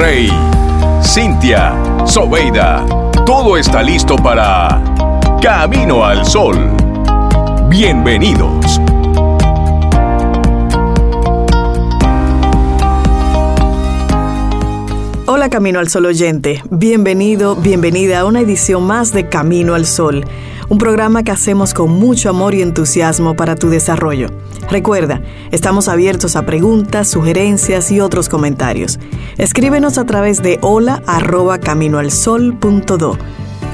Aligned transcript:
Rey, 0.00 0.30
Cintia, 1.02 1.74
Sobeida, 2.06 2.86
todo 3.26 3.58
está 3.58 3.82
listo 3.82 4.16
para 4.16 4.82
Camino 5.42 6.02
al 6.02 6.24
Sol. 6.24 6.56
Bienvenidos. 7.68 8.80
Hola 15.26 15.50
Camino 15.50 15.78
al 15.78 15.90
Sol 15.90 16.06
oyente, 16.06 16.62
bienvenido, 16.70 17.54
bienvenida 17.54 18.20
a 18.20 18.24
una 18.24 18.40
edición 18.40 18.84
más 18.84 19.12
de 19.12 19.28
Camino 19.28 19.74
al 19.74 19.84
Sol, 19.84 20.24
un 20.70 20.78
programa 20.78 21.24
que 21.24 21.32
hacemos 21.32 21.74
con 21.74 21.90
mucho 21.90 22.30
amor 22.30 22.54
y 22.54 22.62
entusiasmo 22.62 23.34
para 23.34 23.56
tu 23.56 23.68
desarrollo. 23.68 24.28
Recuerda, 24.70 25.20
estamos 25.50 25.88
abiertos 25.88 26.36
a 26.36 26.46
preguntas, 26.46 27.08
sugerencias 27.08 27.90
y 27.90 28.00
otros 28.00 28.28
comentarios. 28.28 29.00
Escríbenos 29.36 29.98
a 29.98 30.06
través 30.06 30.42
de 30.42 30.58
hola 30.62 31.02
arroba 31.08 31.58
caminoalsol.do. 31.58 33.18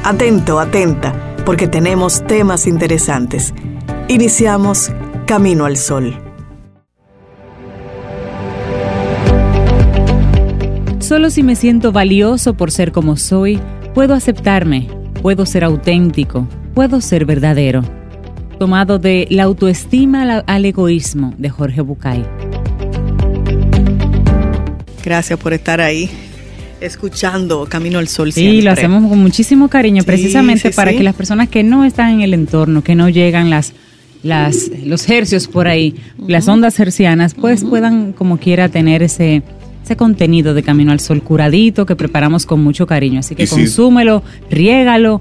Atento, 0.05 0.59
atenta, 0.59 1.37
porque 1.45 1.69
tenemos 1.69 2.27
temas 2.27 2.67
interesantes. 2.67 3.53
Iniciamos 4.09 4.91
Camino 5.27 5.67
al 5.67 5.77
Sol. 5.77 6.19
Solo 11.01 11.29
si 11.29 11.43
me 11.43 11.57
siento 11.57 11.93
valioso 11.93 12.55
por 12.55 12.71
ser 12.71 12.91
como 12.91 13.17
soy, 13.17 13.61
puedo 13.95 14.15
aceptarme, 14.15 14.89
puedo 15.21 15.45
ser 15.45 15.63
auténtico, 15.63 16.49
puedo 16.77 17.01
ser 17.01 17.25
verdadero. 17.25 17.83
Tomado 18.59 18.99
de 18.99 19.27
La 19.31 19.45
autoestima 19.45 20.43
al 20.47 20.65
egoísmo 20.67 21.33
de 21.39 21.49
Jorge 21.49 21.81
Bucay. 21.81 22.23
Gracias 25.03 25.39
por 25.41 25.55
estar 25.55 25.81
ahí 25.81 26.11
escuchando 26.83 27.65
Camino 27.67 27.99
al 27.99 28.09
Sol. 28.09 28.31
Sí, 28.31 28.61
lo 28.61 28.73
hacemos 28.73 29.09
con 29.09 29.19
muchísimo 29.19 29.69
cariño, 29.69 30.03
precisamente 30.05 30.71
para 30.71 30.93
que 30.93 31.03
las 31.03 31.15
personas 31.15 31.49
que 31.49 31.63
no 31.63 31.83
están 31.83 32.11
en 32.11 32.21
el 32.21 32.35
entorno, 32.35 32.85
que 32.85 32.95
no 32.95 33.09
llegan 33.09 33.49
las, 33.49 33.73
las 34.23 34.71
los 34.85 35.09
hercios 35.09 35.49
por 35.49 35.69
ahí, 35.69 35.95
las 36.19 36.47
ondas 36.47 36.79
hercianas, 36.79 37.33
pues 37.33 37.65
puedan 37.65 38.13
como 38.13 38.37
quiera 38.37 38.69
tener 38.69 39.03
ese 39.03 39.43
ese 39.83 39.97
contenido 39.97 40.53
de 40.53 40.65
Camino 40.65 40.91
al 40.91 40.99
Sol 40.99 41.23
curadito 41.23 41.87
que 41.87 41.95
preparamos 41.95 42.45
con 42.45 42.63
mucho 42.63 42.89
cariño. 42.89 43.21
Así 43.21 43.37
que 43.37 43.47
consúmelo, 43.47 44.25
riégalo. 44.51 45.21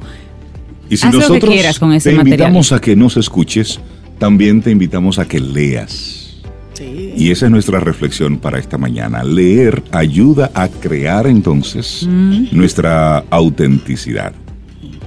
Y 0.89 0.97
si 0.97 1.07
nosotros 1.07 1.29
lo 1.29 1.39
que 1.39 1.47
quieras 1.55 1.79
con 1.79 1.93
ese 1.93 2.11
te 2.11 2.15
invitamos 2.15 2.71
a 2.71 2.79
que 2.79 2.95
nos 2.95 3.17
escuches, 3.17 3.79
también 4.19 4.61
te 4.61 4.71
invitamos 4.71 5.19
a 5.19 5.27
que 5.27 5.39
leas. 5.39 6.41
Sí. 6.73 7.13
Y 7.15 7.31
esa 7.31 7.45
es 7.45 7.51
nuestra 7.51 7.79
reflexión 7.79 8.37
para 8.37 8.59
esta 8.59 8.77
mañana. 8.77 9.23
Leer 9.23 9.83
ayuda 9.91 10.51
a 10.53 10.67
crear 10.67 11.25
entonces 11.27 12.05
mm. 12.07 12.47
nuestra 12.51 13.19
autenticidad. 13.29 14.33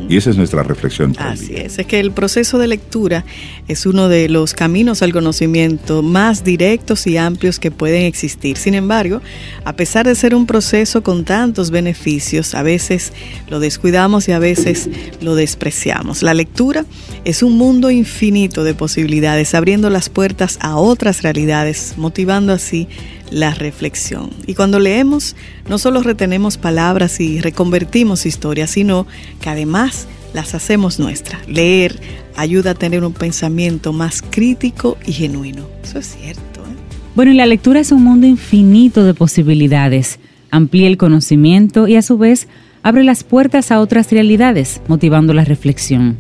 Y 0.09 0.17
esa 0.17 0.31
es 0.31 0.37
nuestra 0.37 0.63
reflexión. 0.63 1.15
Así 1.19 1.55
es, 1.55 1.79
es 1.79 1.87
que 1.87 2.01
el 2.01 2.13
proceso 2.13 2.59
de 2.59 2.69
lectura 2.69 3.25
es 3.67 3.87
uno 3.87 4.09
de 4.09 4.29
los 4.29 4.55
caminos 4.55 5.03
al 5.03 5.13
conocimiento 5.13 6.03
más 6.03 6.45
directos 6.45 7.07
y 7.07 7.17
amplios 7.17 7.59
que 7.59 7.71
pueden 7.71 8.05
existir. 8.05 8.57
Sin 8.57 8.75
embargo, 8.75 9.21
a 9.65 9.73
pesar 9.75 10.07
de 10.07 10.15
ser 10.15 10.35
un 10.35 10.47
proceso 10.47 11.03
con 11.03 11.25
tantos 11.25 11.71
beneficios, 11.71 12.55
a 12.55 12.63
veces 12.63 13.13
lo 13.49 13.61
descuidamos 13.61 14.29
y 14.29 14.33
a 14.33 14.39
veces 14.39 14.89
lo 15.21 15.35
despreciamos. 15.35 16.23
La 16.23 16.35
lectura 16.35 16.85
es 17.25 17.43
un 17.43 17.57
mundo 17.57 17.91
infinito 17.91 18.65
de 18.65 18.75
posibilidades, 18.75 19.55
abriendo 19.55 19.91
las 19.91 20.09
puertas 20.09 20.59
a 20.61 20.77
otras 20.77 21.23
realidades, 21.23 21.95
motivando 21.97 22.53
así 22.53 22.89
la 23.31 23.55
reflexión. 23.55 24.31
Y 24.47 24.55
cuando 24.55 24.79
leemos, 24.79 25.37
no 25.69 25.79
solo 25.79 26.03
retenemos 26.03 26.57
palabras 26.57 27.21
y 27.21 27.41
reconvertimos 27.41 28.27
historias, 28.27 28.71
sino 28.71 29.07
que 29.41 29.51
además 29.51 30.07
las 30.35 30.55
hacemos 30.55 30.99
nuestras. 30.99 31.47
Leer 31.49 31.99
ayuda 32.37 32.73
a 32.73 32.75
tener 32.75 33.05
un 33.05 33.13
pensamiento 33.13 33.93
más 33.93 34.23
crítico 34.23 34.97
y 35.07 35.13
genuino. 35.13 35.67
Eso 35.83 35.99
es 35.99 36.17
cierto. 36.21 36.61
¿eh? 36.61 36.77
Bueno, 37.15 37.33
y 37.33 37.35
la 37.35 37.47
lectura 37.47 37.81
es 37.81 37.93
un 37.93 38.05
mundo 38.05 38.27
infinito 38.27 39.05
de 39.05 39.15
posibilidades. 39.15 40.19
Amplía 40.51 40.87
el 40.87 40.97
conocimiento 40.97 41.89
y 41.89 41.97
a 41.97 42.03
su 42.03 42.17
vez 42.19 42.49
abre 42.83 43.05
las 43.05 43.25
puertas 43.25 43.71
a 43.71 43.81
otras 43.81 44.11
realidades, 44.11 44.81
motivando 44.89 45.35
la 45.35 45.45
reflexión. 45.45 46.17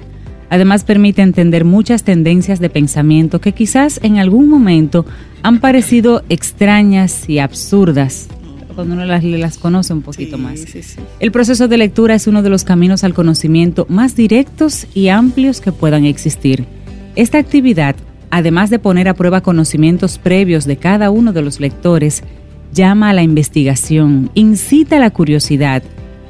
Además 0.50 0.84
permite 0.84 1.22
entender 1.22 1.64
muchas 1.64 2.04
tendencias 2.04 2.58
de 2.60 2.70
pensamiento 2.70 3.40
que 3.40 3.52
quizás 3.52 4.00
en 4.02 4.18
algún 4.18 4.48
momento 4.48 5.04
han 5.42 5.60
parecido 5.60 6.22
extrañas 6.28 7.28
y 7.28 7.38
absurdas 7.38 8.28
cuando 8.78 8.94
uno 8.94 9.06
las, 9.06 9.24
las 9.24 9.58
conoce 9.58 9.92
un 9.92 10.02
poquito 10.02 10.38
más. 10.38 10.64
El 11.18 11.32
proceso 11.32 11.66
de 11.66 11.76
lectura 11.78 12.14
es 12.14 12.28
uno 12.28 12.44
de 12.44 12.48
los 12.48 12.62
caminos 12.62 13.02
al 13.02 13.12
conocimiento 13.12 13.86
más 13.88 14.14
directos 14.14 14.86
y 14.94 15.08
amplios 15.08 15.60
que 15.60 15.72
puedan 15.72 16.04
existir. 16.04 16.64
Esta 17.16 17.38
actividad, 17.38 17.96
además 18.30 18.70
de 18.70 18.78
poner 18.78 19.08
a 19.08 19.14
prueba 19.14 19.40
conocimientos 19.40 20.18
previos 20.18 20.64
de 20.64 20.76
cada 20.76 21.10
uno 21.10 21.32
de 21.32 21.42
los 21.42 21.58
lectores, 21.58 22.22
llama 22.72 23.10
a 23.10 23.14
la 23.14 23.24
investigación, 23.24 24.30
incita 24.34 24.98
a 24.98 25.00
la 25.00 25.10
curiosidad 25.10 25.82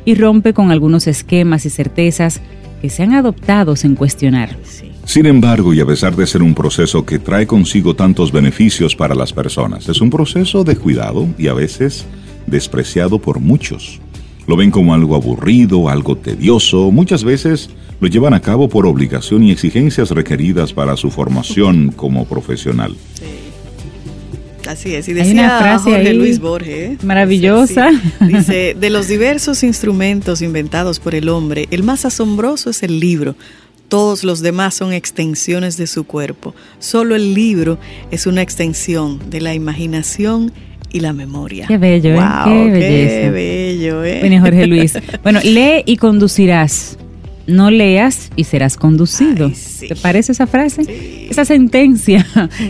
y 0.06 0.15
rompe 0.15 0.55
con 0.55 0.71
algunos 0.71 1.06
esquemas 1.06 1.67
y 1.67 1.69
certezas 1.69 2.41
que 2.81 2.91
se 2.91 3.03
han 3.03 3.15
adoptado 3.15 3.77
sin 3.77 3.94
cuestionar. 3.94 4.56
Sin 5.05 5.27
embargo, 5.27 5.72
y 5.72 5.81
a 5.81 5.87
pesar 5.87 6.15
de 6.15 6.27
ser 6.27 6.43
un 6.43 6.55
proceso 6.55 7.06
que 7.06 7.19
trae 7.19 7.47
consigo 7.47 7.94
tantos 7.94 8.31
beneficios 8.31 8.94
para 8.94 9.15
las 9.15 9.33
personas, 9.33 9.89
es 9.89 10.00
un 10.00 10.11
proceso 10.11 10.65
de 10.65 10.77
cuidado 10.77 11.27
y 11.38 11.49
a 11.49 11.55
veces 11.55 12.05
despreciado 12.47 13.19
por 13.19 13.41
muchos. 13.41 14.00
Lo 14.47 14.56
ven 14.56 14.71
como 14.71 14.94
algo 14.94 15.15
aburrido, 15.15 15.88
algo 15.88 16.17
tedioso, 16.17 16.91
muchas 16.91 17.25
veces 17.25 17.71
lo 18.00 18.09
llevan 18.09 18.34
a 18.34 18.41
cabo 18.41 18.69
por 18.69 18.87
obligación 18.87 19.43
y 19.44 19.50
exigencias 19.50 20.11
requeridas 20.11 20.72
para 20.72 20.97
su 20.97 21.11
formación 21.11 21.93
como 21.94 22.25
profesional. 22.27 22.94
Así 24.69 24.95
es, 24.95 25.09
y 25.09 25.15
decía 25.15 25.33
una 25.33 25.59
frase 25.61 25.91
Jorge 25.91 26.12
Luis 26.12 26.41
Borges. 26.41 27.03
Maravillosa. 27.03 27.89
Dice, 28.21 28.77
de 28.79 28.91
los 28.91 29.09
diversos 29.09 29.62
instrumentos 29.62 30.43
inventados 30.43 31.01
por 31.01 31.15
el 31.15 31.31
hombre, 31.31 31.67
el 31.71 31.83
más 31.83 32.05
asombroso 32.05 32.69
es 32.69 32.83
el 32.83 33.01
libro. 33.01 33.34
Todos 33.89 34.25
los 34.25 34.43
demás 34.43 34.75
son 34.75 34.93
extensiones 34.93 35.79
de 35.79 35.87
su 35.87 36.05
cuerpo. 36.05 36.55
Solo 36.81 37.17
el 37.17 37.33
libro 37.33 37.79
es 38.11 38.27
una 38.27 38.43
extensión 38.43 39.31
de 39.31 39.41
la 39.41 39.55
imaginación 39.55 40.53
y 40.93 41.00
la 41.00 41.15
memoria. 41.15 41.67
Qué 41.67 41.79
bello, 41.79 42.11
¿eh? 42.11 42.27
Qué, 42.45 42.71
belleza. 42.71 43.21
qué 43.21 43.31
bello, 43.31 44.05
¿eh? 44.05 44.19
Bueno, 44.21 44.41
Jorge 44.43 44.67
Luis. 44.67 44.99
Bueno, 45.23 45.41
lee 45.43 45.83
y 45.87 45.97
conducirás 45.97 46.99
no 47.48 47.70
leas 47.70 48.31
y 48.36 48.44
serás 48.44 48.76
conducido. 48.76 49.50
¿Te 49.81 49.97
parece 49.97 50.32
esa 50.32 50.47
frase? 50.47 51.26
Esa 51.28 51.44
sentencia 51.44 52.25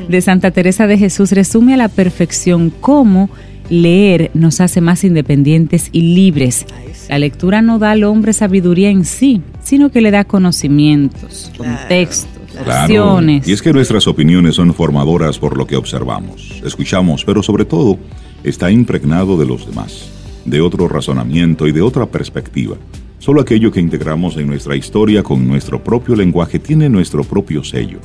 de 0.09 0.21
Santa 0.23 0.53
Teresa 0.53 0.87
de 0.87 0.97
Jesús 0.97 1.33
resume 1.33 1.75
a 1.75 1.77
la 1.77 1.89
perfección 1.89 2.73
cómo 2.81 3.29
leer 3.69 4.31
nos 4.33 4.61
hace 4.61 4.81
más 4.81 5.05
independientes 5.05 5.91
y 5.93 6.15
libres. 6.15 6.65
La 7.09 7.19
lectura 7.19 7.61
no 7.61 7.79
da 7.79 7.91
al 7.91 8.05
hombre 8.05 8.33
sabiduría 8.33 8.89
en 8.89 9.05
sí, 9.05 9.43
sino 9.63 9.91
que 9.91 10.01
le 10.01 10.11
da 10.11 10.25
conocimientos, 10.25 11.51
contextos, 11.57 12.29
acciones. 12.67 13.47
Y 13.49 13.53
es 13.53 13.61
que 13.61 13.73
nuestras 13.73 14.07
opiniones 14.07 14.55
son 14.55 14.73
formadoras 14.73 15.39
por 15.39 15.57
lo 15.57 15.67
que 15.67 15.77
observamos, 15.77 16.63
escuchamos, 16.65 17.25
pero 17.25 17.43
sobre 17.43 17.65
todo 17.65 17.99
está 18.45 18.71
impregnado 18.71 19.37
de 19.37 19.47
los 19.47 19.67
demás, 19.67 20.09
de 20.45 20.61
otro 20.61 20.89
razonamiento 20.89 21.67
y 21.67 21.73
de 21.73 21.83
otra 21.83 22.07
perspectiva. 22.07 22.77
Solo 23.19 23.41
aquello 23.41 23.73
que 23.73 23.81
integramos 23.81 24.37
en 24.37 24.47
nuestra 24.47 24.77
historia 24.77 25.23
con 25.23 25.47
nuestro 25.47 25.83
propio 25.83 26.15
lenguaje 26.15 26.59
tiene 26.59 26.89
nuestro 26.89 27.25
propio 27.25 27.65
sello. 27.65 27.99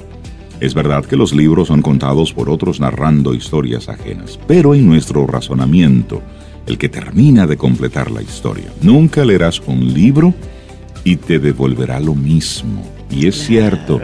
Es 0.60 0.74
verdad 0.74 1.06
que 1.06 1.16
los 1.16 1.34
libros 1.34 1.68
son 1.68 1.82
contados 1.82 2.34
por 2.34 2.50
otros 2.50 2.80
narrando 2.80 3.34
historias 3.34 3.90
ajenas, 3.90 4.40
pero 4.48 4.74
en 4.74 4.88
nuestro 4.88 5.28
razonamiento, 5.28 6.22
el 6.66 6.78
que 6.78 6.90
termina 6.90 7.46
de 7.46 7.58
completar 7.58 8.10
la 8.10 8.24
historia. 8.24 8.72
Nunca 8.82 9.24
leerás 9.24 9.62
un 9.68 9.94
libro 9.94 10.34
y 11.04 11.18
te 11.18 11.38
devolverá 11.38 12.00
lo 12.00 12.16
mismo. 12.16 12.82
Y 13.12 13.28
es 13.28 13.36
cierto. 13.36 14.02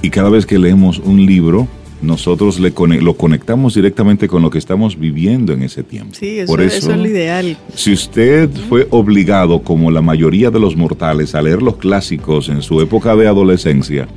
Y 0.00 0.08
cada 0.08 0.30
vez 0.30 0.46
que 0.46 0.58
leemos 0.58 1.00
un 1.00 1.26
libro, 1.26 1.68
nosotros 2.02 2.58
le 2.58 2.72
lo 3.00 3.14
conectamos 3.14 3.74
directamente 3.74 4.28
con 4.28 4.42
lo 4.42 4.50
que 4.50 4.58
estamos 4.58 4.98
viviendo 4.98 5.52
en 5.52 5.62
ese 5.62 5.82
tiempo. 5.82 6.14
Sí, 6.14 6.40
eso, 6.40 6.52
Por 6.52 6.60
eso, 6.60 6.90
es 6.90 6.98
lo 6.98 7.06
ideal. 7.06 7.56
Si 7.74 7.92
usted 7.92 8.48
fue 8.68 8.86
obligado, 8.90 9.62
como 9.62 9.90
la 9.90 10.00
mayoría 10.00 10.50
de 10.50 10.60
los 10.60 10.76
mortales, 10.76 11.34
a 11.34 11.42
leer 11.42 11.62
los 11.62 11.76
clásicos 11.76 12.48
en 12.48 12.62
su 12.62 12.80
época 12.80 13.14
de 13.16 13.26
adolescencia, 13.26 14.08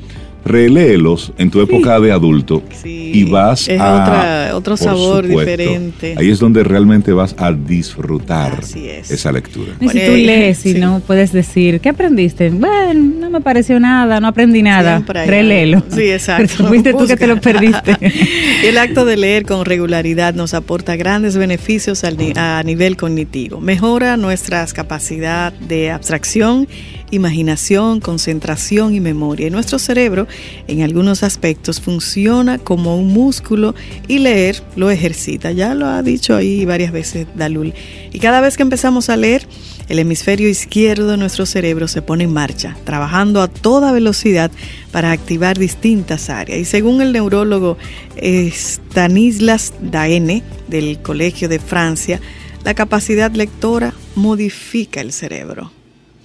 reléelos 0.45 1.31
en 1.37 1.49
tu 1.49 1.61
época 1.61 1.99
de 1.99 2.11
adulto 2.11 2.63
y 2.83 3.23
vas 3.23 3.69
a... 3.69 3.73
otra, 3.73 4.55
otro 4.55 4.77
sabor 4.77 5.27
diferente. 5.27 6.15
Ahí 6.17 6.29
es 6.29 6.39
donde 6.39 6.63
realmente 6.63 7.13
vas 7.13 7.35
a 7.37 7.51
disfrutar 7.51 8.59
esa 8.75 9.31
lectura. 9.31 9.73
Y 9.79 9.89
si 9.89 9.99
tú 9.99 10.11
lees 10.11 10.65
y 10.65 10.73
no 10.75 11.01
puedes 11.05 11.31
decir, 11.31 11.79
¿qué 11.79 11.89
aprendiste? 11.89 12.49
Bueno, 12.49 13.13
no 13.19 13.29
me 13.29 13.41
pareció 13.41 13.79
nada, 13.79 14.19
no 14.19 14.27
aprendí 14.27 14.61
nada. 14.61 15.03
Reléelo. 15.07 15.83
Sí, 15.89 16.11
exacto. 16.11 16.67
fuiste 16.67 16.93
tú 16.93 17.07
que 17.07 17.15
te 17.15 17.27
lo 17.27 17.39
perdiste. 17.39 17.95
el 18.63 18.77
acto 18.77 19.05
de 19.05 19.17
leer 19.17 19.45
con 19.45 19.65
regularidad 19.65 20.33
nos 20.33 20.53
aporta 20.53 20.95
grandes 20.95 21.37
beneficios 21.37 22.03
a 22.03 22.63
nivel 22.63 22.97
cognitivo. 22.97 23.61
Mejora 23.61 24.17
nuestras 24.17 24.73
capacidad 24.73 25.53
de 25.53 25.91
abstracción 25.91 26.67
imaginación, 27.15 27.99
concentración 27.99 28.93
y 28.95 28.99
memoria. 28.99 29.47
Y 29.47 29.49
nuestro 29.49 29.79
cerebro, 29.79 30.27
en 30.67 30.81
algunos 30.81 31.23
aspectos, 31.23 31.79
funciona 31.79 32.57
como 32.57 32.97
un 32.97 33.07
músculo 33.07 33.75
y 34.07 34.19
leer 34.19 34.61
lo 34.75 34.89
ejercita. 34.89 35.51
Ya 35.51 35.75
lo 35.75 35.87
ha 35.87 36.01
dicho 36.03 36.35
ahí 36.35 36.65
varias 36.65 36.91
veces 36.91 37.27
Dalul. 37.35 37.73
Y 38.11 38.19
cada 38.19 38.41
vez 38.41 38.57
que 38.57 38.63
empezamos 38.63 39.09
a 39.09 39.17
leer, 39.17 39.47
el 39.89 39.99
hemisferio 39.99 40.49
izquierdo 40.49 41.07
de 41.07 41.17
nuestro 41.17 41.45
cerebro 41.45 41.87
se 41.87 42.01
pone 42.01 42.23
en 42.23 42.33
marcha, 42.33 42.77
trabajando 42.85 43.41
a 43.41 43.47
toda 43.47 43.91
velocidad 43.91 44.49
para 44.91 45.11
activar 45.11 45.57
distintas 45.57 46.29
áreas. 46.29 46.59
Y 46.59 46.65
según 46.65 47.01
el 47.01 47.11
neurólogo 47.11 47.77
Stanislas 48.21 49.73
Daene 49.81 50.43
del 50.67 50.99
Colegio 51.01 51.49
de 51.49 51.59
Francia, 51.59 52.21
la 52.63 52.73
capacidad 52.73 53.31
lectora 53.31 53.93
modifica 54.15 55.01
el 55.01 55.11
cerebro. 55.11 55.71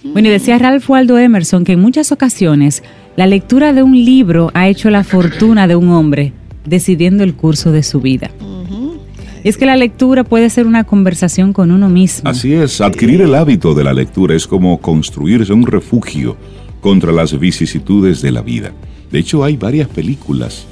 Bueno, 0.03 0.29
y 0.29 0.31
decía 0.31 0.57
Ralph 0.57 0.89
Waldo 0.89 1.17
Emerson 1.17 1.65
que 1.65 1.73
en 1.73 1.81
muchas 1.81 2.11
ocasiones 2.11 2.83
la 3.17 3.27
lectura 3.27 3.73
de 3.73 3.83
un 3.83 3.93
libro 3.93 4.49
ha 4.53 4.69
hecho 4.69 4.89
la 4.89 5.03
fortuna 5.03 5.67
de 5.67 5.75
un 5.75 5.89
hombre 5.89 6.33
decidiendo 6.65 7.23
el 7.23 7.33
curso 7.33 7.71
de 7.71 7.83
su 7.83 7.99
vida. 7.99 8.31
Es 9.43 9.57
que 9.57 9.65
la 9.65 9.75
lectura 9.75 10.23
puede 10.23 10.49
ser 10.49 10.67
una 10.67 10.83
conversación 10.83 11.53
con 11.53 11.71
uno 11.71 11.89
mismo. 11.89 12.29
Así 12.29 12.53
es, 12.53 12.81
adquirir 12.81 13.21
el 13.21 13.35
hábito 13.35 13.73
de 13.73 13.83
la 13.83 13.93
lectura 13.93 14.35
es 14.35 14.47
como 14.47 14.79
construirse 14.79 15.53
un 15.53 15.65
refugio 15.65 16.37
contra 16.81 17.11
las 17.11 17.37
vicisitudes 17.37 18.21
de 18.21 18.31
la 18.31 18.41
vida. 18.41 18.71
De 19.11 19.19
hecho, 19.19 19.43
hay 19.43 19.57
varias 19.57 19.87
películas 19.87 20.65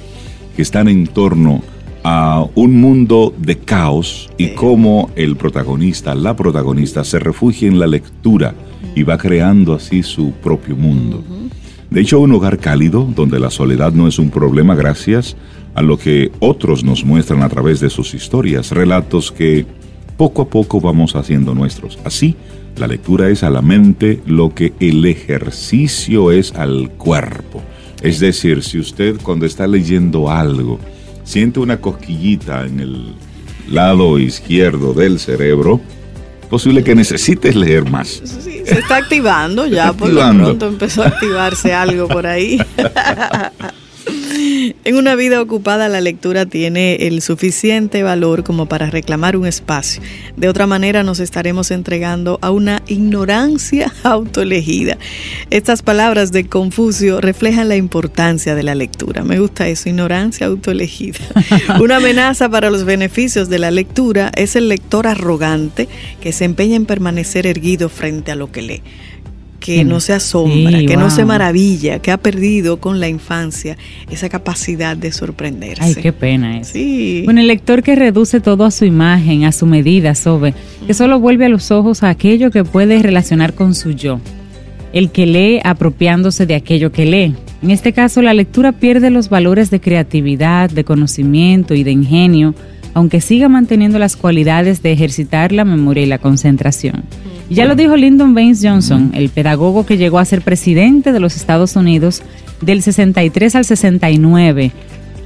que 0.54 0.62
están 0.62 0.88
en 0.88 1.06
torno 1.06 1.56
a 1.56 1.77
un 2.54 2.80
mundo 2.80 3.34
de 3.38 3.58
caos 3.58 4.30
y 4.38 4.48
cómo 4.50 5.10
el 5.16 5.36
protagonista, 5.36 6.14
la 6.14 6.34
protagonista, 6.36 7.04
se 7.04 7.18
refugia 7.18 7.68
en 7.68 7.78
la 7.78 7.86
lectura 7.86 8.54
y 8.94 9.02
va 9.02 9.18
creando 9.18 9.74
así 9.74 10.02
su 10.02 10.32
propio 10.32 10.76
mundo. 10.76 11.22
De 11.90 12.00
hecho, 12.00 12.20
un 12.20 12.32
hogar 12.32 12.58
cálido, 12.58 13.08
donde 13.14 13.40
la 13.40 13.50
soledad 13.50 13.92
no 13.92 14.08
es 14.08 14.18
un 14.18 14.30
problema 14.30 14.74
gracias 14.74 15.36
a 15.74 15.82
lo 15.82 15.98
que 15.98 16.30
otros 16.40 16.84
nos 16.84 17.04
muestran 17.04 17.42
a 17.42 17.48
través 17.48 17.80
de 17.80 17.90
sus 17.90 18.14
historias, 18.14 18.72
relatos 18.72 19.32
que 19.32 19.64
poco 20.16 20.42
a 20.42 20.50
poco 20.50 20.80
vamos 20.80 21.16
haciendo 21.16 21.54
nuestros. 21.54 21.98
Así, 22.04 22.36
la 22.76 22.86
lectura 22.86 23.28
es 23.30 23.42
a 23.42 23.50
la 23.50 23.62
mente 23.62 24.20
lo 24.26 24.54
que 24.54 24.72
el 24.80 25.04
ejercicio 25.06 26.30
es 26.30 26.52
al 26.54 26.90
cuerpo. 26.90 27.62
Es 28.02 28.20
decir, 28.20 28.62
si 28.62 28.78
usted 28.78 29.16
cuando 29.22 29.46
está 29.46 29.66
leyendo 29.66 30.30
algo 30.30 30.78
siente 31.28 31.60
una 31.60 31.78
cosquillita 31.78 32.64
en 32.64 32.80
el 32.80 33.14
lado 33.68 34.18
izquierdo 34.18 34.94
del 34.94 35.18
cerebro, 35.20 35.78
posible 36.48 36.82
que 36.82 36.94
necesites 36.94 37.54
leer 37.54 37.84
más. 37.84 38.22
Sí, 38.24 38.62
se 38.64 38.78
está 38.78 38.96
activando 38.96 39.66
ya, 39.66 39.92
por 39.92 40.08
lo 40.08 40.26
pronto 40.32 40.68
empezó 40.68 41.02
a 41.02 41.08
activarse 41.08 41.74
algo 41.74 42.08
por 42.08 42.26
ahí. 42.26 42.58
En 44.84 44.96
una 44.96 45.14
vida 45.14 45.40
ocupada 45.40 45.88
la 45.88 46.00
lectura 46.00 46.46
tiene 46.46 47.06
el 47.06 47.22
suficiente 47.22 48.02
valor 48.02 48.44
como 48.44 48.66
para 48.66 48.90
reclamar 48.90 49.36
un 49.36 49.46
espacio. 49.46 50.02
De 50.36 50.48
otra 50.48 50.66
manera 50.66 51.02
nos 51.02 51.20
estaremos 51.20 51.70
entregando 51.70 52.38
a 52.42 52.50
una 52.50 52.82
ignorancia 52.86 53.92
autoelegida. 54.02 54.98
Estas 55.50 55.82
palabras 55.82 56.32
de 56.32 56.46
Confucio 56.46 57.20
reflejan 57.20 57.68
la 57.68 57.76
importancia 57.76 58.54
de 58.54 58.62
la 58.62 58.74
lectura. 58.74 59.22
Me 59.22 59.38
gusta 59.38 59.68
eso, 59.68 59.88
ignorancia 59.88 60.46
autoelegida. 60.46 61.20
Una 61.80 61.96
amenaza 61.96 62.48
para 62.48 62.70
los 62.70 62.84
beneficios 62.84 63.48
de 63.48 63.58
la 63.58 63.70
lectura 63.70 64.32
es 64.34 64.56
el 64.56 64.68
lector 64.68 65.06
arrogante 65.06 65.88
que 66.20 66.32
se 66.32 66.44
empeña 66.44 66.76
en 66.76 66.86
permanecer 66.86 67.46
erguido 67.46 67.88
frente 67.88 68.32
a 68.32 68.36
lo 68.36 68.50
que 68.50 68.62
lee 68.62 68.82
que 69.76 69.84
no 69.84 70.00
se 70.00 70.12
asombra, 70.12 70.78
que 70.84 70.96
no 70.96 71.10
se 71.10 71.24
maravilla, 71.24 71.98
que 71.98 72.10
ha 72.10 72.16
perdido 72.16 72.78
con 72.78 73.00
la 73.00 73.08
infancia 73.08 73.76
esa 74.10 74.28
capacidad 74.28 74.96
de 74.96 75.12
sorprenderse. 75.12 75.82
Ay, 75.82 75.94
qué 75.94 76.12
pena 76.12 76.58
eso. 76.58 76.72
Sí. 76.72 77.22
Bueno, 77.24 77.40
el 77.40 77.48
lector 77.48 77.82
que 77.82 77.94
reduce 77.94 78.40
todo 78.40 78.64
a 78.64 78.70
su 78.70 78.84
imagen, 78.84 79.44
a 79.44 79.52
su 79.52 79.66
medida, 79.66 80.14
sobre, 80.14 80.54
que 80.86 80.94
solo 80.94 81.20
vuelve 81.20 81.46
a 81.46 81.48
los 81.48 81.70
ojos 81.70 82.02
a 82.02 82.08
aquello 82.08 82.50
que 82.50 82.64
puede 82.64 83.02
relacionar 83.02 83.54
con 83.54 83.74
su 83.74 83.92
yo. 83.92 84.20
El 84.92 85.10
que 85.10 85.26
lee 85.26 85.60
apropiándose 85.62 86.46
de 86.46 86.54
aquello 86.54 86.90
que 86.90 87.04
lee. 87.04 87.34
En 87.62 87.70
este 87.70 87.92
caso, 87.92 88.22
la 88.22 88.32
lectura 88.32 88.72
pierde 88.72 89.10
los 89.10 89.28
valores 89.28 89.70
de 89.70 89.80
creatividad, 89.80 90.70
de 90.70 90.84
conocimiento 90.84 91.74
y 91.74 91.84
de 91.84 91.90
ingenio, 91.90 92.54
aunque 92.94 93.20
siga 93.20 93.48
manteniendo 93.48 93.98
las 93.98 94.16
cualidades 94.16 94.82
de 94.82 94.92
ejercitar 94.92 95.52
la 95.52 95.64
memoria 95.64 96.04
y 96.04 96.06
la 96.06 96.18
concentración. 96.18 97.04
Ya 97.50 97.64
lo 97.64 97.74
dijo 97.74 97.96
Lyndon 97.96 98.34
Baines 98.34 98.60
Johnson, 98.62 99.12
el 99.14 99.30
pedagogo 99.30 99.86
que 99.86 99.96
llegó 99.96 100.18
a 100.18 100.24
ser 100.24 100.42
presidente 100.42 101.12
de 101.12 101.20
los 101.20 101.36
Estados 101.36 101.76
Unidos 101.76 102.22
del 102.60 102.82
63 102.82 103.54
al 103.54 103.64
69. 103.64 104.72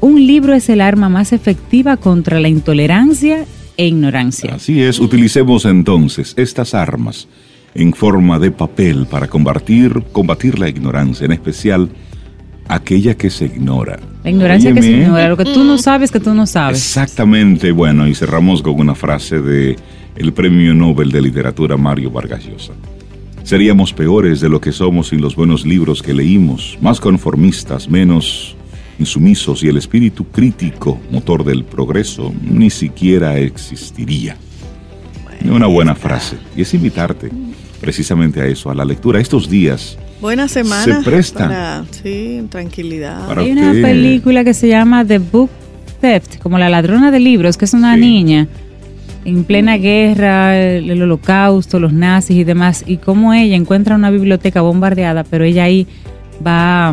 Un 0.01 0.27
libro 0.27 0.55
es 0.55 0.69
el 0.69 0.81
arma 0.81 1.09
más 1.09 1.33
efectiva 1.33 1.97
contra 1.97 2.39
la 2.41 2.49
intolerancia 2.49 3.45
e 3.77 3.87
ignorancia. 3.87 4.55
Así 4.55 4.81
es, 4.81 5.01
utilicemos 5.01 5.65
entonces 5.65 6.35
estas 6.37 6.75
armas 6.75 7.29
en 7.75 7.93
forma 7.93 8.39
de 8.39 8.51
papel 8.51 9.07
para 9.07 9.29
combatir, 9.29 10.05
combatir 10.13 10.59
la 10.59 10.69
ignorancia, 10.69 11.25
en 11.25 11.33
especial 11.33 11.91
aquella 12.69 13.17
que 13.17 13.31
se 13.31 13.47
ignora. 13.47 13.99
La 14.23 14.31
ignorancia 14.31 14.73
que 14.73 14.83
se 14.83 14.91
ignora, 14.91 15.29
lo 15.29 15.37
que 15.37 15.45
tú 15.45 15.65
no 15.65 15.79
sabes 15.79 16.13
que 16.13 16.21
tú 16.21 16.35
no 16.35 16.47
sabes. 16.47 16.79
Exactamente, 16.79 17.73
bueno, 17.73 18.07
y 18.07 18.15
cerramos 18.15 18.63
con 18.63 18.79
una 18.79 18.95
frase 18.95 19.41
de 19.41 19.77
el 20.17 20.33
Premio 20.33 20.75
Nobel 20.75 21.11
de 21.11 21.23
Literatura 21.23 21.77
Mario 21.77 22.11
Vargas 22.11 22.45
Llosa. 22.45 22.73
Seríamos 23.45 23.93
peores 23.93 24.41
de 24.41 24.49
lo 24.49 24.61
que 24.61 24.73
somos 24.73 25.09
sin 25.09 25.21
los 25.21 25.35
buenos 25.35 25.67
libros 25.67 26.03
que 26.03 26.15
leímos, 26.15 26.79
más 26.81 27.01
conformistas, 27.01 27.89
menos 27.89 28.57
insumisos 28.99 29.63
y 29.65 29.69
el 29.69 29.77
espíritu 29.79 30.25
crítico, 30.27 31.01
motor 31.11 31.45
del 31.45 31.65
progreso, 31.65 32.33
ni 32.43 32.71
siquiera 32.71 33.39
existiría. 33.39 34.37
Una 35.45 35.67
buena 35.67 35.95
frase. 35.97 36.37
Y 36.57 36.63
es 36.63 36.73
invitarte 36.73 37.31
precisamente 37.81 38.41
a 38.41 38.47
eso, 38.47 38.71
a 38.71 38.75
la 38.75 38.85
lectura. 38.85 39.19
Estos 39.19 39.51
días. 39.51 39.99
Buena 40.21 40.47
semana. 40.47 40.85
Se 40.85 41.03
presta. 41.03 41.49
Para, 41.49 41.85
sí, 41.91 42.47
tranquilidad. 42.49 43.37
Hay 43.37 43.51
una 43.51 43.73
película 43.73 44.45
que 44.45 44.55
se 44.55 44.69
llama 44.69 45.05
The 45.05 45.19
Book 45.19 45.51
Theft, 46.01 46.39
como 46.39 46.59
la 46.59 46.69
ladrona 46.69 47.11
de 47.11 47.19
libros, 47.19 47.57
que 47.57 47.65
es 47.65 47.75
una 47.75 47.97
niña 47.97 48.47
en 49.25 49.45
plena 49.45 49.77
guerra, 49.77 50.59
el, 50.59 51.03
holocausto, 51.03 51.79
los 51.79 51.93
nazis 51.93 52.37
y 52.37 52.45
demás, 52.45 52.85
y 52.87 52.97
cómo 52.97 53.33
ella 53.35 53.57
encuentra 53.57 53.97
una 53.97 54.11
biblioteca 54.11 54.61
bombardeada, 54.61 55.25
pero 55.25 55.45
ella 55.45 55.65
ahí 55.65 55.87
va... 56.45 56.93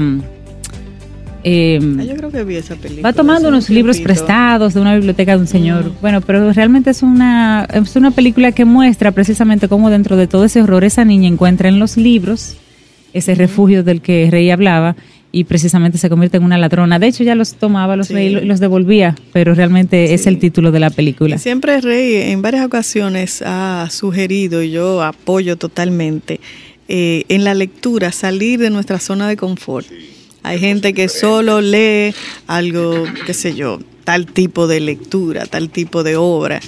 Ah, 1.46 2.04
yo 2.04 2.16
creo 2.16 2.32
que 2.32 2.44
vi 2.44 2.56
esa 2.58 2.76
película. 2.76 3.10
Va 3.10 3.14
tomando 3.14 3.48
unos 3.48 3.70
libros 3.70 4.00
prestados 4.02 4.74
de 4.74 4.82
una 4.82 4.94
biblioteca 4.96 5.36
de 5.36 5.38
un 5.40 5.48
señor. 5.48 5.86
Mm. 5.86 6.02
Bueno, 6.02 6.22
pero 6.22 6.52
realmente 6.52 6.90
es 6.90 7.02
una, 7.02 7.66
es 7.74 7.96
una 7.96 8.12
película 8.12 8.52
que 8.52 8.66
muestra 8.66 9.12
precisamente 9.12 9.70
cómo 9.70 9.90
dentro 9.90 10.18
de 10.18 10.28
todo 10.28 10.44
ese 10.44 10.62
horror 10.62 10.84
esa 10.84 11.06
niña 11.06 11.30
encuentra 11.30 11.70
en 11.70 11.80
los 11.80 11.96
libros 11.96 12.58
ese 13.14 13.36
refugio 13.36 13.84
del 13.84 14.02
que 14.02 14.28
Rey 14.30 14.52
hablaba 14.52 14.96
y 15.32 15.44
precisamente 15.44 15.98
se 15.98 16.10
convierte 16.10 16.38
en 16.38 16.44
una 16.44 16.58
ladrona. 16.58 17.00
De 17.00 17.08
hecho, 17.08 17.24
ya 17.24 17.36
los 17.36 17.54
tomaba 17.56 17.96
los 17.96 18.10
Rey 18.10 18.28
y 18.28 18.46
los 18.46 18.60
devolvía, 18.60 19.16
pero 19.32 19.54
realmente 19.54 20.14
es 20.14 20.28
el 20.28 20.40
título 20.40 20.72
de 20.72 20.80
la 20.80 20.90
película. 20.90 21.38
siempre 21.38 21.80
Rey 21.82 22.32
en 22.32 22.42
varias 22.42 22.66
ocasiones 22.66 23.44
ha 23.46 23.88
sugerido, 23.92 24.64
y 24.64 24.72
yo 24.72 25.04
apoyo 25.04 25.56
totalmente, 25.58 26.40
eh, 26.88 27.24
en 27.30 27.44
la 27.44 27.54
lectura 27.54 28.12
salir 28.12 28.60
de 28.60 28.70
nuestra 28.70 29.00
zona 29.00 29.28
de 29.28 29.38
confort. 29.38 29.86
Hay 30.42 30.60
gente 30.60 30.94
que 30.94 31.10
solo 31.10 31.62
lee 31.62 32.14
algo, 32.48 33.04
qué 33.26 33.34
sé 33.34 33.54
yo, 33.54 33.80
tal 34.06 34.26
tipo 34.26 34.68
de 34.68 34.80
lectura, 34.80 35.46
tal 35.46 35.70
tipo 35.70 36.04
de 36.04 36.16
obra 36.16 36.60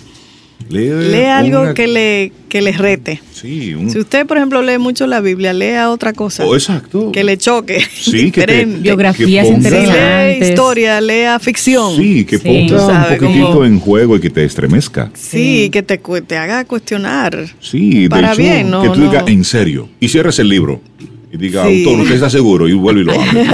Lee, 0.72 1.26
algo 1.26 1.74
que 1.74 1.88
le 1.88 2.32
que 2.50 2.62
le 2.62 2.72
rete. 2.74 3.22
Si 3.34 3.76
usted, 3.76 4.26
por 4.26 4.38
ejemplo, 4.38 4.62
lee 4.62 4.78
mucho 4.78 5.08
la 5.08 5.22
Biblia, 5.22 5.54
lea 5.54 5.90
otra 5.90 6.14
cosa. 6.14 6.46
Oh, 6.46 6.54
exacto. 6.54 7.12
Que 7.12 7.24
le 7.24 7.38
choque. 7.38 7.82
Sí, 8.02 8.32
que 8.32 8.66
biografías 8.66 9.48
interesantes. 9.48 9.94
Lea 9.94 10.50
historia, 10.50 11.02
lea 11.02 11.40
ficción. 11.40 11.96
Sí, 11.96 12.26
que 12.26 12.40
ponga 12.40 12.88
un 12.88 13.18
poquitito 13.18 13.66
en 13.66 13.80
juego 13.80 14.18
y 14.18 14.20
que 14.20 14.30
te 14.30 14.44
estremezca. 14.44 15.12
Sí, 15.14 15.70
que 15.72 15.82
te, 15.82 15.98
te 15.98 16.38
haga 16.38 16.66
cuestionar. 16.66 17.38
Sí, 17.60 18.10
para 18.10 18.36
bien, 18.36 18.70
¿no? 18.70 18.82
Que 18.82 18.90
tú 18.90 19.02
digas 19.02 19.24
en 19.28 19.44
serio 19.44 19.88
y 20.00 20.10
cierres 20.10 20.40
el 20.40 20.50
libro 20.50 20.82
y 21.32 21.38
diga, 21.38 21.64
autor, 21.64 22.02
¿usted 22.02 22.16
está 22.16 22.30
seguro? 22.30 22.68
Y 22.68 22.74
vuelve 22.74 23.02
y 23.02 23.04
lo 23.06 23.14
abre. 23.14 23.46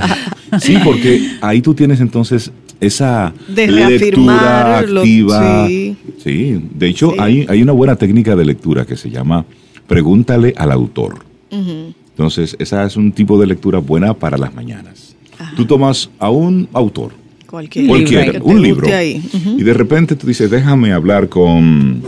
sí, 0.60 0.76
porque 0.84 1.36
ahí 1.40 1.60
tú 1.60 1.74
tienes 1.74 2.00
entonces 2.00 2.52
esa 2.80 3.32
lectura 3.48 4.78
activa. 4.78 5.66
sí. 5.68 5.96
Sí, 6.22 6.60
de 6.74 6.88
hecho 6.88 7.12
Sí. 7.12 7.16
hay, 7.20 7.46
hay 7.48 7.62
una 7.62 7.72
buena 7.72 7.96
técnica 7.96 8.34
de 8.36 8.44
lectura 8.44 8.84
que 8.84 8.96
se 8.96 9.10
llama 9.10 9.44
pregúntale 9.86 10.52
al 10.56 10.72
autor. 10.72 11.24
Entonces, 11.50 12.56
esa 12.58 12.84
es 12.84 12.96
un 12.96 13.12
tipo 13.12 13.38
de 13.38 13.46
lectura 13.46 13.78
buena 13.78 14.14
para 14.14 14.36
las 14.36 14.54
mañanas. 14.54 15.14
Tú 15.56 15.64
tomas 15.66 16.10
a 16.18 16.30
un 16.30 16.68
autor, 16.72 17.12
Cualquier 17.46 17.84
libro 17.86 18.32
te 18.32 18.40
un 18.42 18.62
libro, 18.62 18.88
ahí. 18.94 19.22
Y 19.56 19.62
de 19.62 19.72
repente 19.74 20.16
tú 20.16 20.26
dices, 20.26 20.50
déjame 20.50 20.92
hablar 20.92 21.28
con, 21.28 22.02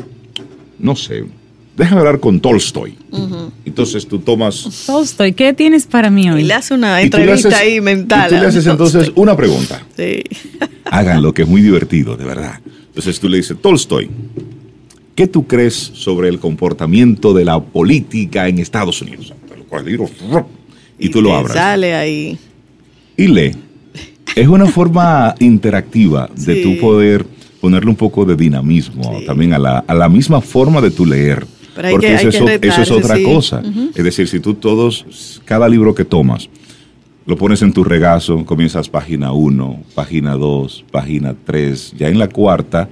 no 0.78 0.96
sé, 0.96 1.25
déjame 1.78 2.00
hablar 2.00 2.20
con 2.20 2.40
Tolstoy. 2.40 2.94
Entonces 3.64 4.06
tú 4.06 4.18
tomas... 4.18 4.85
Tolstoy, 4.87 5.32
¿qué 5.32 5.52
tienes 5.54 5.87
para 5.87 6.11
mí 6.11 6.25
Y 6.26 6.30
hoy? 6.30 6.44
le 6.44 6.54
hace 6.54 6.75
una 6.75 7.00
y 7.00 7.04
entrevista 7.04 7.49
haces- 7.49 7.58
ahí 7.61 7.80
mental. 7.80 8.26
Y 8.30 8.35
tú 8.35 8.40
le 8.40 8.47
haces 8.49 8.64
Tolstoy. 8.64 8.87
entonces 8.87 9.12
una 9.16 9.37
pregunta. 9.37 9.82
Sí. 9.97 10.23
Háganlo, 10.85 11.32
que 11.32 11.42
es 11.42 11.49
muy 11.49 11.62
divertido, 11.62 12.16
de 12.16 12.25
verdad. 12.25 12.61
Entonces 12.88 13.18
tú 13.20 13.28
le 13.28 13.37
dices, 13.38 13.56
Tolstoy, 13.61 14.11
¿qué 15.14 15.26
tú 15.26 15.47
crees 15.47 15.75
sobre 15.75 16.28
el 16.28 16.38
comportamiento 16.38 17.32
de 17.32 17.44
la 17.44 17.61
política 17.61 18.49
en 18.49 18.58
Estados 18.58 19.00
Unidos? 19.02 19.32
Y, 20.99 21.08
tú 21.11 21.23
lo 21.23 21.35
abras. 21.37 21.52
Sale 21.54 21.94
ahí. 21.94 22.38
Y 23.16 23.26
lee. 23.28 23.52
Es 24.35 24.49
una 24.49 24.66
forma 24.70 25.35
interactiva 25.38 26.28
de 26.35 26.54
Sí. 26.56 26.62
tú 26.62 26.80
poder 26.80 27.25
ponerle 27.61 27.90
un 27.90 27.97
poco 27.97 28.25
de 28.25 28.37
dinamismo 28.37 29.18
Sí. 29.18 29.26
también 29.26 29.52
a 29.52 29.58
la, 29.58 29.78
a 29.80 29.94
la 29.94 30.08
misma 30.08 30.40
forma 30.40 30.80
de 30.80 30.90
tu 30.90 31.04
leer. 31.04 31.47
Pero 31.78 31.88
hay 31.88 31.94
Porque 31.94 32.06
que- 32.08 32.14
eso, 32.14 32.23
hay 32.23 32.28
es, 32.54 32.61
que 32.61 32.68
o- 32.68 32.73
eso 32.73 32.82
es 32.82 32.90
otra 32.90 33.14
sí. 33.16 33.23
cosa. 33.23 33.62
Es 33.94 34.02
decir, 34.02 34.26
si 34.26 34.40
tú 34.40 34.54
todos, 34.54 35.40
cada 35.44 35.68
libro 35.68 35.94
que 35.94 36.04
tomas, 36.04 36.49
lo 37.25 37.37
pones 37.37 37.62
en 37.62 37.73
tu 37.73 37.85
regazo, 37.85 38.44
comienzas 38.44 38.88
página 38.88 39.30
1, 39.30 39.78
página 39.94 40.32
2, 40.35 40.85
página 40.90 41.37
3, 41.44 41.94
ya 41.97 42.08
en 42.08 42.18
la 42.18 42.28
cuarta, 42.28 42.88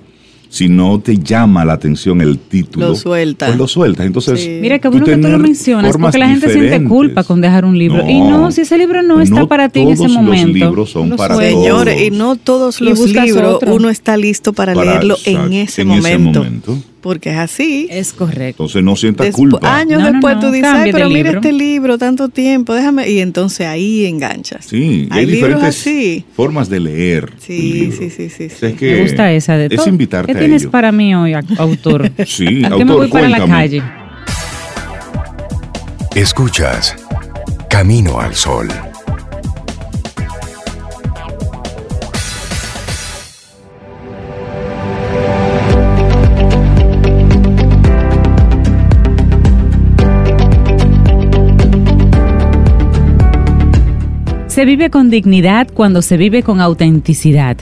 si 0.49 0.69
no 0.69 1.01
te 1.01 1.19
llama 1.19 1.65
la 1.65 1.73
atención 1.73 2.21
el 2.21 2.39
título, 2.39 2.91
Lo 2.91 2.95
sueltas. 2.95 3.49
pues 3.49 3.59
lo 3.59 3.67
sueltas. 3.67 4.07
Entonces, 4.07 4.41
Sí. 4.41 4.59
Mira, 4.63 4.79
qué 4.79 4.87
bueno 4.87 5.05
que 5.05 5.17
tú 5.17 5.29
lo 5.29 5.39
mencionas, 5.41 5.97
porque 6.01 6.19
la 6.19 6.29
gente 6.29 6.49
siente 6.51 6.85
culpa 6.85 7.25
con 7.25 7.41
dejar 7.41 7.65
un 7.65 7.77
libro. 7.77 8.09
Y 8.09 8.21
no, 8.21 8.53
si 8.53 8.61
ese 8.61 8.79
libro 8.79 9.03
no 9.03 9.21
está 9.21 9.47
para 9.47 9.69
ti 9.69 9.81
en 9.81 9.89
ese 9.89 10.05
todos 10.05 10.13
momento, 10.13 10.47
Los 10.47 10.55
libros 10.69 10.91
son 10.91 11.11
para. 11.17 11.35
Señores, 11.37 11.97
todos. 11.97 12.07
y 12.07 12.11
no 12.13 12.37
todos 12.37 12.81
los 12.81 13.01
libros 13.11 13.55
otro. 13.57 13.75
uno 13.75 13.91
está 13.91 14.17
listo 14.17 14.53
para, 14.53 14.73
Para- 14.75 14.93
leerlo 14.93 15.17
en, 15.25 15.53
ese, 15.55 15.83
en 15.83 15.91
ese 15.91 16.17
momento, 16.19 16.39
momento. 16.45 16.79
Porque 17.07 17.31
es 17.31 17.39
así. 17.39 17.87
Es 17.89 18.13
correcto. 18.13 18.65
Entonces 18.65 18.83
no 18.83 18.97
sientas 18.97 19.29
Despu- 19.29 19.33
culpa. 19.37 19.77
años 19.79 20.01
No, 20.01 20.07
no, 20.07 20.13
después 20.15 20.35
no, 20.35 20.41
tú 20.41 20.51
dices, 20.51 20.69
"Ay, 20.75 20.91
pero 20.91 21.09
mira 21.09 21.23
libro". 21.31 21.39
este 21.41 21.53
libro, 21.53 21.99
tanto 21.99 22.29
tiempo, 22.29 22.75
déjame. 22.75 23.09
Y 23.09 23.21
entonces 23.21 23.65
ahí 23.65 24.07
enganchas. 24.07 24.65
Sí, 24.65 25.07
hay 25.13 25.21
hay 25.21 25.27
libros 25.27 25.51
diferentes 25.51 25.69
así. 25.81 26.25
formas 26.35 26.69
de 26.69 26.81
leer. 26.81 27.31
un 27.33 27.41
Sí, 27.41 27.73
libro. 27.73 27.97
sí, 27.97 28.11
sí, 28.11 28.29
sí. 28.29 28.47
O 28.47 28.49
sea, 28.51 28.59
sí. 28.59 28.67
es 28.67 28.75
que 28.75 28.93
Me 28.97 29.03
gusta 29.03 29.33
esa 29.33 29.57
de 29.57 29.67
Es 29.67 29.77
todo. 29.77 29.89
invitarte 29.89 30.33
¿Qué 30.33 30.37
a 30.37 30.41
tienes 30.41 30.63
ello. 30.63 30.71
para 30.73 30.91
mí 30.91 31.15
hoy, 31.15 31.35
autor? 31.59 32.11
Sí, 32.27 32.45
¿A 32.65 32.69
qué 32.71 32.75
autor, 32.75 32.85
me 32.87 32.93
voy 32.95 33.09
para 33.09 33.29
la 33.29 33.47
calle? 33.47 33.83
Escuchas 36.17 36.97
Camino 37.71 38.19
al 38.21 38.35
Sol. 38.35 38.69
Se 54.57 54.65
vive 54.65 54.89
con 54.89 55.11
dignidad 55.11 55.69
cuando 55.71 56.01
se 56.01 56.17
vive 56.17 56.43
con 56.43 56.63
autenticidad. 56.63 57.59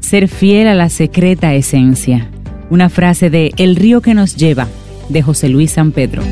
Ser 0.00 0.28
fiel 0.28 0.66
a 0.66 0.74
la 0.74 0.88
secreta 0.88 1.52
esencia. 1.52 2.30
Una 2.70 2.88
frase 2.88 3.28
de 3.28 3.52
El 3.58 3.76
río 3.76 4.00
que 4.00 4.14
nos 4.14 4.34
lleva, 4.34 4.66
de 5.10 5.20
José 5.20 5.50
Luis 5.50 5.72
San 5.72 5.92
Pedro. 5.92 6.22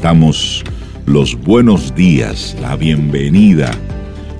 Damos 0.00 0.64
los 1.04 1.38
buenos 1.38 1.94
días, 1.94 2.56
la 2.62 2.76
bienvenida 2.76 3.70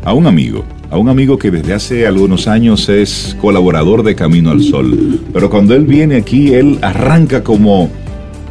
a 0.04 0.14
un 0.14 0.26
amigo, 0.26 0.64
a 0.90 0.96
un 0.96 1.10
amigo 1.10 1.36
que 1.36 1.50
desde 1.50 1.74
hace 1.74 2.06
algunos 2.06 2.48
años 2.48 2.88
es 2.88 3.36
colaborador 3.42 4.02
de 4.04 4.14
Camino 4.14 4.52
al 4.52 4.62
Sol. 4.62 5.20
Pero 5.34 5.50
cuando 5.50 5.74
él 5.74 5.84
viene 5.84 6.16
aquí, 6.16 6.54
él 6.54 6.78
arranca 6.80 7.44
como 7.44 7.90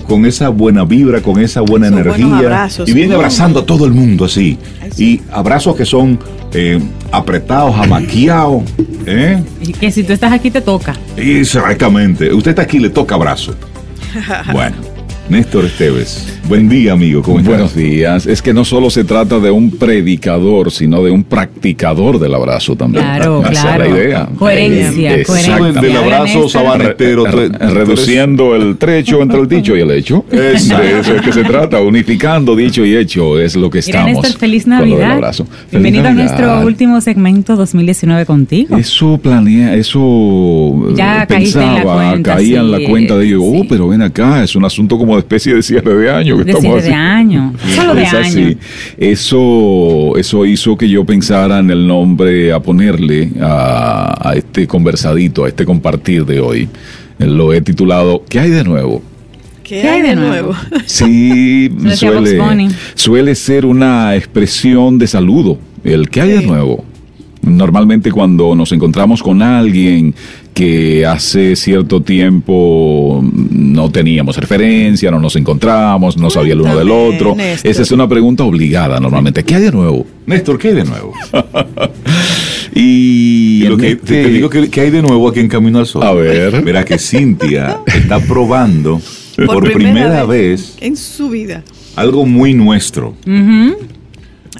con 0.07 0.25
esa 0.25 0.49
buena 0.49 0.85
vibra, 0.85 1.21
con 1.21 1.39
esa 1.39 1.61
buena 1.61 1.87
energía 1.87 2.37
abrazos. 2.37 2.89
y 2.89 2.93
viene 2.93 3.15
abrazando 3.15 3.59
a 3.59 3.65
todo 3.65 3.85
el 3.85 3.91
mundo 3.91 4.25
así. 4.25 4.57
Ay, 4.81 4.89
sí. 4.93 5.05
Y 5.05 5.21
abrazos 5.31 5.75
que 5.75 5.85
son 5.85 6.17
eh, 6.53 6.79
apretados, 7.11 7.75
amaquiados, 7.77 8.63
¿eh? 9.05 9.43
Y 9.61 9.73
que 9.73 9.91
si 9.91 10.03
tú 10.03 10.13
estás 10.13 10.31
aquí 10.31 10.49
te 10.49 10.61
toca. 10.61 10.95
Exactamente. 11.17 12.33
Usted 12.33 12.51
está 12.51 12.61
aquí, 12.63 12.79
le 12.79 12.89
toca 12.89 13.15
abrazo. 13.15 13.53
Bueno, 14.51 14.75
Néstor 15.29 15.65
Esteves. 15.65 16.39
Buen 16.47 16.69
día, 16.69 16.93
amigo. 16.93 17.21
¿Cómo 17.21 17.39
estás? 17.39 17.49
Buenos 17.53 17.75
días. 17.75 18.25
Es 18.25 18.41
que 18.41 18.53
no 18.53 18.63
solo 18.63 18.89
se 18.89 19.03
trata 19.03 19.39
de 19.39 19.51
un 19.51 19.71
predicador, 19.71 20.71
sino 20.71 21.03
de 21.03 21.11
un 21.11 21.25
practicador 21.25 22.17
del 22.17 22.33
abrazo 22.33 22.77
también. 22.77 23.03
Claro, 23.03 23.41
Esa 23.41 23.49
claro. 23.51 23.83
es 23.83 23.91
la 23.91 23.97
idea. 23.97 24.29
Coherencia, 24.39 25.15
Eh, 25.17 25.23
coherencia. 25.25 25.81
Del- 25.81 25.97
abrazo 25.97 26.47
sabanetero. 26.47 27.25
Re- 27.25 27.49
reduciendo 27.49 28.55
el 28.55 28.77
trecho 28.77 29.21
entre 29.21 29.41
el 29.41 29.49
dicho 29.49 29.75
y 29.75 29.81
el 29.81 29.91
hecho. 29.91 30.23
Eso. 30.31 30.77
De 30.77 30.99
eso 31.01 31.15
es 31.15 31.21
que 31.21 31.33
se 31.33 31.43
trata, 31.43 31.81
unificando 31.81 32.55
dicho 32.55 32.85
y 32.85 32.95
hecho, 32.95 33.37
es 33.37 33.57
lo 33.57 33.69
que 33.69 33.81
Mira, 33.85 33.99
estamos. 33.99 34.23
Néstor, 34.23 34.39
feliz 34.39 34.63
con 34.63 34.71
lo 34.75 34.79
del 34.79 34.89
Navidad. 34.91 35.11
abrazo. 35.11 35.45
Feliz 35.45 35.67
Bienvenido 35.71 36.07
a 36.07 36.11
Navidad. 36.13 36.23
nuestro 36.39 36.65
último 36.65 37.01
segmento 37.01 37.57
2019 37.57 38.25
contigo. 38.25 38.77
Eso 38.77 39.17
planea, 39.21 39.75
eso 39.75 40.93
Ya 40.95 41.23
eh, 41.23 41.27
caíste 41.27 41.59
en 41.59 41.65
la 41.65 41.73
pensaba, 41.81 42.11
cuenta, 42.11 42.35
caía 42.35 42.59
en 42.61 42.71
la 42.71 42.79
cuenta 42.89 43.17
de 43.17 43.25
ellos, 43.25 43.43
sí. 43.43 43.59
oh, 43.61 43.65
pero 43.67 43.89
ven 43.89 44.01
acá, 44.03 44.41
es 44.41 44.55
un 44.55 44.63
asunto 44.63 44.97
como 44.97 45.16
especie 45.19 45.53
de 45.55 45.61
cierre 45.63 45.95
de 45.95 46.09
año 46.11 46.37
que 46.37 46.43
De 46.45 46.51
estamos 46.51 46.81
cierre 46.83 46.89
de 46.89 47.03
haciendo. 47.03 47.41
año. 47.41 47.53
Solo 47.75 47.95
de 47.95 48.03
Es 48.03 48.13
año. 48.13 48.25
así. 48.27 48.57
Eso, 48.97 50.17
eso 50.17 50.45
hizo 50.45 50.77
que 50.77 50.87
yo 50.89 51.05
pensara 51.05 51.59
en 51.59 51.71
el 51.71 51.87
nombre 51.87 52.51
a 52.53 52.59
ponerle 52.59 53.31
a, 53.41 54.29
a 54.29 54.33
este 54.35 54.67
conversadito, 54.67 55.45
a 55.45 55.47
este 55.49 55.65
compartir 55.65 56.25
de 56.25 56.39
hoy. 56.39 56.69
Lo 57.19 57.53
he 57.53 57.61
titulado 57.61 58.23
¿Qué 58.29 58.39
hay 58.39 58.49
de 58.51 58.63
nuevo? 58.63 59.01
¿Qué, 59.63 59.81
¿Qué 59.81 59.89
hay 59.89 60.01
de 60.01 60.15
nuevo? 60.15 60.53
Sí, 60.85 61.69
suele, 61.95 62.69
suele 62.95 63.35
ser 63.35 63.65
una 63.65 64.15
expresión 64.15 64.97
de 64.97 65.07
saludo. 65.07 65.57
El 65.83 66.09
¿qué 66.09 66.21
hay 66.21 66.29
de 66.33 66.41
nuevo? 66.45 66.85
Normalmente 67.41 68.11
cuando 68.11 68.55
nos 68.55 68.71
encontramos 68.71 69.21
con 69.23 69.41
alguien 69.41 70.13
que 70.57 71.05
hace 71.05 71.55
cierto 71.55 72.01
tiempo 72.01 73.23
no 73.51 73.91
teníamos 73.91 74.37
referencia, 74.37 75.11
no 75.11 75.19
nos 75.19 75.35
encontramos, 75.35 76.17
no 76.17 76.31
sabía 76.31 76.53
el 76.53 76.61
uno 76.61 76.75
del 76.75 76.89
otro. 76.89 77.35
Néstor. 77.35 77.69
Esa 77.71 77.81
es 77.83 77.91
una 77.91 78.09
pregunta 78.09 78.43
obligada 78.43 78.99
normalmente. 78.99 79.43
¿Qué 79.43 79.53
hay 79.55 79.61
de 79.61 79.71
nuevo? 79.71 80.05
Néstor, 80.25 80.57
¿qué 80.57 80.69
hay 80.69 80.73
de 80.75 80.83
nuevo? 80.85 81.13
Y, 82.75 83.63
Y 83.63 83.67
lo 83.67 83.77
que, 83.77 83.91
este- 83.91 84.23
te 84.23 84.29
digo 84.29 84.49
que, 84.49 84.69
que 84.69 84.81
hay 84.81 84.91
de 84.91 85.01
nuevo 85.01 85.27
aquí 85.29 85.39
en 85.39 85.47
Camino 85.47 85.79
al 85.79 85.87
Sol. 85.87 86.03
A 86.03 86.11
ver. 86.13 86.61
Verá 86.63 86.83
que 86.85 86.99
Cintia 86.99 87.79
está 87.87 88.19
probando 88.19 89.01
por, 89.35 89.45
Por 89.47 89.63
primera, 89.71 89.93
primera 89.93 90.25
vez. 90.25 90.75
En 90.81 90.95
su 90.95 91.29
vida. 91.29 91.63
algo 91.95 92.25
muy 92.25 92.53
nuestro. 92.53 93.15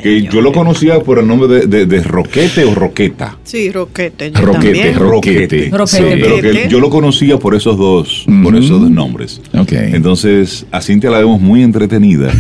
Que 0.02 0.10
Ay, 0.10 0.30
yo 0.32 0.42
lo 0.42 0.52
conocía 0.52 1.00
por 1.02 1.20
el 1.20 1.28
nombre 1.28 1.48
de, 1.48 1.68
de- 1.68 1.86
de 1.86 2.04
roquete 2.04 2.64
o 2.66 2.74
roqueta. 2.76 3.38
Sí, 3.44 3.72
roquete. 3.72 4.32
Yo 4.32 4.42
Roquete, 4.42 4.64
también. 4.74 4.96
roquete. 4.96 5.70
Roquete. 5.72 5.88
Sí, 5.88 6.04
pero 6.22 6.42
que 6.42 6.68
yo 6.70 6.80
lo 6.80 6.90
conocía 6.90 7.38
por 7.38 7.56
esos 7.56 7.78
dos, 7.78 8.26
por 8.44 8.56
esos 8.56 8.80
dos 8.82 8.90
nombres. 8.92 9.42
Ok. 9.54 9.72
Entonces, 9.74 10.66
a 10.72 10.82
Cintia 10.82 11.10
la 11.10 11.20
vemos 11.20 11.42
muy 11.42 11.64
entretenida, 11.64 12.32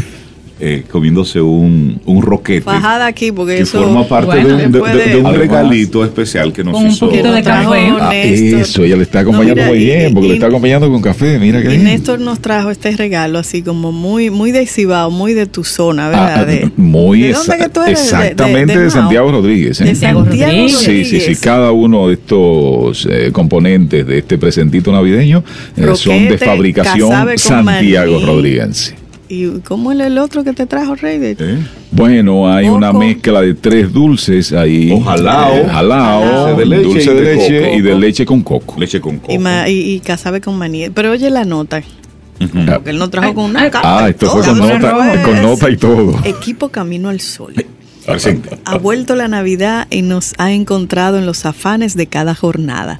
eh, 0.59 0.83
comiéndose 0.89 1.39
un, 1.41 1.99
un 2.05 2.21
roquete. 2.21 2.61
Fajada 2.61 3.05
aquí, 3.05 3.31
porque 3.31 3.57
que 3.57 3.61
eso. 3.63 3.81
forma 3.83 4.07
parte 4.07 4.25
bueno, 4.41 4.47
de, 4.47 4.53
un, 4.53 4.59
de- 4.59 4.67
después 4.79 4.93
de- 4.93 5.05
de 5.13 5.17
un 5.17 5.33
regalito 5.35 6.03
especial 6.03 6.51
que 6.53 6.63
nos 6.63 6.73
Con 6.73 6.85
un 6.85 6.91
hizo. 6.91 7.05
poquito 7.07 7.25
de 7.31 7.31
nos 7.31 7.43
trajo 7.43 7.71
café. 7.71 7.91
Ah, 7.99 8.15
eso, 8.15 8.83
ella 8.83 8.95
le 8.97 9.03
está 9.03 9.19
acompañando 9.19 9.61
No, 9.61 9.67
mira, 9.71 9.75
muy 9.77 9.77
bien, 9.85 10.13
porque 10.13 10.25
y- 10.25 10.29
le 10.29 10.35
está 10.35 10.47
acompañando 10.47 10.89
con 10.89 11.01
café. 11.01 11.37
Mira 11.39 11.59
que 11.61 11.67
Y 11.67 11.71
bien. 11.71 11.83
Néstor 11.83 12.19
nos 12.19 12.39
trajo 12.39 12.71
este 12.71 12.91
regalo 12.95 13.37
así 13.39 13.61
como 13.61 13.91
muy 13.91 14.29
muy 14.29 14.51
de 14.51 14.65
Cibao, 14.65 15.11
muy 15.11 15.33
de 15.33 15.45
tu 15.45 15.63
zona, 15.63 16.09
¿verdad? 16.09 16.39
ah, 16.39 16.45
De- 16.45 16.71
muy 16.75 17.21
¿de 17.21 17.31
exa- 17.33 17.37
dónde 17.45 17.57
que 17.63 17.69
tú 17.69 17.81
eres? 17.83 17.97
De- 18.11 18.17
de- 18.17 18.23
exactamente 18.23 18.79
de. 18.79 18.89
Santiago 18.89 19.31
Rodríguez. 19.31 19.79
¿eh? 19.81 19.83
De 19.85 19.89
Santiago 19.91 20.23
Rodríguez. 20.25 20.77
Sí, 20.77 21.05
sí, 21.05 21.19
sí. 21.21 21.35
Cada 21.35 21.71
uno 21.71 22.07
de 22.07 22.13
estos 22.15 23.07
eh, 23.11 23.29
componentes 23.31 24.05
de 24.07 24.17
este 24.17 24.37
presentito 24.37 24.91
navideño 24.91 25.43
eh, 25.75 25.85
son 25.95 26.27
de 26.27 26.37
fabricación 26.37 27.11
Santiago. 27.37 28.19
Rodríguez. 28.25 28.95
¿Y 29.29 29.59
cómo 29.59 29.91
es 29.91 29.99
el 29.99 30.17
otro 30.19 30.43
que 30.43 30.53
te 30.53 30.65
trajo, 30.65 30.95
Rey? 30.95 31.17
De- 31.17 31.35
¿Eh? 31.37 31.57
Bueno, 31.91 32.51
hay 32.51 32.65
Coco. 32.65 32.77
una 32.77 32.93
mezcla 32.93 33.41
de 33.41 33.53
tres 33.55 33.91
dulces 33.91 34.53
ahí. 34.53 34.91
O 34.91 35.01
jalao. 35.01 35.53
Eh, 35.53 35.65
jalao, 35.69 36.47
Dulce 36.47 36.55
de 36.59 36.65
leche 36.65 36.83
dulce 36.83 37.11
y 37.11 37.15
de 37.15 37.21
de 37.21 37.35
leche 37.35 37.61
coco. 37.61 37.75
y 37.77 37.81
de 37.81 37.95
leche 37.99 38.25
con 38.25 38.41
coco. 38.43 38.75
Leche 38.79 39.01
con 39.01 39.17
coco. 39.19 39.33
Y, 39.33 39.37
ma- 39.37 39.67
y, 39.67 39.95
y 39.95 39.99
casabe 39.99 40.39
con 40.41 40.57
maní. 40.57 40.89
Pero 40.91 41.11
oye 41.11 41.29
la 41.29 41.43
nota. 41.43 41.81
Porque 42.39 42.91
él 42.91 42.99
no 42.99 43.09
trajo 43.09 43.29
Ay, 43.29 43.33
con 43.33 43.45
una 43.45 43.61
ay, 43.63 43.71
Ah, 43.73 44.05
esto 44.09 44.29
fue 44.29 44.45
con 44.45 44.59
nota, 44.59 45.21
con 45.23 45.41
nota 45.41 45.69
y 45.71 45.77
todo. 45.77 46.19
Equipo 46.23 46.69
Camino 46.69 47.09
al 47.09 47.19
Sol. 47.19 47.53
Presente. 48.05 48.57
Ha 48.63 48.77
vuelto 48.77 49.15
la 49.15 49.27
Navidad 49.27 49.87
y 49.89 50.03
nos 50.03 50.33
ha 50.37 50.51
encontrado 50.53 51.17
en 51.17 51.25
los 51.25 51.45
afanes 51.45 51.95
de 51.97 52.07
cada 52.07 52.35
jornada. 52.35 52.99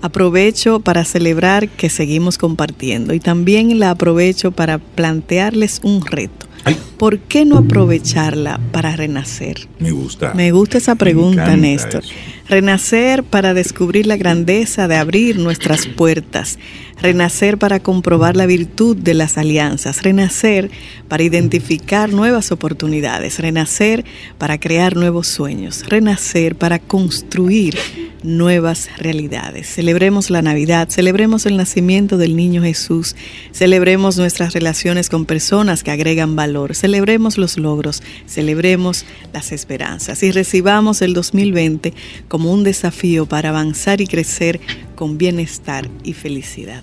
Aprovecho 0.00 0.80
para 0.80 1.04
celebrar 1.04 1.68
que 1.68 1.90
seguimos 1.90 2.38
compartiendo 2.38 3.14
y 3.14 3.20
también 3.20 3.78
la 3.78 3.90
aprovecho 3.90 4.52
para 4.52 4.78
plantearles 4.78 5.80
un 5.82 6.04
reto. 6.04 6.46
Ay. 6.64 6.76
¿Por 6.96 7.18
qué 7.20 7.44
no 7.44 7.58
aprovecharla 7.58 8.60
para 8.72 8.94
renacer? 8.96 9.68
Me 9.78 9.90
gusta. 9.92 10.34
Me 10.34 10.50
gusta 10.50 10.78
esa 10.78 10.94
pregunta, 10.94 11.56
Néstor. 11.56 12.04
eso. 12.04 12.12
Renacer 12.48 13.24
para 13.24 13.52
descubrir 13.52 14.06
la 14.06 14.16
grandeza 14.16 14.88
de 14.88 14.96
abrir 14.96 15.38
nuestras 15.38 15.86
puertas. 15.86 16.58
Renacer 17.02 17.58
para 17.58 17.80
comprobar 17.80 18.36
la 18.36 18.46
virtud 18.46 18.96
de 18.96 19.12
las 19.12 19.36
alianzas. 19.36 20.02
Renacer 20.02 20.70
para 21.08 21.22
identificar 21.22 22.10
nuevas 22.10 22.50
oportunidades. 22.50 23.38
Renacer 23.38 24.06
para 24.38 24.58
crear 24.58 24.96
nuevos 24.96 25.26
sueños. 25.26 25.84
Renacer 25.88 26.56
para 26.56 26.78
construir 26.78 27.76
nuevas 28.22 28.88
realidades. 28.98 29.68
Celebremos 29.68 30.30
la 30.30 30.42
Navidad, 30.42 30.88
celebremos 30.90 31.46
el 31.46 31.56
nacimiento 31.56 32.18
del 32.18 32.36
niño 32.36 32.62
Jesús, 32.62 33.16
celebremos 33.52 34.16
nuestras 34.16 34.54
relaciones 34.54 35.08
con 35.08 35.24
personas 35.24 35.84
que 35.84 35.90
agregan 35.90 36.36
valor, 36.36 36.74
celebremos 36.74 37.38
los 37.38 37.58
logros, 37.58 38.02
celebremos 38.26 39.04
las 39.32 39.52
esperanzas 39.52 40.22
y 40.22 40.32
recibamos 40.32 41.02
el 41.02 41.14
2020 41.14 41.94
como 42.28 42.37
un 42.46 42.64
desafío 42.64 43.26
para 43.26 43.48
avanzar 43.50 44.00
y 44.00 44.06
crecer 44.06 44.60
con 44.94 45.18
bienestar 45.18 45.88
y 46.04 46.12
felicidad. 46.12 46.82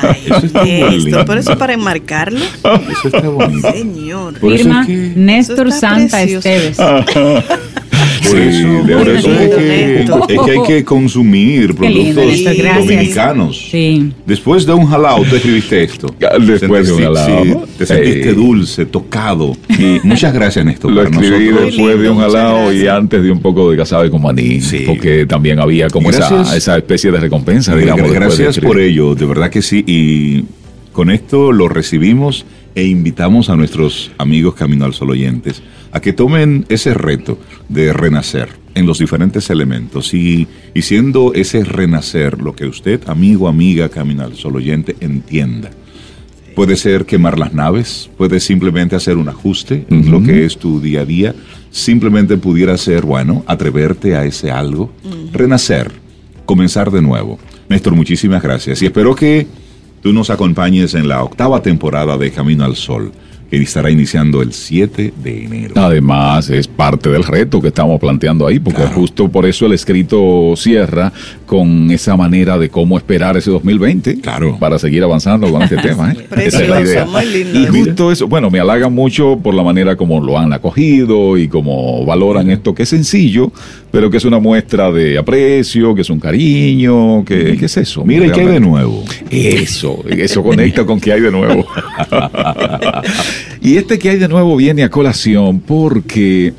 Ay, 0.00 0.22
Eso 0.26 0.46
está 0.46 0.62
esto, 0.64 1.24
por 1.24 1.38
eso 1.38 1.58
para 1.58 1.72
enmarcarlo, 1.74 2.38
Eso 2.38 3.08
está 3.08 3.28
bonito. 3.28 3.72
señor. 3.72 4.38
Firma 4.38 4.82
es 4.82 4.86
que- 4.86 5.12
Néstor 5.16 5.72
Santa 5.72 6.18
precioso. 6.18 6.48
Esteves. 6.48 6.78
Sí, 8.30 8.36
eso, 8.36 8.68
de 8.86 8.94
por 8.96 9.06
verdad. 9.06 9.14
eso 9.16 9.32
es, 9.32 9.48
que, 9.54 10.04
Bonito. 10.10 10.26
es 10.28 10.40
que 10.40 10.50
hay 10.50 10.66
que 10.66 10.84
consumir 10.84 11.74
productos 11.74 12.44
dominicanos. 12.76 13.68
Sí. 13.70 14.12
Después 14.26 14.66
de 14.66 14.72
un 14.72 14.86
jalao, 14.86 15.22
tú 15.24 15.36
escribiste 15.36 15.82
esto. 15.82 16.14
Después 16.40 16.86
de 16.86 16.92
un 16.92 17.02
jalao. 17.02 17.44
sí, 17.44 17.54
te 17.78 17.86
sentiste 17.86 18.32
dulce, 18.34 18.86
tocado. 18.86 19.56
Y 19.68 19.98
muchas 20.06 20.32
gracias, 20.32 20.64
Néstor. 20.64 20.92
Lo 20.92 21.02
escribí 21.02 21.46
nosotros. 21.50 21.66
después 21.76 22.00
de 22.00 22.10
un 22.10 22.18
jalao 22.18 22.72
y 22.72 22.86
antes 22.86 23.22
de 23.22 23.30
un 23.30 23.40
poco 23.40 23.70
de 23.70 23.76
casabe 23.76 24.10
con 24.10 24.22
maní, 24.22 24.60
Sí. 24.60 24.84
porque 24.86 25.26
también 25.26 25.60
había 25.60 25.88
como 25.88 26.10
esa, 26.10 26.56
esa 26.56 26.76
especie 26.76 27.10
de 27.10 27.20
recompensa, 27.20 27.74
digamos. 27.76 28.08
de 28.08 28.14
Gracias 28.14 28.58
por 28.58 28.78
ello, 28.80 29.14
de 29.14 29.26
verdad 29.26 29.50
que 29.50 29.62
sí. 29.62 29.84
Y 29.86 30.44
con 30.92 31.10
esto 31.10 31.52
lo 31.52 31.68
recibimos 31.68 32.44
e 32.78 32.86
invitamos 32.86 33.50
a 33.50 33.56
nuestros 33.56 34.12
amigos 34.18 34.54
Camino 34.54 34.84
al 34.84 34.94
Sol 34.94 35.10
oyentes 35.10 35.64
a 35.90 35.98
que 35.98 36.12
tomen 36.12 36.64
ese 36.68 36.94
reto 36.94 37.36
de 37.68 37.92
renacer 37.92 38.50
en 38.76 38.86
los 38.86 39.00
diferentes 39.00 39.50
elementos. 39.50 40.14
Y, 40.14 40.46
y 40.74 40.82
siendo 40.82 41.34
ese 41.34 41.64
renacer 41.64 42.40
lo 42.40 42.54
que 42.54 42.66
usted, 42.66 43.00
amigo, 43.08 43.48
amiga, 43.48 43.88
Camino 43.88 44.22
al 44.22 44.36
Sol 44.36 44.54
oyente, 44.54 44.94
entienda. 45.00 45.70
Puede 46.54 46.76
ser 46.76 47.04
quemar 47.04 47.36
las 47.36 47.52
naves, 47.52 48.10
puede 48.16 48.38
simplemente 48.38 48.94
hacer 48.94 49.16
un 49.16 49.28
ajuste 49.28 49.84
en 49.90 50.08
lo 50.12 50.22
que 50.22 50.44
es 50.44 50.56
tu 50.56 50.80
día 50.80 51.00
a 51.00 51.04
día, 51.04 51.34
simplemente 51.72 52.36
pudiera 52.36 52.78
ser, 52.78 53.04
bueno, 53.04 53.42
atreverte 53.48 54.14
a 54.14 54.24
ese 54.24 54.52
algo, 54.52 54.92
renacer, 55.32 55.90
comenzar 56.46 56.92
de 56.92 57.02
nuevo. 57.02 57.40
Néstor, 57.68 57.96
muchísimas 57.96 58.40
gracias. 58.40 58.80
Y 58.82 58.86
espero 58.86 59.16
que 59.16 59.48
tú 60.02 60.12
nos 60.12 60.30
acompañes 60.30 60.94
en 60.94 61.08
la 61.08 61.22
octava 61.22 61.62
temporada 61.62 62.16
de 62.16 62.30
Camino 62.30 62.64
al 62.64 62.76
Sol, 62.76 63.12
que 63.50 63.56
estará 63.62 63.90
iniciando 63.90 64.42
el 64.42 64.52
7 64.52 65.14
de 65.22 65.44
enero. 65.44 65.74
Además, 65.76 66.50
es 66.50 66.68
parte 66.68 67.08
del 67.08 67.24
reto 67.24 67.60
que 67.62 67.68
estamos 67.68 67.98
planteando 67.98 68.46
ahí, 68.46 68.58
porque 68.58 68.82
Claro. 68.82 68.94
justo 68.96 69.28
por 69.28 69.46
eso 69.46 69.64
el 69.66 69.72
escrito 69.72 70.52
cierra 70.56 71.12
con 71.48 71.90
esa 71.90 72.14
manera 72.14 72.58
de 72.58 72.68
cómo 72.68 72.98
esperar 72.98 73.38
ese 73.38 73.50
2020 73.50 74.20
Claro. 74.20 74.58
para 74.60 74.78
seguir 74.78 75.02
avanzando 75.02 75.50
con 75.50 75.62
este 75.62 75.76
tema. 75.82 76.12
¿eh? 76.12 76.26
Precioso, 76.28 76.62
Esa 76.62 77.02
es 77.04 77.10
la 77.10 77.24
idea. 77.24 77.60
Y 77.62 77.66
justo 77.66 78.12
eso, 78.12 78.28
bueno, 78.28 78.50
me 78.50 78.60
halaga 78.60 78.90
mucho 78.90 79.38
por 79.42 79.54
la 79.54 79.62
manera 79.62 79.96
como 79.96 80.20
lo 80.20 80.38
han 80.38 80.52
acogido 80.52 81.38
y 81.38 81.48
como 81.48 82.04
valoran 82.04 82.50
esto 82.50 82.74
que 82.74 82.82
es 82.82 82.90
sencillo, 82.90 83.50
pero 83.90 84.10
que 84.10 84.18
es 84.18 84.26
una 84.26 84.38
muestra 84.38 84.92
de 84.92 85.16
aprecio, 85.16 85.94
que 85.94 86.02
es 86.02 86.10
un 86.10 86.20
cariño, 86.20 87.24
que, 87.24 87.56
¿qué 87.56 87.64
es 87.64 87.76
eso? 87.78 88.04
Mira, 88.04 88.26
¿y 88.26 88.30
qué 88.30 88.42
hay 88.42 88.46
de 88.48 88.60
nuevo? 88.60 89.02
Eso, 89.30 90.04
eso 90.06 90.42
conecta 90.42 90.84
con 90.84 91.00
qué 91.00 91.14
hay 91.14 91.22
de 91.22 91.30
nuevo. 91.30 91.66
y 93.62 93.76
este 93.76 93.98
que 93.98 94.10
hay 94.10 94.18
de 94.18 94.28
nuevo 94.28 94.54
viene 94.54 94.82
a 94.82 94.90
colación 94.90 95.60
porque 95.60 96.52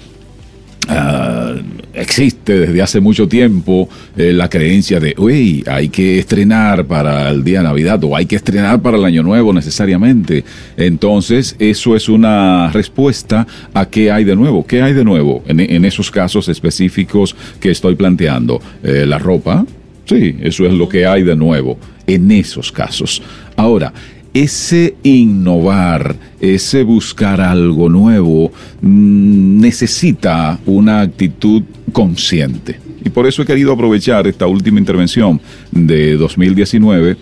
ah, 0.88 1.54
existe 2.02 2.60
desde 2.60 2.82
hace 2.82 3.00
mucho 3.00 3.28
tiempo 3.28 3.90
eh, 4.18 4.34
la 4.34 4.50
creencia 4.50 5.00
de, 5.00 5.14
uy, 5.18 5.64
hay 5.68 5.90
que 5.90 6.20
estrenar 6.20 6.86
para 6.86 7.30
el 7.30 7.44
día 7.44 7.60
de 7.60 7.66
Navidad 7.66 8.04
o 8.04 8.16
hay 8.16 8.26
que 8.26 8.36
estrenar 8.36 8.82
para 8.82 8.98
el 8.98 9.06
Año 9.06 9.24
Nuevo 9.24 9.54
necesariamente. 9.54 10.44
Entonces, 10.78 11.56
eso 11.60 11.96
es 11.96 12.10
una 12.10 12.72
respuesta 12.72 13.46
a 13.74 13.86
qué 13.88 14.12
hay 14.12 14.24
de 14.24 14.36
nuevo. 14.36 14.66
¿Qué 14.66 14.82
hay 14.82 14.94
de 14.94 15.04
nuevo 15.04 15.44
en, 15.48 15.86
esos 15.86 16.12
casos 16.12 16.50
específicos 16.50 17.36
que 17.60 17.72
estoy 17.72 17.96
planteando? 17.96 18.62
Eh, 18.84 19.06
la 19.06 19.20
ropa, 19.20 19.66
Sí, 20.10 20.36
eso 20.42 20.66
es 20.66 20.74
lo 20.74 20.90
que 20.90 21.06
hay 21.06 21.22
de 21.22 21.36
nuevo 21.36 21.78
en 22.08 22.32
esos 22.32 22.72
casos. 22.72 23.22
Ahora, 23.56 23.94
ese 24.44 24.96
innovar, 25.04 26.16
ese 26.40 26.84
buscar 26.84 27.42
algo 27.42 27.90
nuevo, 27.90 28.52
mm, 28.82 29.60
necesita 29.60 30.58
una 30.66 31.02
actitud 31.02 31.64
consciente. 31.92 32.80
Y 33.04 33.10
por 33.10 33.28
eso 33.28 33.42
he 33.42 33.46
querido 33.46 33.74
aprovechar 33.74 34.28
esta 34.28 34.48
última 34.48 34.80
intervención 34.80 35.42
de 35.72 36.16
2019 36.16 37.14
mm, 37.14 37.18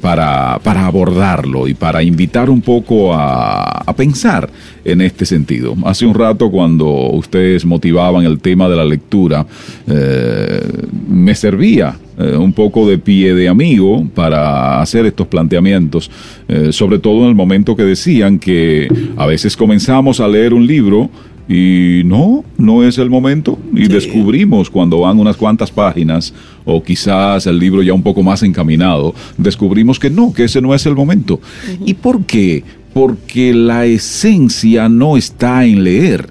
para, 0.00 0.58
para 0.62 0.86
abordarlo 0.86 1.68
y 1.68 1.74
para 1.74 2.02
invitar 2.02 2.50
un 2.50 2.60
poco 2.60 3.14
a, 3.14 3.82
a 3.86 3.92
pensar 3.94 4.48
en 4.84 5.00
este 5.00 5.26
sentido. 5.26 5.74
Hace 5.84 6.06
un 6.06 6.14
rato 6.14 6.50
cuando 6.50 6.86
ustedes 7.10 7.64
motivaban 7.64 8.24
el 8.24 8.38
tema 8.38 8.68
de 8.68 8.76
la 8.76 8.84
lectura, 8.84 9.46
eh, 9.86 10.60
me 11.08 11.34
servía 11.34 11.96
eh, 12.18 12.36
un 12.36 12.52
poco 12.52 12.88
de 12.88 12.98
pie 12.98 13.34
de 13.34 13.48
amigo 13.48 14.06
para 14.14 14.80
hacer 14.80 15.06
estos 15.06 15.26
planteamientos, 15.26 16.10
eh, 16.48 16.72
sobre 16.72 16.98
todo 16.98 17.22
en 17.22 17.28
el 17.28 17.34
momento 17.34 17.76
que 17.76 17.84
decían 17.84 18.38
que 18.38 18.88
a 19.16 19.26
veces 19.26 19.56
comenzamos 19.56 20.20
a 20.20 20.28
leer 20.28 20.54
un 20.54 20.66
libro 20.66 21.10
y 21.48 22.02
no, 22.04 22.44
no 22.58 22.82
es 22.82 22.98
el 22.98 23.08
momento. 23.10 23.58
Y 23.74 23.82
Sí. 23.86 23.88
descubrimos 23.88 24.68
cuando 24.70 25.00
van 25.00 25.18
unas 25.18 25.36
cuantas 25.36 25.70
páginas, 25.70 26.32
o 26.64 26.82
quizás 26.82 27.46
el 27.46 27.58
libro 27.58 27.82
ya 27.82 27.92
un 27.92 28.02
poco 28.02 28.22
más 28.22 28.42
encaminado, 28.42 29.14
descubrimos 29.38 29.98
que 29.98 30.10
no, 30.10 30.32
que 30.32 30.44
ese 30.44 30.60
no 30.60 30.74
es 30.74 30.84
el 30.86 30.94
momento. 30.96 31.40
¿Y 31.84 31.94
por 31.94 32.24
qué? 32.24 32.64
Porque 32.92 33.52
la 33.54 33.84
esencia 33.86 34.88
no 34.88 35.16
está 35.16 35.64
en 35.64 35.84
leer. 35.84 36.30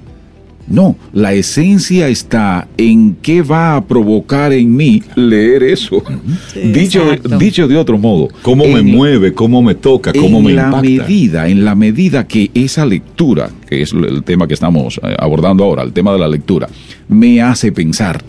No, 0.67 0.95
la 1.13 1.33
esencia 1.33 2.07
está 2.07 2.67
en 2.77 3.15
qué 3.21 3.41
va 3.43 3.75
a 3.75 3.85
provocar 3.85 4.51
en 4.51 4.75
mí 4.75 5.03
leer 5.15 5.63
eso. 5.63 6.01
Sí, 6.53 6.59
dicho, 6.71 7.03
dicho 7.39 7.67
de 7.67 7.77
otro 7.77 7.97
modo. 7.97 8.29
¿Cómo 8.41 8.63
me 8.65 8.79
en- 8.79 8.87
mueve? 8.87 9.33
¿Cómo 9.33 9.61
me 9.61 9.75
toca? 9.75 10.11
¿Cómo 10.13 10.39
en 10.39 10.45
me 10.45 10.53
la 10.53 10.63
impacta? 10.65 10.81
medida, 10.81 11.47
en 11.47 11.65
la 11.65 11.75
medida 11.75 12.27
que 12.27 12.49
esa 12.53 12.85
lectura, 12.85 13.49
que 13.69 13.81
es 13.81 13.93
el 13.93 14.23
tema 14.23 14.47
que 14.47 14.53
estamos 14.53 14.99
eh, 15.03 15.15
abordando 15.19 15.63
ahora, 15.63 15.83
el 15.83 15.93
tema 15.93 16.13
de 16.13 16.19
la 16.19 16.27
lectura, 16.27 16.67
me 17.07 17.41
hace 17.41 17.71
pensar. 17.71 18.23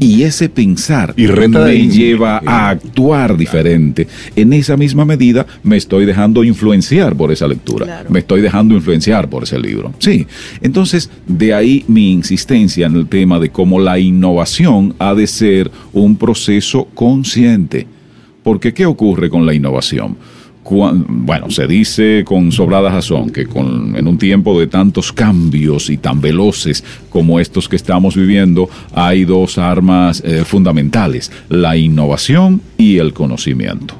Y 0.00 0.22
ese 0.22 0.48
pensar 0.48 1.14
Y 1.16 1.26
me 1.26 1.88
lleva 1.88 2.40
a 2.44 2.70
actuar 2.70 3.36
diferente. 3.36 4.06
En 4.34 4.52
esa 4.52 4.76
misma 4.76 5.04
medida 5.04 5.46
me 5.62 5.76
estoy 5.76 6.04
dejando 6.04 6.44
influenciar 6.44 7.16
por 7.16 7.32
esa 7.32 7.46
lectura. 7.46 7.86
Claro. 7.86 8.10
Me 8.10 8.20
estoy 8.20 8.40
dejando 8.40 8.74
influenciar 8.74 9.28
por 9.28 9.44
ese 9.44 9.58
libro. 9.58 9.92
Sí. 9.98 10.26
Entonces, 10.60 11.10
de 11.26 11.54
ahí 11.54 11.84
mi 11.88 12.12
insistencia 12.12 12.86
en 12.86 12.96
el 12.96 13.06
tema 13.06 13.38
de 13.38 13.50
cómo 13.50 13.80
la 13.80 13.98
innovación 13.98 14.94
ha 14.98 15.14
de 15.14 15.26
ser 15.26 15.70
un 15.92 16.16
proceso 16.16 16.88
consciente. 16.94 17.86
Porque 18.42 18.72
¿qué 18.72 18.86
ocurre 18.86 19.28
con 19.28 19.44
la 19.44 19.54
innovación? 19.54 20.16
Bueno, 20.70 21.50
se 21.50 21.66
dice 21.66 22.24
con 22.24 22.50
sobrada 22.52 22.90
razón 22.90 23.30
que 23.30 23.46
con, 23.46 23.94
en 23.96 24.08
un 24.08 24.18
tiempo 24.18 24.58
de 24.58 24.66
tantos 24.66 25.12
cambios 25.12 25.90
y 25.90 25.96
tan 25.96 26.20
veloces 26.20 26.82
como 27.08 27.38
estos 27.38 27.68
que 27.68 27.76
estamos 27.76 28.16
viviendo, 28.16 28.68
hay 28.92 29.24
dos 29.24 29.58
armas 29.58 30.22
eh, 30.24 30.44
fundamentales, 30.44 31.30
la 31.48 31.76
innovación 31.76 32.60
y 32.76 32.98
el 32.98 33.12
conocimiento. 33.12 33.94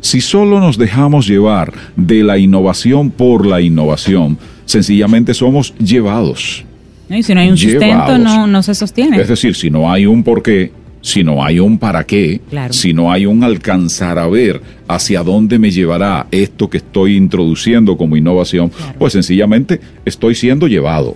Si 0.00 0.20
solo 0.20 0.60
nos 0.60 0.78
dejamos 0.78 1.26
llevar 1.26 1.72
de 1.96 2.22
la 2.22 2.38
innovación 2.38 3.10
por 3.10 3.44
la 3.46 3.60
innovación, 3.60 4.38
sencillamente 4.64 5.34
somos 5.34 5.74
llevados. 5.78 6.64
Y 7.10 7.22
si 7.22 7.34
no 7.34 7.40
hay 7.40 7.50
un 7.50 7.56
sustento, 7.56 8.18
no, 8.18 8.46
no 8.46 8.62
se 8.62 8.74
sostiene. 8.74 9.20
Es 9.20 9.28
decir, 9.28 9.54
si 9.54 9.70
no 9.70 9.90
hay 9.90 10.06
un 10.06 10.22
por 10.22 10.42
qué, 10.42 10.70
si 11.00 11.22
no 11.24 11.44
hay 11.44 11.60
un 11.60 11.78
para 11.78 12.04
qué, 12.04 12.40
Claro. 12.50 12.72
si 12.72 12.92
no 12.92 13.10
hay 13.12 13.24
un 13.26 13.44
alcanzar 13.44 14.18
a 14.18 14.26
ver 14.28 14.60
hacia 14.88 15.22
dónde 15.22 15.58
me 15.58 15.70
llevará 15.70 16.26
esto 16.30 16.68
que 16.68 16.78
estoy 16.78 17.16
introduciendo 17.16 17.96
como 17.96 18.16
innovación, 18.16 18.68
Claro. 18.70 18.94
pues 18.98 19.12
sencillamente 19.12 19.80
estoy 20.04 20.34
siendo 20.34 20.66
llevado. 20.66 21.14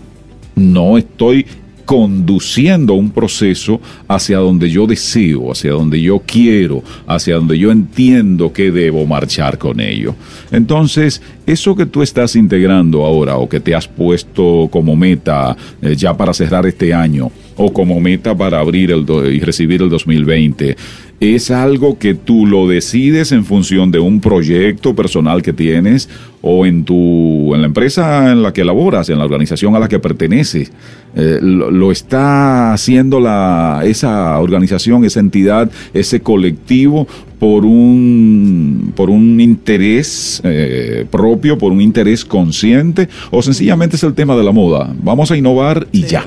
No 0.54 0.98
estoy 0.98 1.46
conduciendo 1.84 2.94
un 2.94 3.10
proceso 3.10 3.80
hacia 4.08 4.38
donde 4.38 4.70
yo 4.70 4.86
deseo, 4.86 5.50
hacia 5.52 5.72
donde 5.72 6.00
yo 6.00 6.20
quiero, 6.24 6.82
hacia 7.06 7.34
donde 7.36 7.58
yo 7.58 7.70
entiendo 7.70 8.52
que 8.52 8.70
debo 8.70 9.04
marchar 9.04 9.58
con 9.58 9.80
ello. 9.80 10.14
Entonces, 10.52 11.20
eso 11.44 11.74
que 11.76 11.86
tú 11.86 12.02
estás 12.02 12.34
integrando 12.36 13.04
ahora 13.04 13.36
o 13.36 13.48
que 13.48 13.60
te 13.60 13.74
has 13.74 13.88
puesto 13.88 14.68
como 14.70 14.96
meta 14.96 15.56
eh, 15.82 15.94
ya 15.96 16.16
para 16.16 16.32
cerrar 16.32 16.66
este 16.66 16.94
año 16.94 17.30
o 17.56 17.72
como 17.72 18.00
meta 18.00 18.36
para 18.36 18.60
abrir 18.60 18.90
el 18.90 19.06
y 19.32 19.40
recibir 19.40 19.82
el 19.82 19.90
2020, 19.90 20.76
es 21.22 21.52
algo 21.52 21.98
que 21.98 22.14
tú 22.14 22.46
lo 22.46 22.66
decides 22.66 23.30
en 23.30 23.44
función 23.44 23.92
de 23.92 24.00
un 24.00 24.20
proyecto 24.20 24.96
personal 24.96 25.40
que 25.40 25.52
tienes 25.52 26.08
o 26.40 26.66
en 26.66 26.84
tu 26.84 27.54
en 27.54 27.60
la 27.60 27.68
empresa 27.68 28.32
en 28.32 28.42
la 28.42 28.52
que 28.52 28.64
laboras, 28.64 29.08
en 29.08 29.18
la 29.18 29.24
organización 29.24 29.76
a 29.76 29.78
la 29.78 29.86
que 29.86 30.00
perteneces. 30.00 30.72
Eh, 31.14 31.38
lo, 31.40 31.92
está 31.92 32.72
haciendo 32.72 33.20
la, 33.20 33.82
esa 33.84 34.36
organización, 34.40 35.04
esa 35.04 35.20
entidad, 35.20 35.70
ese 35.94 36.20
colectivo 36.22 37.06
por 37.38 37.64
un, 37.64 38.92
por 38.96 39.08
un 39.08 39.40
interés 39.40 40.40
eh, 40.42 41.06
propio, 41.08 41.56
por 41.56 41.70
un 41.70 41.80
interés 41.80 42.24
consciente, 42.24 43.08
o 43.30 43.42
sencillamente 43.42 43.94
es 43.94 44.02
el 44.02 44.14
tema 44.14 44.34
de 44.34 44.42
la 44.42 44.50
moda. 44.50 44.92
Vamos 45.02 45.30
a 45.30 45.36
innovar 45.36 45.86
y 45.92 46.02
ya 46.02 46.26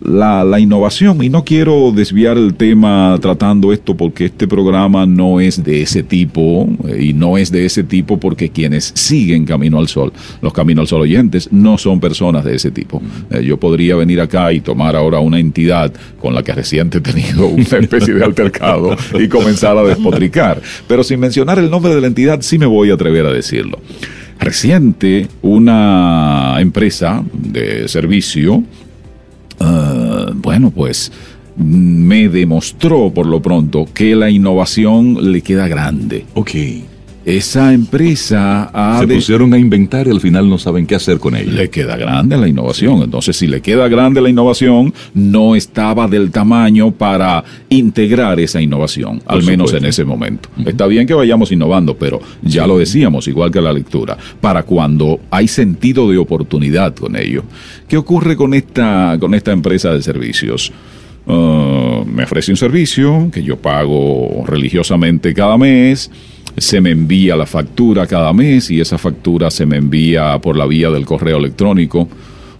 la, 0.00 0.44
la, 0.44 0.60
innovación. 0.60 1.22
Y 1.22 1.28
no 1.28 1.44
quiero 1.44 1.92
desviar 1.92 2.36
el 2.36 2.54
tema 2.54 3.16
tratando 3.20 3.72
esto 3.72 3.96
porque 3.96 4.26
este 4.26 4.46
programa 4.46 5.06
no 5.06 5.40
es 5.40 5.62
de 5.62 5.82
ese 5.82 6.02
tipo 6.02 6.68
eh, 6.86 7.06
y 7.06 7.12
no 7.12 7.38
es 7.38 7.50
de 7.50 7.64
ese 7.66 7.84
tipo 7.84 8.18
porque 8.18 8.50
quienes 8.50 8.92
siguen 8.94 9.44
Camino 9.44 9.78
al 9.78 9.88
Sol, 9.88 10.12
los 10.40 10.52
Camino 10.52 10.80
al 10.80 10.86
Sol 10.86 11.02
oyentes, 11.02 11.48
no 11.52 11.78
son 11.78 12.00
personas 12.00 12.44
de 12.44 12.54
ese 12.54 12.70
tipo. 12.70 13.02
Eh, 13.30 13.42
yo 13.44 13.58
podría 13.58 13.96
venir 13.96 14.20
acá 14.20 14.52
y 14.52 14.60
tomar 14.60 14.96
ahora 14.96 15.20
una 15.20 15.38
entidad 15.38 15.92
con 16.20 16.34
la 16.34 16.42
que 16.42 16.52
reciente 16.52 16.98
he 16.98 17.00
tenido 17.00 17.46
una 17.48 17.62
especie 17.62 18.14
de 18.14 18.24
altercado 18.24 18.96
y 19.18 19.28
comenzar 19.28 19.76
a 19.76 19.82
despotricar. 19.82 20.60
Pero 20.86 21.02
sin 21.02 21.20
mencionar 21.20 21.58
el 21.58 21.70
nombre 21.70 21.94
de 21.94 22.00
la 22.00 22.06
entidad, 22.06 22.40
sí 22.42 22.58
me 22.58 22.66
voy 22.66 22.90
a 22.90 22.94
atrever 22.94 23.26
a 23.26 23.32
decirlo. 23.32 23.78
Reciente, 24.40 25.26
una 25.42 26.56
empresa 26.60 27.24
de 27.32 27.88
servicio 27.88 28.62
Ah, 29.60 30.30
bueno, 30.34 30.70
pues 30.70 31.12
me 31.56 32.28
demostró 32.28 33.10
por 33.12 33.26
lo 33.26 33.42
pronto 33.42 33.86
que 33.92 34.14
la 34.14 34.30
innovación 34.30 35.32
le 35.32 35.42
queda 35.42 35.66
grande. 35.68 36.24
Ok. 36.34 36.50
Esa 37.28 37.74
empresa 37.74 38.70
ha 38.72 39.00
Se 39.00 39.06
pusieron 39.06 39.52
a 39.52 39.58
inventar 39.58 40.06
y 40.06 40.10
al 40.10 40.20
final 40.22 40.48
no 40.48 40.56
saben 40.56 40.86
qué 40.86 40.94
hacer 40.94 41.18
con 41.18 41.36
ella. 41.36 41.52
Le 41.52 41.68
queda 41.68 41.98
grande 41.98 42.38
la 42.38 42.48
innovación. 42.48 43.02
Entonces, 43.02 43.36
si 43.36 43.46
le 43.46 43.60
queda 43.60 43.86
grande 43.86 44.22
la 44.22 44.30
innovación, 44.30 44.94
no 45.12 45.54
estaba 45.54 46.08
del 46.08 46.30
tamaño 46.30 46.90
para 46.90 47.44
integrar 47.68 48.40
esa 48.40 48.62
innovación, 48.62 49.20
al 49.26 49.42
menos 49.42 49.74
en 49.74 49.84
ese 49.84 50.06
momento. 50.06 50.48
Está 50.64 50.86
bien 50.86 51.06
que 51.06 51.12
vayamos 51.12 51.52
innovando, 51.52 51.98
pero 51.98 52.18
ya 52.40 52.66
lo 52.66 52.78
decíamos, 52.78 53.28
igual 53.28 53.50
que 53.50 53.60
la 53.60 53.74
lectura, 53.74 54.16
para 54.40 54.62
cuando 54.62 55.20
hay 55.30 55.48
sentido 55.48 56.10
de 56.10 56.16
oportunidad 56.16 56.94
con 56.94 57.14
ello. 57.14 57.42
¿Qué 57.88 57.98
ocurre 57.98 58.36
con 58.36 58.54
esta, 58.54 59.18
con 59.20 59.34
esta 59.34 59.52
empresa 59.52 59.92
de 59.92 60.00
servicios? 60.00 60.72
Ah, 61.26 62.04
me 62.06 62.24
ofrece 62.24 62.50
un 62.50 62.56
servicio 62.56 63.28
que 63.30 63.42
yo 63.42 63.58
pago 63.58 64.44
religiosamente 64.46 65.34
cada 65.34 65.58
mes 65.58 66.10
se 66.60 66.80
me 66.80 66.90
envía 66.90 67.36
la 67.36 67.46
factura 67.46 68.06
cada 68.06 68.32
mes 68.32 68.70
y 68.70 68.80
esa 68.80 68.98
factura 68.98 69.50
se 69.50 69.66
me 69.66 69.76
envía 69.76 70.38
por 70.40 70.56
la 70.56 70.66
vía 70.66 70.90
del 70.90 71.04
correo 71.04 71.38
electrónico. 71.38 72.08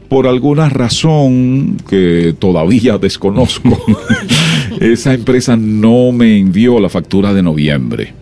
Por 0.08 0.26
alguna 0.26 0.68
razón 0.68 1.76
que 1.88 2.34
todavía 2.38 2.98
desconozco, 2.98 3.78
esa 4.80 5.14
empresa 5.14 5.56
no 5.56 6.12
me 6.12 6.38
envió 6.38 6.80
la 6.80 6.88
factura 6.88 7.34
de 7.34 7.42
noviembre. 7.42 8.14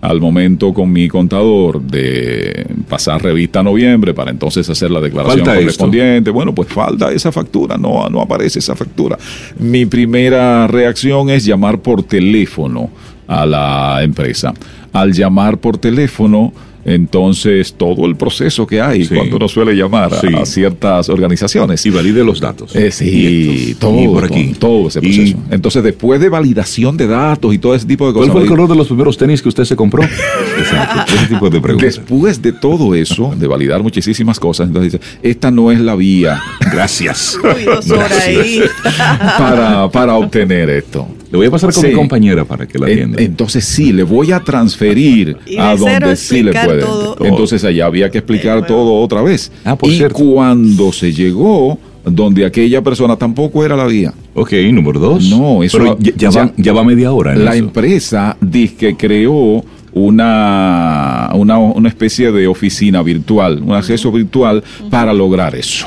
Al 0.00 0.20
momento 0.20 0.74
con 0.74 0.90
mi 0.90 1.06
contador 1.06 1.80
de 1.80 2.66
pasar 2.88 3.22
revista 3.22 3.60
a 3.60 3.62
noviembre 3.62 4.12
para 4.12 4.32
entonces 4.32 4.68
hacer 4.68 4.90
la 4.90 5.00
declaración 5.00 5.44
correspondiente, 5.44 6.32
bueno, 6.32 6.52
pues 6.52 6.68
falta 6.68 7.12
esa 7.12 7.30
factura, 7.30 7.76
no, 7.76 8.08
no 8.08 8.20
aparece 8.20 8.58
esa 8.58 8.74
factura. 8.74 9.16
Mi 9.60 9.86
primera 9.86 10.66
reacción 10.66 11.30
es 11.30 11.44
llamar 11.44 11.78
por 11.78 12.02
teléfono 12.02 12.90
a 13.28 13.46
la 13.46 14.02
empresa 14.02 14.52
al 14.92 15.12
llamar 15.12 15.58
por 15.58 15.78
teléfono, 15.78 16.52
entonces 16.84 17.74
todo 17.74 18.06
el 18.06 18.16
proceso 18.16 18.66
que 18.66 18.80
hay 18.80 19.06
cuando 19.06 19.36
uno 19.36 19.48
suele 19.48 19.74
llamar 19.74 20.12
a, 20.12 20.46
ciertas 20.46 21.08
organizaciones. 21.08 21.84
Y 21.86 21.90
valide 21.90 22.24
los 22.24 22.40
datos. 22.40 22.74
Eh, 22.74 22.90
sí, 22.90 23.76
todo, 23.78 24.12
por 24.12 24.24
aquí. 24.24 24.54
todo, 24.58 24.88
ese 24.88 25.00
proceso. 25.00 25.36
entonces, 25.50 25.82
después 25.82 26.20
de 26.20 26.28
validación 26.28 26.96
de 26.96 27.06
datos 27.06 27.54
y 27.54 27.58
todo 27.58 27.74
ese 27.74 27.86
tipo 27.86 28.06
de 28.06 28.12
cosas. 28.12 28.30
¿Cuál 28.30 28.32
fue 28.32 28.42
el 28.42 28.48
color 28.48 28.68
de 28.68 28.76
los 28.76 28.88
primeros 28.88 29.16
tenis 29.16 29.40
que 29.40 29.48
usted 29.48 29.64
se 29.64 29.76
compró? 29.76 30.02
Exacto, 30.58 31.14
ese 31.14 31.26
tipo 31.26 31.48
de 31.48 31.60
preguntas. 31.60 31.96
Después 31.96 32.42
de 32.42 32.52
todo 32.52 32.94
eso, 32.94 33.32
de 33.36 33.46
validar 33.46 33.82
muchísimas 33.82 34.40
cosas, 34.40 34.68
entonces 34.68 34.92
dice, 34.92 35.04
esta 35.22 35.50
no 35.50 35.70
es 35.70 35.80
la 35.80 35.94
vía. 35.94 36.40
Gracias. 36.72 37.38
para, 39.38 39.88
para 39.90 40.14
obtener 40.16 40.68
esto. 40.70 41.06
Le 41.32 41.38
voy 41.38 41.46
a 41.46 41.50
pasar 41.50 41.72
con 41.72 41.82
mi 41.86 41.92
compañera 41.94 42.44
para 42.44 42.68
que 42.68 42.78
la 42.78 42.86
atienda. 42.86 43.22
entonces 43.22 43.64
sí, 43.64 43.90
le 43.90 44.02
voy 44.02 44.32
a 44.32 44.40
transferir 44.40 45.38
a 45.58 45.74
donde 45.74 46.14
sí 46.14 46.42
le 46.42 46.52
puede. 46.52 46.84
Entonces 47.22 47.64
allá 47.64 47.86
había 47.86 48.10
que 48.10 48.18
explicar 48.18 48.58
eh, 48.58 48.64
todo 48.68 49.00
otra 49.00 49.22
vez. 49.22 49.50
Ah, 49.64 49.74
por 49.74 49.90
y 49.90 49.98
cuando 50.12 50.92
se 50.92 51.10
llegó 51.10 51.78
donde 52.04 52.44
aquella 52.44 52.82
persona 52.82 53.16
tampoco 53.16 53.64
era 53.64 53.76
la 53.76 53.86
vía. 53.86 54.12
Ok, 54.34 54.52
número 54.72 55.00
dos. 55.00 55.24
No, 55.30 55.62
eso 55.62 55.96
ya, 56.16 56.72
va, 56.72 56.84
media 56.84 57.12
hora. 57.12 57.34
la 57.34 57.56
empresa 57.56 58.36
dice 58.38 58.76
que 58.76 58.96
creó 58.96 59.64
una, 59.94 61.30
una, 61.32 61.56
una, 61.58 61.88
especie 61.88 62.30
de 62.30 62.46
oficina 62.46 63.02
virtual, 63.02 63.62
un 63.62 63.72
acceso 63.72 64.12
virtual 64.12 64.62
para 64.90 65.14
lograr 65.14 65.54
eso. 65.54 65.86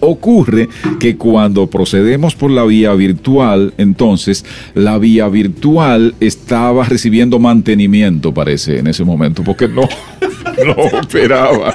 Ocurre 0.00 0.68
que 1.00 1.16
cuando 1.16 1.66
procedemos 1.68 2.34
por 2.34 2.50
la 2.50 2.64
vía 2.64 2.94
virtual, 2.94 3.74
entonces 3.78 4.44
la 4.74 4.98
vía 4.98 5.28
virtual 5.28 6.14
estaba 6.20 6.84
recibiendo 6.84 7.38
mantenimiento, 7.38 8.32
parece, 8.32 8.78
en 8.78 8.86
ese 8.86 9.04
momento, 9.04 9.42
porque 9.42 9.68
no, 9.68 9.82
no 10.64 10.98
operaba, 10.98 11.74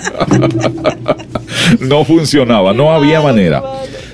no 1.80 2.06
funcionaba, 2.06 2.74
no 2.74 2.92
había 2.92 3.22
manera. 3.22 3.62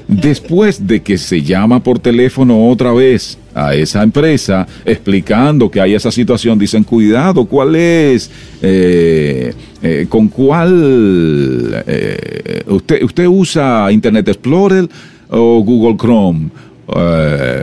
Después 0.08 0.88
de 0.88 1.04
que 1.04 1.20
se 1.20 1.44
llama 1.44 1.84
por 1.84 2.00
teléfono 2.00 2.68
otra 2.70 2.92
vez 2.92 3.38
a 3.54 3.76
esa 3.76 4.02
empresa 4.02 4.66
explicando 4.84 5.70
que 5.70 5.80
hay 5.80 5.94
esa 5.94 6.12
situación, 6.12 6.58
dicen, 6.58 6.84
cuidado, 6.84 7.46
¿cuál 7.46 7.76
es? 7.76 8.32
Eh, 8.62 9.54
eh, 9.82 10.08
¿Con 10.10 10.28
cuál? 10.28 11.84
Eh, 11.88 12.64
usted, 12.68 13.02
¿Usted 13.04 13.28
usa 13.28 13.92
Internet 13.92 14.28
Explorer 14.28 14.88
o 15.30 15.64
Google 15.64 15.96
Chrome? 15.98 16.50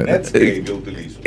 Netscape 0.07 0.63
yo 0.65 0.77
utilizo. 0.77 1.17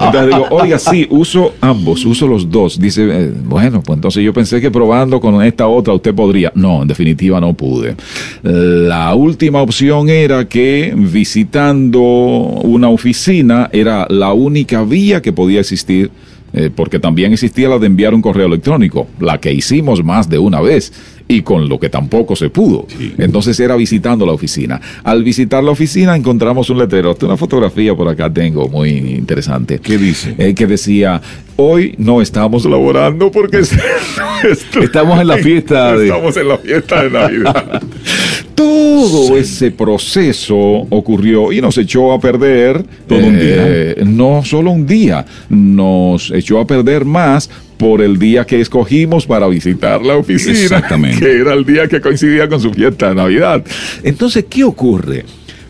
Entonces, 0.00 0.26
digo, 0.26 0.46
oiga, 0.50 0.78
sí, 0.78 1.06
uso 1.10 1.52
ambos, 1.60 2.02
uso 2.06 2.26
los 2.26 2.50
dos. 2.50 2.80
Dice, 2.80 3.06
eh, 3.10 3.30
bueno, 3.44 3.82
pues 3.82 3.96
entonces 3.96 4.24
yo 4.24 4.32
pensé 4.32 4.58
que 4.62 4.70
probando 4.70 5.20
con 5.20 5.42
esta 5.42 5.66
otra 5.66 5.92
usted 5.92 6.14
podría. 6.14 6.50
No, 6.54 6.80
en 6.80 6.88
definitiva 6.88 7.38
no 7.40 7.52
pude. 7.52 7.96
La 8.42 9.14
última 9.14 9.60
opción 9.60 10.08
era 10.08 10.48
que 10.48 10.94
visitando 10.96 12.00
una 12.00 12.88
oficina 12.88 13.68
era 13.72 14.06
la 14.08 14.32
única 14.32 14.82
vía 14.84 15.20
que 15.20 15.34
podía 15.34 15.60
existir 15.60 16.10
eh, 16.54 16.70
porque 16.74 17.00
también 17.00 17.32
existía 17.32 17.68
la 17.68 17.78
de 17.78 17.86
enviar 17.86 18.14
un 18.14 18.22
correo 18.22 18.46
electrónico, 18.46 19.08
la 19.18 19.38
que 19.38 19.52
hicimos 19.52 20.04
más 20.04 20.28
de 20.28 20.38
una 20.38 20.60
vez 20.60 20.92
y 21.26 21.42
con 21.42 21.68
lo 21.68 21.80
que 21.80 21.88
tampoco 21.88 22.36
se 22.36 22.50
pudo. 22.50 22.86
Entonces 23.18 23.58
era 23.58 23.76
visitando 23.76 24.26
la 24.26 24.32
oficina. 24.32 24.80
Al 25.02 25.24
visitar 25.24 25.64
la 25.64 25.70
oficina 25.70 26.14
encontramos 26.16 26.70
un 26.70 26.78
letrero, 26.78 27.16
una 27.22 27.36
fotografía 27.36 27.94
por 27.94 28.08
acá 28.08 28.32
tengo 28.32 28.68
muy 28.68 28.90
interesante. 28.90 29.78
¿Qué 29.78 29.98
dice? 29.98 30.34
Eh, 30.38 30.54
que 30.54 30.66
decía, 30.66 31.20
hoy 31.56 31.94
no 31.98 32.20
estamos 32.20 32.64
laborando 32.66 33.30
porque 33.30 33.58
estamos 34.82 35.20
en 35.20 35.26
la 35.26 35.38
fiesta 35.38 35.96
de... 35.96 36.04
Estamos 36.04 36.36
en 36.36 36.48
la 36.48 36.58
fiesta 36.58 37.02
de 37.02 37.10
Navidad. 37.10 37.82
Todo 38.54 39.36
ese 39.36 39.70
proceso 39.70 40.56
ocurrió 40.56 41.52
y 41.52 41.60
nos 41.60 41.76
echó 41.78 42.12
a 42.12 42.20
perder 42.20 42.84
todo 43.08 43.18
un 43.18 43.38
día. 43.38 43.56
Eh, 43.66 44.02
no 44.06 44.42
solo 44.44 44.70
un 44.70 44.86
día, 44.86 45.24
nos 45.48 46.30
echó 46.30 46.60
a 46.60 46.66
perder 46.66 47.04
más 47.04 47.50
por 47.76 48.00
el 48.00 48.18
día 48.18 48.44
que 48.46 48.60
escogimos 48.60 49.26
para 49.26 49.48
visitar 49.48 50.02
la 50.02 50.16
oficina, 50.16 50.52
Exactamente. 50.52 51.18
que 51.18 51.40
era 51.40 51.52
el 51.54 51.64
día 51.64 51.88
que 51.88 52.00
coincidía 52.00 52.48
con 52.48 52.60
su 52.60 52.72
fiesta 52.72 53.08
de 53.08 53.16
Navidad. 53.16 53.64
Entonces, 54.02 54.44
¿qué 54.48 54.64
ocurre? 54.64 55.24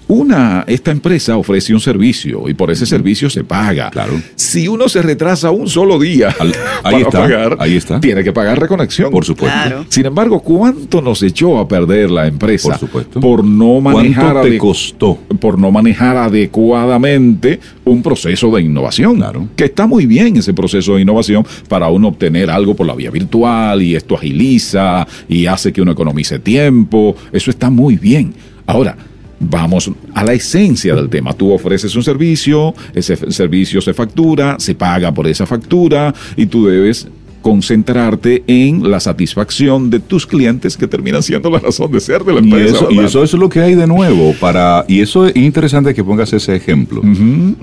Una, 0.06 0.64
esta 0.66 0.90
empresa 0.90 1.36
ofrece 1.36 1.72
un 1.72 1.80
servicio 1.80 2.48
y 2.48 2.54
por 2.54 2.70
ese 2.70 2.84
servicio 2.86 3.30
se 3.30 3.42
paga. 3.44 3.90
Claro. 3.90 4.20
Si 4.36 4.68
uno 4.68 4.88
se 4.88 5.00
retrasa 5.02 5.50
un 5.50 5.68
solo 5.68 5.98
día 5.98 6.34
Al- 6.38 6.52
ahí 6.52 6.54
para 6.82 6.98
está, 6.98 7.18
pagar, 7.20 7.56
ahí 7.60 7.76
está. 7.76 8.00
tiene 8.00 8.22
que 8.22 8.32
pagar 8.32 8.58
reconexión. 8.60 9.10
Por 9.10 9.24
supuesto. 9.24 9.56
Claro. 9.56 9.86
Sin 9.88 10.06
embargo, 10.06 10.40
¿cuánto 10.40 11.00
nos 11.00 11.22
echó 11.22 11.58
a 11.58 11.66
perder 11.66 12.10
la 12.10 12.26
empresa 12.26 12.70
Por 12.70 12.78
supuesto. 12.78 13.20
por 13.20 13.42
no 13.44 13.80
manejar 13.80 14.32
¿Cuánto 14.32 14.50
te 14.50 14.58
costó? 14.58 15.18
por 15.40 15.58
no 15.58 15.70
manejar 15.70 16.16
adecuadamente 16.16 17.60
un 17.84 18.02
proceso 18.02 18.50
de 18.54 18.62
innovación. 18.62 19.16
Claro. 19.16 19.48
Que 19.56 19.64
está 19.64 19.86
muy 19.86 20.06
bien 20.06 20.36
ese 20.36 20.52
proceso 20.54 20.96
de 20.96 21.02
innovación 21.02 21.46
para 21.68 21.88
uno 21.88 22.08
obtener 22.08 22.50
algo 22.50 22.74
por 22.74 22.86
la 22.86 22.94
vía 22.94 23.10
virtual 23.10 23.82
y 23.82 23.94
esto 23.96 24.16
agiliza 24.16 25.06
y 25.28 25.46
hace 25.46 25.72
que 25.72 25.80
uno 25.82 25.92
economice 25.92 26.38
tiempo. 26.38 27.16
Eso 27.32 27.50
está 27.50 27.70
muy 27.70 27.96
bien. 27.96 28.34
Ahora, 28.66 28.96
vamos 29.40 29.90
a 30.14 30.24
la 30.24 30.32
esencia 30.32 30.94
del 30.94 31.08
tema. 31.08 31.32
Tú 31.32 31.52
ofreces 31.52 31.94
un 31.96 32.02
servicio, 32.02 32.74
ese 32.94 33.16
servicio 33.30 33.80
se 33.80 33.94
factura, 33.94 34.56
se 34.58 34.74
paga 34.74 35.12
por 35.12 35.26
esa 35.26 35.46
factura 35.46 36.14
y 36.36 36.46
tú 36.46 36.66
debes 36.66 37.08
concentrarte 37.44 38.42
en 38.46 38.90
la 38.90 39.00
satisfacción 39.00 39.90
de 39.90 40.00
tus 40.00 40.26
clientes 40.26 40.78
que 40.78 40.88
terminan 40.88 41.22
siendo 41.22 41.50
la 41.50 41.58
razón 41.58 41.92
de 41.92 42.00
ser 42.00 42.24
de 42.24 42.32
la 42.32 42.40
Y 42.40 42.44
empresa. 42.44 42.76
eso, 42.76 42.90
y 42.90 42.98
eso 43.00 43.22
es 43.22 43.34
lo 43.34 43.50
que 43.50 43.60
hay 43.60 43.74
de 43.74 43.86
nuevo 43.86 44.34
para 44.40 44.86
y 44.88 45.02
eso 45.02 45.26
es 45.26 45.36
interesante 45.36 45.94
que 45.94 46.02
pongas 46.02 46.32
ese 46.32 46.56
ejemplo 46.56 47.02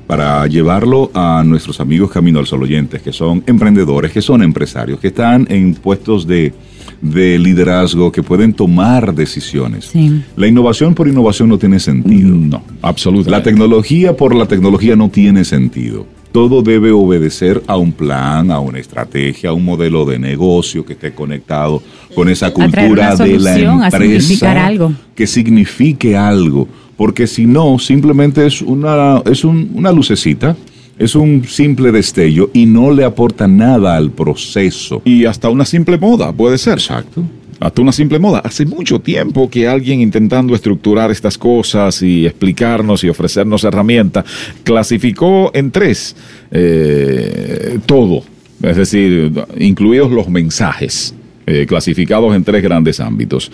para 0.06 0.46
llevarlo 0.46 1.10
a 1.16 1.42
nuestros 1.44 1.80
amigos 1.80 2.12
Camino 2.12 2.38
al 2.38 2.46
Sol 2.46 2.62
oyentes 2.62 3.02
que 3.02 3.12
son 3.12 3.44
emprendedores, 3.48 4.12
que 4.12 4.22
son 4.22 4.44
empresarios, 4.44 5.00
que 5.00 5.08
están 5.08 5.48
en 5.50 5.74
puestos 5.74 6.28
de, 6.28 6.54
de 7.02 7.40
liderazgo, 7.40 8.12
que 8.12 8.22
pueden 8.24 8.54
tomar 8.54 9.14
decisiones. 9.16 9.86
Sí. 9.86 10.22
La 10.36 10.48
innovación 10.48 10.94
por 10.94 11.08
innovación 11.08 11.50
no 11.50 11.58
tiene 11.58 11.80
sentido. 11.80 12.36
No, 12.36 12.62
absolutamente. 12.82 13.32
La 13.32 13.44
tecnología 13.44 14.16
por 14.16 14.36
la 14.36 14.46
tecnología 14.46 14.96
no 14.96 15.10
tiene 15.10 15.44
sentido. 15.44 16.06
Todo 16.32 16.62
debe 16.62 16.92
obedecer 16.92 17.62
a 17.68 17.76
un 17.76 17.92
plan, 17.92 18.52
a 18.52 18.60
una 18.60 18.80
estrategia, 18.80 19.50
a 19.50 19.54
un 19.54 19.66
modelo 19.66 20.06
de 20.06 20.18
negocio 20.18 20.86
que 20.86 20.94
esté 20.94 21.12
conectado 21.12 21.84
con 22.16 22.30
esa 22.30 22.54
traer 22.54 22.70
cultura 22.72 23.16
de 23.18 23.38
la 23.40 23.52
solución, 23.54 23.84
a 23.84 23.92
significar 23.92 24.50
empresa, 24.58 24.66
algo. 24.68 24.94
que 25.14 25.28
signifique 25.28 26.16
algo, 26.16 26.70
porque 26.96 27.28
si 27.28 27.46
no 27.46 27.78
simplemente 27.80 28.46
es 28.46 28.62
una 28.62 29.22
es 29.30 29.44
un- 29.44 29.72
una 29.74 29.92
lucecita, 29.92 30.56
es 31.02 31.16
un 31.16 31.46
simple 31.48 31.92
destello 31.92 32.52
y 32.54 32.68
no 32.68 32.92
le 32.92 33.04
aporta 33.04 33.48
nada 33.48 33.96
al 33.96 34.12
proceso. 34.12 35.02
Y 35.04 35.26
hasta 35.26 35.50
una 35.50 35.66
simple 35.66 35.98
moda, 35.98 36.32
puede 36.32 36.60
ser. 36.60 36.74
Exacto. 36.74 37.24
Hasta 37.60 37.82
una 37.82 37.92
simple 37.92 38.20
moda. 38.20 38.40
Hace 38.40 38.68
mucho 38.68 39.00
tiempo 39.00 39.50
que 39.50 39.68
alguien 39.68 40.00
intentando 40.00 40.54
estructurar 40.54 41.10
estas 41.10 41.40
cosas 41.40 42.04
y 42.04 42.28
explicarnos 42.28 43.04
y 43.04 43.10
ofrecernos 43.10 43.64
herramientas, 43.64 44.26
clasificó 44.64 45.50
en 45.56 45.72
tres 45.72 46.16
eh, 46.52 47.80
todo. 47.88 48.24
Es 48.62 48.78
decir, 48.78 49.32
incluidos 49.58 50.12
los 50.12 50.30
mensajes, 50.30 51.16
eh, 51.48 51.66
clasificados 51.68 52.36
en 52.36 52.44
tres 52.44 52.62
grandes 52.62 53.00
ámbitos. 53.00 53.52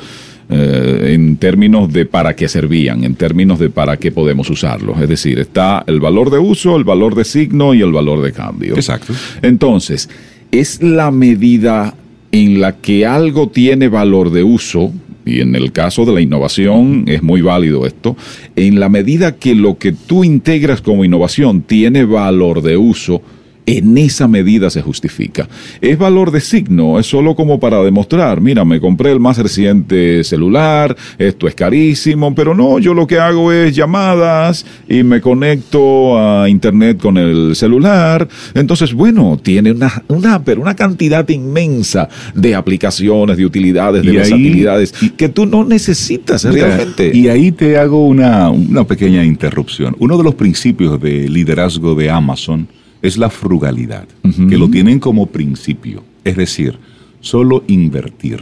Eh, 0.49 1.13
en 1.13 1.35
términos 1.37 1.91
de 1.91 2.05
para 2.05 2.35
qué 2.35 2.47
servían, 2.47 3.03
en 3.03 3.15
términos 3.15 3.59
de 3.59 3.69
para 3.69 3.97
qué 3.97 4.11
podemos 4.11 4.49
usarlos. 4.49 5.01
Es 5.01 5.09
decir, 5.09 5.39
está 5.39 5.83
el 5.87 5.99
valor 5.99 6.29
de 6.29 6.39
uso, 6.39 6.77
el 6.77 6.85
valor 6.85 7.15
de 7.15 7.25
signo 7.25 7.73
y 7.73 7.81
el 7.81 7.91
valor 7.91 8.21
de 8.21 8.31
cambio. 8.31 8.75
Exacto. 8.75 9.13
Entonces, 9.41 10.09
es 10.51 10.81
la 10.81 11.11
medida 11.11 11.95
en 12.31 12.61
la 12.61 12.77
que 12.77 13.05
algo 13.05 13.49
tiene 13.49 13.89
valor 13.89 14.31
de 14.31 14.43
uso, 14.43 14.93
y 15.25 15.41
en 15.41 15.55
el 15.55 15.73
caso 15.73 16.05
de 16.05 16.13
la 16.13 16.21
innovación 16.21 17.03
es 17.07 17.21
muy 17.21 17.41
válido 17.41 17.85
esto, 17.85 18.15
en 18.55 18.79
la 18.79 18.87
medida 18.87 19.35
que 19.35 19.55
lo 19.55 19.77
que 19.77 19.91
tú 19.91 20.23
integras 20.23 20.81
como 20.81 21.03
innovación 21.03 21.61
tiene 21.61 22.05
valor 22.05 22.61
de 22.61 22.77
uso, 22.77 23.21
en 23.67 23.97
esa 23.97 24.27
medida 24.29 24.69
se 24.69 24.81
justifica. 24.81 25.47
Es 25.81 25.99
valor 25.99 26.31
de 26.31 26.39
signo, 26.39 26.99
es 26.99 27.05
solo 27.05 27.35
como 27.35 27.59
para 27.59 27.83
demostrar, 27.83 28.39
mira, 28.39 28.63
me 28.63 28.79
compré 28.79 29.11
el 29.11 29.19
más 29.19 29.37
reciente 29.37 30.23
celular, 30.23 30.95
esto 31.19 31.47
es 31.47 31.53
carísimo, 31.53 32.33
pero 32.33 32.55
no, 32.55 32.79
yo 32.79 32.93
lo 32.93 33.05
que 33.05 33.19
hago 33.19 33.51
es 33.51 33.75
llamadas 33.75 34.65
y 34.87 35.03
me 35.03 35.19
conecto 35.19 36.17
a 36.17 36.47
internet 36.49 36.97
con 36.97 37.17
el 37.17 37.55
celular. 37.57 38.27
Entonces, 38.53 38.93
bueno, 38.93 39.37
tiene 39.41 39.71
una, 39.73 40.01
una, 40.07 40.41
pero 40.43 40.61
una 40.61 40.75
cantidad 40.75 41.27
inmensa 41.27 42.07
de 42.33 42.55
aplicaciones, 42.55 43.35
de 43.35 43.45
utilidades, 43.45 44.01
de 44.01 44.11
versatilidades 44.13 44.93
que 45.17 45.27
tú 45.27 45.45
no 45.45 45.65
necesitas 45.65 46.45
realmente. 46.45 47.11
Y 47.13 47.27
ahí 47.27 47.51
te 47.51 47.77
hago 47.77 48.07
una, 48.07 48.49
una 48.49 48.85
pequeña 48.85 49.25
interrupción. 49.25 49.93
Uno 49.99 50.17
de 50.17 50.23
los 50.23 50.35
principios 50.35 51.01
de 51.01 51.27
liderazgo 51.27 51.95
de 51.95 52.09
Amazon 52.09 52.69
es 53.01 53.17
la 53.17 53.29
frugalidad, 53.29 54.07
que 54.49 54.57
lo 54.57 54.69
tienen 54.69 54.99
como 54.99 55.27
principio. 55.27 56.03
Es 56.23 56.35
decir, 56.37 56.77
solo 57.21 57.63
invertir 57.67 58.41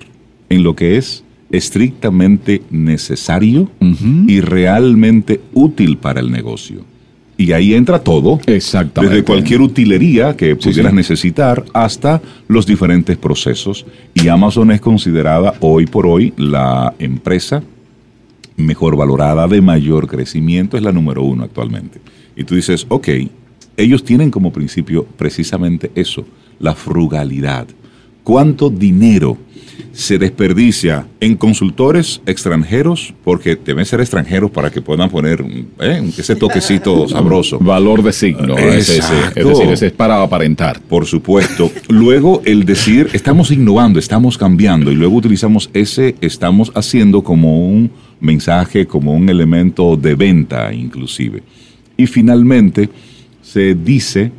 en 0.50 0.64
lo 0.64 0.76
que 0.76 0.98
es 0.98 1.24
estrictamente 1.52 2.62
necesario 2.72 3.70
y 4.28 4.42
realmente 4.42 5.42
útil 5.54 5.98
para 5.98 6.20
el 6.20 6.32
negocio. 6.32 6.82
Y 7.38 7.52
ahí 7.52 7.74
entra 7.74 8.00
todo. 8.00 8.40
Exactamente. 8.46 9.16
Desde 9.16 9.26
cualquier 9.26 9.62
utilería 9.62 10.38
que 10.38 10.52
Sí, 10.52 10.70
pudieras 10.70 10.92
sí. 10.92 10.96
necesitar 10.96 11.66
hasta 11.74 12.22
los 12.48 12.66
diferentes 12.66 13.18
procesos. 13.18 13.86
Y 14.14 14.30
Amazon 14.30 14.72
es 14.72 14.80
considerada 14.80 15.54
hoy 15.60 15.86
por 15.86 16.08
hoy 16.08 16.34
la 16.38 16.94
empresa 16.98 17.62
mejor 18.58 18.96
valorada, 18.96 19.50
de 19.50 19.60
mayor 19.62 20.08
crecimiento, 20.08 20.78
es 20.78 20.84
la 20.84 20.94
número 20.94 21.24
uno 21.24 21.44
actualmente. 21.44 22.00
Y 22.38 22.46
tú 22.46 22.56
dices, 22.56 22.86
ok, 22.88 23.08
ellos 23.78 24.04
tienen 24.04 24.32
como 24.32 24.54
principio 24.54 25.06
precisamente 25.18 25.92
eso, 25.96 26.26
la 26.60 26.76
frugalidad. 26.76 27.68
¿Cuánto 28.24 28.70
dinero 28.70 29.38
se 29.92 30.18
desperdicia 30.18 31.06
en 31.20 31.36
consultores 31.36 32.22
extranjeros? 32.26 33.14
Porque 33.24 33.56
deben 33.56 33.86
ser 33.86 34.02
extranjeros 34.02 34.50
para 34.50 34.72
que 34.72 34.82
puedan 34.82 35.10
poner 35.10 35.46
eh, 35.80 36.12
ese 36.18 36.36
toquecito 36.36 37.08
sabroso. 37.10 37.60
Valor 37.60 38.02
de 38.02 38.12
signo. 38.14 38.58
Es, 38.58 38.90
ese. 38.90 38.96
Exacto. 38.98 39.40
es 39.40 39.48
decir, 39.48 39.70
ese 39.70 39.88
es 39.88 39.92
para 39.92 40.24
aparentar. 40.24 40.82
Por 40.82 41.06
supuesto. 41.06 41.72
Luego 41.88 42.42
el 42.46 42.66
decir, 42.66 43.10
estamos 43.14 43.52
innovando, 43.52 44.00
estamos 44.00 44.38
cambiando, 44.38 44.92
y 44.92 44.96
luego 44.96 45.18
utilizamos 45.18 45.70
ese 45.74 46.16
estamos 46.20 46.72
haciendo 46.74 47.24
como 47.24 47.68
un 47.68 47.92
mensaje, 48.20 48.88
como 48.88 49.14
un 49.14 49.30
elemento 49.30 49.96
de 49.98 50.16
venta 50.16 50.74
inclusive. 50.74 51.44
Y 51.96 52.08
finalmente 52.08 52.90
se 53.56 53.74
dice 53.74 54.34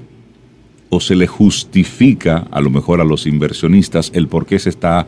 o 0.91 1.01
se 1.01 1.15
le 1.15 1.27
justifica 1.27 2.47
a 2.51 2.61
lo 2.61 2.69
mejor 2.69 3.01
a 3.01 3.05
los 3.05 3.27
inversionistas 3.27 4.11
el 4.13 4.29
por 4.29 4.45
qué 4.45 4.59
se 4.59 4.69
está 4.69 5.07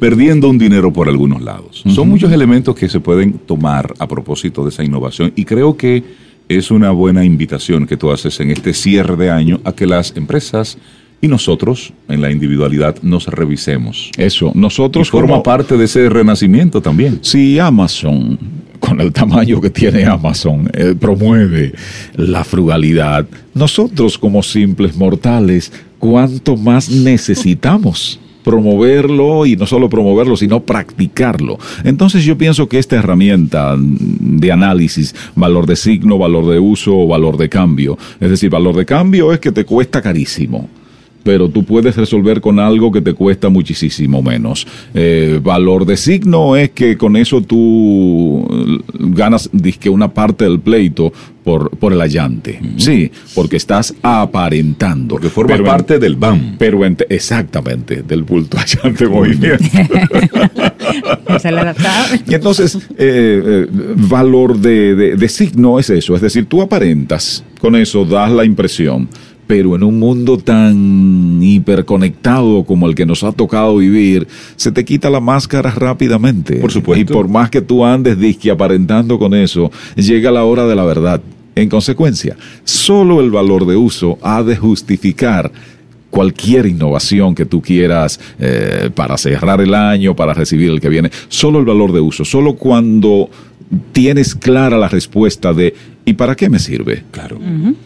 perdiendo 0.00 0.48
un 0.48 0.58
dinero 0.58 0.92
por 0.92 1.08
algunos 1.08 1.40
lados. 1.40 1.84
Son 1.86 2.08
muchos 2.08 2.32
elementos 2.32 2.74
que 2.74 2.88
se 2.88 2.98
pueden 2.98 3.34
tomar 3.34 3.94
a 4.00 4.08
propósito 4.08 4.64
de 4.64 4.70
esa 4.70 4.82
innovación 4.82 5.32
y 5.36 5.44
creo 5.44 5.76
que 5.76 6.02
es 6.48 6.72
una 6.72 6.90
buena 6.90 7.24
invitación 7.24 7.86
que 7.86 7.96
tú 7.96 8.10
haces 8.10 8.40
en 8.40 8.50
este 8.50 8.74
cierre 8.74 9.14
de 9.14 9.30
año 9.30 9.60
a 9.62 9.70
que 9.74 9.86
las 9.86 10.16
empresas 10.16 10.76
y 11.20 11.28
nosotros 11.28 11.92
en 12.08 12.20
la 12.20 12.30
individualidad 12.30 12.96
nos 13.02 13.26
revisemos. 13.26 14.10
Eso. 14.16 14.52
Y 14.54 14.58
Nosotros 14.58 15.10
forma 15.10 15.28
como- 15.30 15.42
parte 15.42 15.76
de 15.76 15.84
ese 15.84 16.08
renacimiento 16.08 16.80
también. 16.80 17.18
Si 17.22 17.58
Amazon, 17.58 18.38
con 18.80 19.00
el 19.00 19.12
tamaño 19.12 19.60
que 19.60 19.70
tiene 19.70 20.04
Amazon, 20.04 20.70
eh, 20.74 20.94
promueve 20.98 21.72
la 22.14 22.44
frugalidad, 22.44 23.26
nosotros 23.54 24.18
como 24.18 24.42
simples 24.42 24.96
mortales, 24.96 25.72
¿cuánto 25.98 26.56
más 26.56 26.90
necesitamos? 26.90 28.20
promoverlo 28.44 29.44
y 29.44 29.56
no 29.56 29.66
solo 29.66 29.88
promoverlo, 29.88 30.36
sino 30.36 30.60
practicarlo. 30.62 31.58
Entonces 31.82 32.24
yo 32.24 32.38
pienso 32.38 32.68
que 32.68 32.78
esta 32.78 32.94
herramienta 32.94 33.74
de 33.76 34.52
análisis, 34.52 35.16
valor 35.34 35.66
de 35.66 35.74
signo, 35.74 36.16
valor 36.16 36.46
de 36.52 36.60
uso 36.60 36.96
o 36.96 37.08
valor 37.08 37.38
de 37.38 37.48
cambio, 37.48 37.98
es 38.20 38.30
decir, 38.30 38.48
valor 38.48 38.76
de 38.76 38.86
cambio 38.86 39.32
es 39.32 39.40
que 39.40 39.50
te 39.50 39.64
cuesta 39.64 40.00
carísimo 40.00 40.68
pero 41.26 41.48
tú 41.48 41.64
puedes 41.64 41.96
resolver 41.96 42.40
con 42.40 42.60
algo 42.60 42.92
que 42.92 43.00
te 43.02 43.12
cuesta 43.12 43.48
muchísimo 43.48 44.22
menos. 44.22 44.64
Eh, 44.94 45.40
valor 45.42 45.84
de 45.84 45.96
signo 45.96 46.54
es 46.54 46.70
que 46.70 46.96
con 46.96 47.16
eso 47.16 47.40
tú 47.42 48.46
eh, 48.48 48.78
ganas 48.96 49.50
disque 49.52 49.90
una 49.90 50.14
parte 50.14 50.44
del 50.44 50.60
pleito 50.60 51.12
por, 51.42 51.70
por 51.78 51.92
el 51.92 52.00
allante. 52.00 52.60
Sí, 52.76 53.10
porque 53.34 53.56
estás 53.56 53.92
aparentando. 54.02 55.16
Porque 55.16 55.28
forma 55.28 55.54
Pero 55.54 55.64
en- 55.64 55.70
parte 55.70 55.98
del 55.98 56.14
BAM. 56.14 56.54
pero 56.58 56.84
en- 56.84 56.96
exactamente, 57.08 58.02
del 58.02 58.22
bulto 58.22 58.56
allante 58.58 59.08
movimiento. 59.08 59.64
Y 62.28 62.34
entonces, 62.34 62.76
eh, 62.76 62.80
eh, 62.98 63.66
valor 63.96 64.58
de, 64.58 64.94
de- 64.94 65.16
de 65.16 65.28
signo 65.28 65.78
es 65.78 65.90
eso, 65.90 66.14
es 66.14 66.20
decir, 66.20 66.46
tú 66.46 66.62
aparentas, 66.62 67.44
con 67.60 67.76
eso 67.76 68.04
das 68.04 68.30
la 68.30 68.44
impresión, 68.44 69.08
pero 69.46 69.76
en 69.76 69.82
un 69.82 69.98
mundo 69.98 70.38
tan 70.38 71.40
hiperconectado 71.42 72.64
como 72.64 72.88
el 72.88 72.94
que 72.94 73.06
nos 73.06 73.22
ha 73.22 73.32
tocado 73.32 73.76
vivir, 73.76 74.26
se 74.56 74.72
te 74.72 74.84
quita 74.84 75.10
la 75.10 75.20
máscara 75.20 75.70
rápidamente. 75.70 76.56
Por 76.56 76.72
supuesto. 76.72 77.12
Y 77.12 77.14
por 77.16 77.28
más 77.28 77.50
que 77.50 77.60
tú 77.60 77.84
andes 77.84 78.18
disque 78.18 78.50
aparentando 78.50 79.18
con 79.18 79.34
eso, 79.34 79.70
llega 79.94 80.30
la 80.30 80.44
hora 80.44 80.66
de 80.66 80.74
la 80.74 80.84
verdad. 80.84 81.20
En 81.54 81.68
consecuencia, 81.68 82.36
solo 82.64 83.20
el 83.20 83.30
valor 83.30 83.66
de 83.66 83.76
uso 83.76 84.18
ha 84.20 84.42
de 84.42 84.56
justificar 84.56 85.50
cualquier 86.10 86.66
innovación 86.66 87.34
que 87.34 87.46
tú 87.46 87.60
quieras 87.60 88.20
eh, 88.38 88.90
para 88.94 89.16
cerrar 89.16 89.60
el 89.60 89.74
año, 89.74 90.14
para 90.14 90.34
recibir 90.34 90.70
el 90.70 90.80
que 90.80 90.88
viene, 90.88 91.10
solo 91.28 91.58
el 91.58 91.64
valor 91.64 91.92
de 91.92 92.00
uso, 92.00 92.24
solo 92.24 92.56
cuando 92.56 93.28
tienes 93.92 94.34
clara 94.34 94.78
la 94.78 94.88
respuesta 94.88 95.52
de 95.52 95.74
¿y 96.04 96.12
para 96.12 96.36
qué 96.36 96.48
me 96.48 96.58
sirve? 96.60 97.02
Claro. 97.10 97.38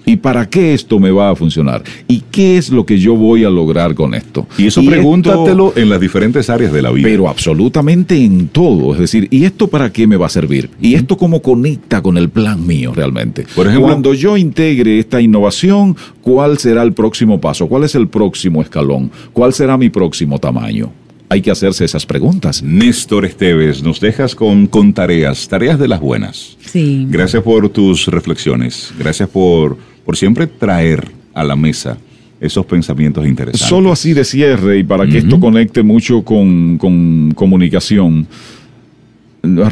¿Y 0.04 0.16
para 0.16 0.48
qué 0.48 0.74
esto 0.74 0.98
me 0.98 1.10
va 1.10 1.30
a 1.30 1.36
funcionar? 1.36 1.82
¿Y 2.06 2.20
qué 2.30 2.58
es 2.58 2.68
lo 2.70 2.84
que 2.84 2.98
yo 2.98 3.16
voy 3.16 3.44
a 3.44 3.50
lograr 3.50 3.94
con 3.94 4.14
esto? 4.14 4.46
Y 4.58 4.66
eso 4.66 4.82
pregúntatelo 4.84 5.72
en 5.76 5.88
las 5.88 6.00
diferentes 6.00 6.50
áreas 6.50 6.72
de 6.72 6.82
la 6.82 6.90
vida. 6.90 7.08
pero 7.08 7.28
absolutamente 7.28 8.16
en 8.22 8.48
todo. 8.48 8.92
Es 8.92 9.00
decir, 9.00 9.26
¿y 9.30 9.44
esto 9.44 9.68
para 9.68 9.90
qué 9.90 10.06
me 10.06 10.16
va 10.16 10.26
a 10.26 10.30
servir? 10.30 10.68
¿Y 10.82 10.94
esto 10.94 11.16
cómo 11.16 11.40
conecta 11.40 12.02
con 12.02 12.18
el 12.18 12.28
plan 12.28 12.66
mío 12.66 12.92
realmente? 12.94 13.46
Por 13.54 13.66
ejemplo- 13.66 13.86
cuando 13.88 14.12
yo 14.12 14.36
integre 14.36 14.98
esta 14.98 15.20
innovación, 15.20 15.96
¿cuál 16.20 16.58
será 16.58 16.82
el 16.82 16.92
próximo 16.92 17.40
paso? 17.40 17.68
¿Cuál 17.68 17.84
es 17.84 17.94
el 17.94 18.08
próximo 18.08 18.60
escalón? 18.60 19.10
¿Cuál 19.32 19.54
será 19.54 19.78
mi 19.78 19.88
próximo 19.88 20.38
tamaño? 20.38 20.92
Hay 21.32 21.40
que 21.42 21.50
hacerse 21.52 21.84
esas 21.84 22.04
preguntas. 22.04 22.60
Néstor 22.62 23.24
Esteves, 23.24 23.82
nos 23.82 24.00
dejas 24.00 24.34
con, 24.34 24.66
con 24.66 24.92
tareas, 24.92 25.46
tareas 25.48 25.78
de 25.78 25.86
las 25.88 26.00
buenas. 26.00 26.56
Sí. 26.66 27.06
Gracias 27.08 27.42
por 27.42 27.68
tus 27.68 28.06
reflexiones. 28.08 28.92
Gracias 28.98 29.28
por, 29.28 29.76
por 30.04 30.16
siempre 30.16 30.46
traer 30.48 31.08
a 31.32 31.44
la 31.44 31.54
mesa 31.54 31.96
esos 32.40 32.66
pensamientos 32.66 33.24
interesantes. 33.26 33.68
Solo 33.68 33.92
así 33.92 34.12
de 34.12 34.24
cierre 34.24 34.78
y 34.78 34.82
para 34.82 35.06
que 35.06 35.18
esto 35.18 35.38
conecte 35.38 35.82
mucho 35.84 36.22
con, 36.24 36.76
con 36.78 37.30
comunicación. 37.36 38.26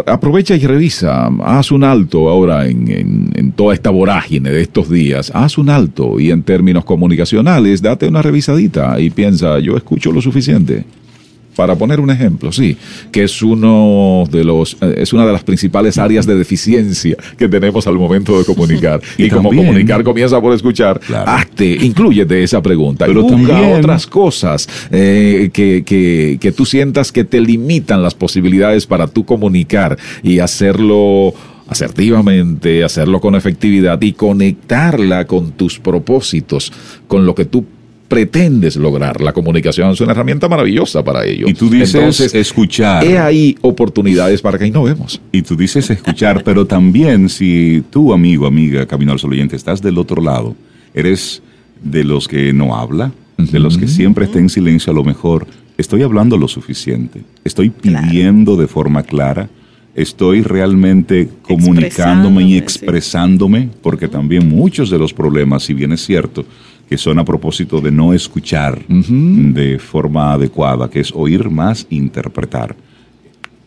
Aprovecha 0.06 0.54
y 0.56 0.60
revisa, 0.60 1.26
haz 1.44 1.72
un 1.72 1.84
alto 1.84 2.28
ahora 2.30 2.66
en, 2.66 2.88
en- 2.90 3.30
en 3.34 3.52
toda 3.52 3.74
esta 3.74 3.90
vorágine 3.90 4.50
de 4.50 4.62
estos 4.62 4.88
días, 4.88 5.30
haz 5.34 5.58
un 5.58 5.68
alto 5.68 6.18
y 6.18 6.30
en 6.30 6.42
términos 6.42 6.84
comunicacionales 6.86 7.82
date 7.82 8.08
una 8.08 8.22
revisadita 8.22 8.98
y 8.98 9.10
piensa, 9.10 9.58
yo 9.58 9.76
escucho 9.76 10.10
lo 10.10 10.22
suficiente. 10.22 10.84
Para 11.58 11.74
poner 11.74 11.98
un 11.98 12.08
ejemplo, 12.08 12.52
sí, 12.52 12.76
que 13.10 13.24
es 13.24 13.42
uno 13.42 14.22
de 14.30 14.44
los, 14.44 14.76
eh, 14.80 14.94
es 14.98 15.12
una 15.12 15.26
de 15.26 15.32
las 15.32 15.42
principales 15.42 15.98
áreas 15.98 16.24
de 16.24 16.36
deficiencia 16.36 17.16
que 17.36 17.48
tenemos 17.48 17.84
al 17.88 17.96
momento 17.96 18.38
de 18.38 18.44
comunicar. 18.44 19.00
y, 19.18 19.24
Y 19.24 19.28
como 19.28 19.48
comunicar 19.48 20.04
comienza 20.04 20.40
por 20.40 20.52
escuchar, 20.54 21.00
Claro. 21.00 21.28
hazte, 21.28 21.66
incluyete 21.84 22.44
esa 22.44 22.62
pregunta. 22.62 23.06
Pero 23.06 23.22
busca 23.24 23.48
también- 23.54 23.80
otras 23.80 24.06
cosas 24.06 24.68
eh, 24.92 25.50
que, 25.52 25.82
que, 25.84 26.38
que 26.40 26.52
tú 26.52 26.64
sientas 26.64 27.10
que 27.10 27.24
te 27.24 27.40
limitan 27.40 28.04
las 28.04 28.14
posibilidades 28.14 28.86
para 28.86 29.08
tú 29.08 29.24
comunicar 29.24 29.98
y 30.22 30.38
hacerlo 30.38 31.34
asertivamente, 31.66 32.84
hacerlo 32.84 33.20
con 33.20 33.34
efectividad 33.34 34.00
y 34.00 34.12
conectarla 34.12 35.26
con 35.26 35.50
tus 35.52 35.80
propósitos, 35.80 36.72
con 37.08 37.26
lo 37.26 37.34
que 37.34 37.44
tú 37.46 37.64
pretendes 38.08 38.76
lograr. 38.76 39.20
La 39.20 39.32
comunicación 39.32 39.90
es 39.90 40.00
una 40.00 40.12
herramienta 40.12 40.48
maravillosa 40.48 41.04
para 41.04 41.24
ello. 41.24 41.46
Y 41.46 41.54
tú 41.54 41.68
dices 41.68 41.94
Entonces, 41.94 42.34
escuchar. 42.34 43.04
He 43.04 43.18
ahí 43.18 43.56
oportunidades 43.60 44.40
para 44.40 44.58
que 44.58 44.66
innovemos. 44.66 45.20
Y 45.30 45.42
tú 45.42 45.54
dices 45.54 45.90
escuchar, 45.90 46.42
pero 46.44 46.66
también 46.66 47.28
si 47.28 47.84
tú, 47.90 48.12
amigo, 48.12 48.46
amiga, 48.46 48.86
Camino 48.86 49.12
al 49.12 49.18
Sol 49.18 49.32
oyente, 49.32 49.56
estás 49.56 49.82
del 49.82 49.98
otro 49.98 50.22
lado, 50.22 50.56
eres 50.94 51.42
de 51.82 52.02
los 52.02 52.26
que 52.26 52.52
no 52.52 52.74
habla, 52.74 53.12
de 53.36 53.58
los 53.60 53.78
que 53.78 53.86
siempre 53.86 54.24
está 54.24 54.38
en 54.38 54.48
silencio, 54.48 54.90
a 54.92 54.96
lo 54.96 55.04
mejor 55.04 55.46
estoy 55.76 56.02
hablando 56.02 56.36
lo 56.36 56.48
suficiente, 56.48 57.22
estoy 57.44 57.70
pidiendo 57.70 58.56
de 58.56 58.66
forma 58.66 59.04
clara, 59.04 59.48
estoy 59.94 60.42
realmente 60.42 61.28
comunicándome 61.42 62.42
y 62.42 62.56
Expresándome, 62.56 62.56
sí. 62.56 62.56
expresándome, 62.56 63.68
porque 63.80 64.08
también 64.08 64.48
muchos 64.48 64.90
de 64.90 64.98
los 64.98 65.12
problemas, 65.12 65.62
si 65.62 65.74
bien 65.74 65.92
es 65.92 66.04
cierto, 66.04 66.44
que 66.88 66.96
son 66.96 67.18
a 67.18 67.24
propósito 67.24 67.80
de 67.80 67.90
no 67.90 68.14
escuchar 68.14 68.78
de 68.86 69.78
forma 69.78 70.32
adecuada, 70.32 70.88
que 70.88 71.00
es 71.00 71.12
oír 71.14 71.50
más, 71.50 71.86
interpretar 71.90 72.74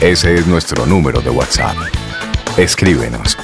Ese 0.00 0.34
es 0.34 0.46
nuestro 0.46 0.86
número 0.86 1.20
de 1.20 1.30
WhatsApp. 1.30 1.76
Escríbenos. 2.56 3.36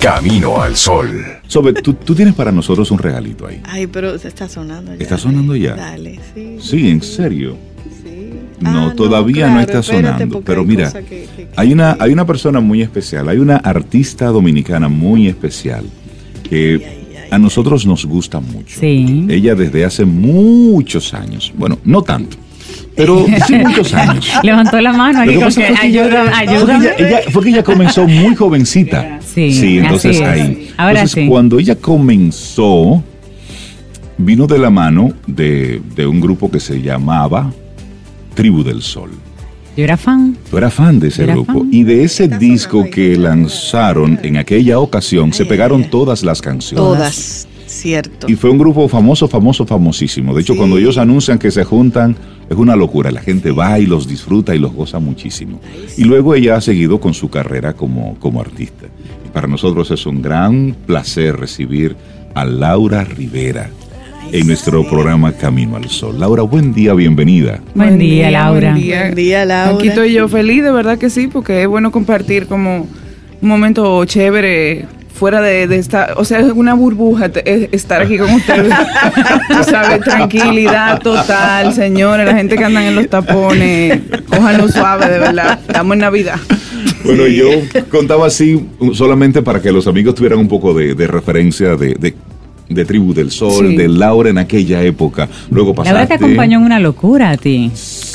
Camino 0.00 0.62
al 0.62 0.76
Sol. 0.76 1.24
Sobe, 1.46 1.72
tú, 1.72 1.94
tú 1.94 2.14
tienes 2.14 2.34
para 2.34 2.52
nosotros 2.52 2.90
un 2.90 2.98
regalito 2.98 3.46
ahí. 3.46 3.60
Ay, 3.64 3.86
pero 3.88 4.16
se 4.18 4.28
está 4.28 4.48
sonando 4.48 4.94
ya. 4.94 5.02
¿Está 5.02 5.18
sonando 5.18 5.56
ya? 5.56 5.74
Dale, 5.74 6.20
sí. 6.34 6.56
Sí, 6.60 6.90
en 6.90 7.02
serio. 7.02 7.56
Sí. 8.58 8.64
No, 8.64 8.88
Ah, 8.88 8.94
todavía 8.96 9.46
no, 9.48 9.52
claro, 9.54 9.60
está 9.60 9.82
sonando. 9.82 10.28
porque 10.34 10.46
Pero 10.46 10.60
hay 10.62 10.66
mira, 10.66 10.84
cosas 10.86 11.04
que- 11.04 11.28
que- 11.36 11.48
hay 11.56 11.72
una, 11.72 11.96
hay 12.00 12.12
una 12.12 12.26
persona 12.26 12.60
muy 12.60 12.82
especial, 12.82 13.28
hay 13.28 13.38
una 13.38 13.56
artista 13.56 14.26
dominicana 14.26 14.88
muy 14.88 15.26
especial 15.28 15.84
que 16.48 16.98
a 17.30 17.38
nosotros 17.38 17.84
nos 17.86 18.04
gusta 18.06 18.40
mucho. 18.40 18.80
Sí. 18.80 19.26
Ella 19.28 19.54
desde 19.54 19.84
hace 19.84 20.04
muchos 20.04 21.12
años, 21.14 21.52
bueno, 21.56 21.78
no 21.84 22.02
tanto, 22.02 22.36
pero 22.96 23.26
sí 23.46 23.54
muchos 23.66 23.92
años. 23.94 24.28
Levantó 24.42 24.80
la 24.80 24.92
mano 24.92 25.20
aquí 25.20 25.30
que 25.30 25.34
como 25.36 25.46
que 25.48 25.52
fue 25.52 25.64
que 25.66 25.78
ayuda, 25.86 26.22
ella- 26.24 26.38
ayuda. 26.38 26.58
Fue 26.58 26.66
que 26.96 27.02
ella, 27.04 27.08
ella- 27.20 27.30
fue 27.30 27.42
que 27.44 27.48
ella 27.50 27.62
comenzó 27.64 28.06
muy 28.08 28.34
jovencita. 28.34 29.14
Sí, 29.38 29.78
entonces 29.78 30.16
así 30.20 30.24
es. 30.24 30.28
ahí. 30.28 30.70
Ahora 30.76 30.92
Entonces, 31.02 31.22
sí. 31.22 31.28
cuando 31.28 31.60
ella 31.60 31.76
comenzó, 31.76 33.04
vino 34.16 34.48
de 34.48 34.58
la 34.58 34.68
mano 34.68 35.12
de, 35.28 35.80
de 35.94 36.06
un 36.08 36.20
grupo 36.20 36.50
que 36.50 36.58
se 36.58 36.82
llamaba 36.82 37.52
Tribu 38.38 38.62
del 38.62 38.82
Sol. 38.82 39.10
Yo 39.76 39.82
era 39.82 39.96
fan. 39.96 40.36
Tú 40.48 40.58
eras 40.58 40.72
fan 40.72 41.00
de 41.00 41.08
ese 41.08 41.26
grupo. 41.26 41.54
fan. 41.54 41.68
Y 41.72 41.82
de 41.82 42.04
ese 42.04 42.28
disco 42.28 42.84
que 42.88 43.16
lanzaron 43.16 44.20
en 44.22 44.36
aquella 44.36 44.78
ocasión, 44.78 45.32
se 45.32 45.44
pegaron 45.44 45.90
todas 45.90 46.22
las 46.22 46.40
canciones. 46.40 46.84
Todas, 46.84 47.48
cierto. 47.66 48.28
Y 48.30 48.36
fue 48.36 48.50
un 48.50 48.58
grupo 48.58 48.86
famoso, 48.88 49.26
famoso, 49.26 49.66
famosísimo. 49.66 50.34
De 50.36 50.42
hecho, 50.42 50.52
Sí. 50.52 50.56
cuando 50.56 50.78
ellos 50.78 50.98
anuncian 50.98 51.36
que 51.40 51.50
se 51.50 51.64
juntan, 51.64 52.14
es 52.48 52.56
una 52.56 52.76
locura. 52.76 53.10
La 53.10 53.22
gente 53.22 53.50
va 53.50 53.80
y 53.80 53.86
los 53.86 54.06
disfruta 54.06 54.54
y 54.54 54.60
los 54.60 54.72
goza 54.72 55.00
muchísimo. 55.00 55.60
Y 55.96 56.04
luego 56.04 56.36
ella 56.36 56.54
ha 56.54 56.60
seguido 56.60 57.00
con 57.00 57.14
su 57.14 57.28
carrera 57.30 57.72
como, 57.72 58.14
como 58.20 58.40
artista. 58.40 58.86
Y 59.26 59.30
para 59.30 59.48
nosotros 59.48 59.90
es 59.90 60.06
un 60.06 60.22
gran 60.22 60.76
placer 60.86 61.36
recibir 61.36 61.96
a 62.34 62.44
Laura 62.44 63.02
Rivera 63.02 63.68
en 64.32 64.46
nuestro 64.46 64.86
programa 64.88 65.32
Camino 65.32 65.76
al 65.76 65.88
Sol. 65.88 66.18
Laura, 66.20 66.42
buen 66.42 66.72
día, 66.74 66.94
bienvenida. 66.94 67.60
Buen 67.74 67.98
día, 67.98 68.30
Laura. 68.30 68.70
buen 68.72 68.82
día. 68.82 69.00
Buen 69.02 69.14
día, 69.14 69.44
Laura. 69.44 69.76
Aquí 69.78 69.88
estoy 69.88 70.12
yo 70.12 70.28
feliz, 70.28 70.62
de 70.62 70.70
verdad 70.70 70.98
que 70.98 71.10
sí, 71.10 71.28
porque 71.28 71.62
es 71.62 71.68
bueno 71.68 71.90
compartir 71.90 72.46
como 72.46 72.86
un 73.40 73.48
momento 73.48 74.04
chévere 74.04 74.84
fuera 75.14 75.40
de, 75.40 75.66
de 75.66 75.76
esta, 75.78 76.10
o 76.16 76.24
sea, 76.24 76.38
es 76.40 76.52
una 76.52 76.74
burbuja 76.74 77.28
te- 77.28 77.74
estar 77.74 78.02
aquí 78.02 78.18
con 78.18 78.30
ustedes. 78.30 78.72
Tú 79.48 79.64
sabes, 79.68 80.00
tranquilidad 80.02 81.00
total, 81.00 81.72
señores, 81.72 82.24
la 82.26 82.36
gente 82.36 82.56
que 82.56 82.64
andan 82.64 82.84
en 82.84 82.94
los 82.94 83.08
tapones, 83.08 84.00
cójanlo 84.28 84.68
suave, 84.68 85.08
de 85.08 85.18
verdad. 85.18 85.58
Estamos 85.66 85.94
en 85.94 85.98
Navidad. 86.00 86.38
Bueno, 87.04 87.26
yo 87.26 87.48
contaba 87.90 88.26
así 88.26 88.64
solamente 88.92 89.42
para 89.42 89.60
que 89.60 89.72
los 89.72 89.88
amigos 89.88 90.14
tuvieran 90.14 90.38
un 90.38 90.48
poco 90.48 90.72
de, 90.74 90.94
de 90.94 91.06
referencia 91.08 91.74
de, 91.74 91.94
de- 91.94 92.14
de 92.68 92.84
Tribu 92.84 93.14
del 93.14 93.30
Sol, 93.30 93.68
Sí. 93.70 93.76
de 93.76 93.88
Laura 93.88 94.30
en 94.30 94.38
aquella 94.38 94.82
época. 94.82 95.28
Luego 95.50 95.74
pasaste... 95.74 95.94
Laura 95.94 96.06
te 96.08 96.14
acompañó 96.14 96.58
en 96.58 96.64
una 96.64 96.78
locura 96.78 97.30
a 97.30 97.36
ti. 97.36 97.70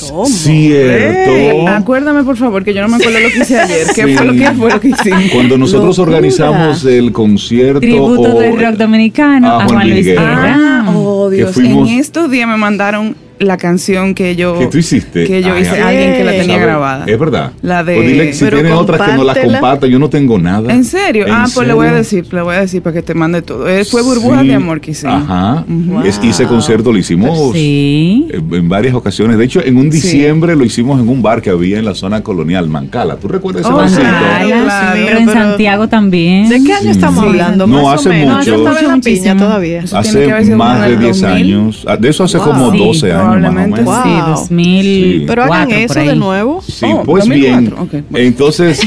¿Cómo? 0.09 0.25
Cierto. 0.27 1.31
Ey, 1.35 1.65
acuérdame, 1.67 2.23
por 2.23 2.37
favor, 2.37 2.63
que 2.63 2.73
yo 2.73 2.81
no 2.81 2.87
me 2.89 2.97
acuerdo 2.97 3.19
lo 3.19 3.29
que 3.29 3.37
hice 3.39 3.59
ayer. 3.59 3.87
¿Qué, 3.95 4.03
Sí. 4.05 4.15
fue, 4.15 4.25
lo, 4.25 4.33
¿Qué 4.33 4.51
fue 4.51 4.79
que 4.79 4.89
hicimos? 4.89 5.23
Cuando 5.33 5.57
nosotros 5.57 5.97
Locura. 5.97 6.17
organizamos 6.17 6.85
el 6.85 7.11
concierto... 7.11 7.79
Tributo 7.79 8.35
o- 8.35 8.39
del 8.39 8.59
rock 8.59 8.75
dominicano 8.77 9.47
a 9.49 9.63
a 9.63 9.67
Juan 9.67 9.89
Luis 9.89 10.05
Guerra. 10.05 10.35
Guerra. 10.45 10.85
Oh, 10.95 11.29
Dios. 11.29 11.51
fuimos- 11.53 11.89
En 11.89 11.99
estos 11.99 12.29
días 12.29 12.47
me 12.47 12.57
mandaron 12.57 13.15
la 13.43 13.57
canción 13.57 14.13
que 14.15 14.35
yo, 14.35 14.57
¿Qué 14.59 14.67
tú 14.67 14.77
hiciste? 14.77 15.25
que 15.25 15.41
yo 15.41 15.53
Ay, 15.53 15.61
hice, 15.63 15.71
ay, 15.81 15.81
alguien 15.95 16.13
que 16.13 16.23
la 16.23 16.31
tenía 16.31 16.45
¿sabes? 16.55 16.61
grabada. 16.63 17.05
Es 17.07 17.19
verdad. 17.19 17.51
La 17.61 17.83
de- 17.83 17.95
Pues 17.95 18.07
dile 18.07 18.25
que 18.27 18.33
si 18.33 18.45
tiene 18.45 18.71
otra 18.71 18.97
que 18.97 19.03
no 19.13 19.23
la 19.23 19.33
compártela. 19.33 19.59
comparta, 19.59 19.87
yo 19.87 19.99
no 19.99 20.09
tengo 20.09 20.39
nada. 20.39 20.73
¿En 20.73 20.83
serio? 20.85 21.25
¿En 21.27 21.33
ah, 21.33 21.45
pues 21.53 21.67
le 21.67 21.73
voy 21.73 21.87
a 21.87 21.93
decir, 21.93 22.25
le 22.33 22.41
voy 22.41 22.55
a 22.55 22.59
decir 22.61 22.81
para 22.81 22.93
que 22.93 23.01
te 23.01 23.13
mande 23.13 23.41
todo. 23.41 23.67
Eh, 23.69 23.85
fue 23.85 24.01
Burbujas 24.01 24.41
Sí. 24.41 24.47
de 24.47 24.53
Amor 24.55 24.81
que 24.81 24.91
hicimos. 24.91 25.23
Ajá. 25.23 25.65
Es- 26.05 26.19
ese 26.23 26.45
concierto 26.45 26.91
lo 26.91 26.97
hicimos 26.97 27.53
Sí. 27.53 28.27
en 28.31 28.53
en 28.53 28.69
varias 28.69 28.93
ocasiones. 28.95 29.37
De 29.37 29.45
hecho, 29.45 29.61
en 29.63 29.77
un 29.77 29.91
Sí. 29.91 29.99
diciembre 30.01 30.55
lo 30.55 30.63
hicimos 30.63 30.99
en 30.99 31.09
un 31.09 31.21
bar 31.21 31.41
que 31.41 31.49
había 31.49 31.79
en 31.79 31.85
la 31.85 31.95
zona 31.95 32.21
colonial, 32.21 32.67
Mancala. 32.69 33.15
¿Tú 33.17 33.27
recuerdas 33.27 33.63
ese 33.63 33.73
Oh, 33.73 33.77
barcito? 33.77 34.01
claro, 34.01 34.47
Claro, 34.47 34.63
claro. 34.65 34.91
pero 35.05 35.17
en 35.19 35.25
Pero- 35.25 35.39
Santiago 35.39 35.87
también. 35.89 36.49
¿De 36.49 36.63
qué 36.63 36.73
año 36.73 36.91
estamos 36.91 37.23
Sí. 37.23 37.29
hablando? 37.29 37.67
No, 37.67 37.83
Más 37.83 37.99
hace 37.99 38.09
o 38.09 38.11
menos. 38.13 38.37
mucho. 38.37 38.49
Yo 38.51 38.57
estaba 38.57 38.79
en 38.79 38.87
la 38.87 38.97
piña 39.03 39.37
todavía. 39.37 39.79
Que 39.79 39.95
Hace 39.95 40.55
más 40.55 40.81
de 40.81 40.93
el 40.93 40.99
10 40.99 41.21
2000. 41.21 41.25
años. 41.55 41.85
Ah, 41.87 41.97
De 41.97 42.09
eso 42.09 42.23
hace 42.23 42.37
Wow. 42.37 42.47
como 42.47 42.71
Sí, 42.71 42.77
12 42.77 43.11
años 43.13 43.32
probablemente 43.41 43.81
menos. 43.81 43.95
Wow. 43.95 44.03
Sí, 44.03 44.41
2000. 44.49 45.23
Pero 45.27 45.43
hagan 45.43 45.71
eso 45.71 45.99
de 45.99 46.15
nuevo. 46.15 46.61
Sí, 46.61 46.85
Oh, 46.89 47.03
pues 47.03 47.27
bien. 47.27 47.65
2004, 47.69 47.83
ok, 47.99 48.05
bueno. 48.09 48.25
Entonces, 48.27 48.79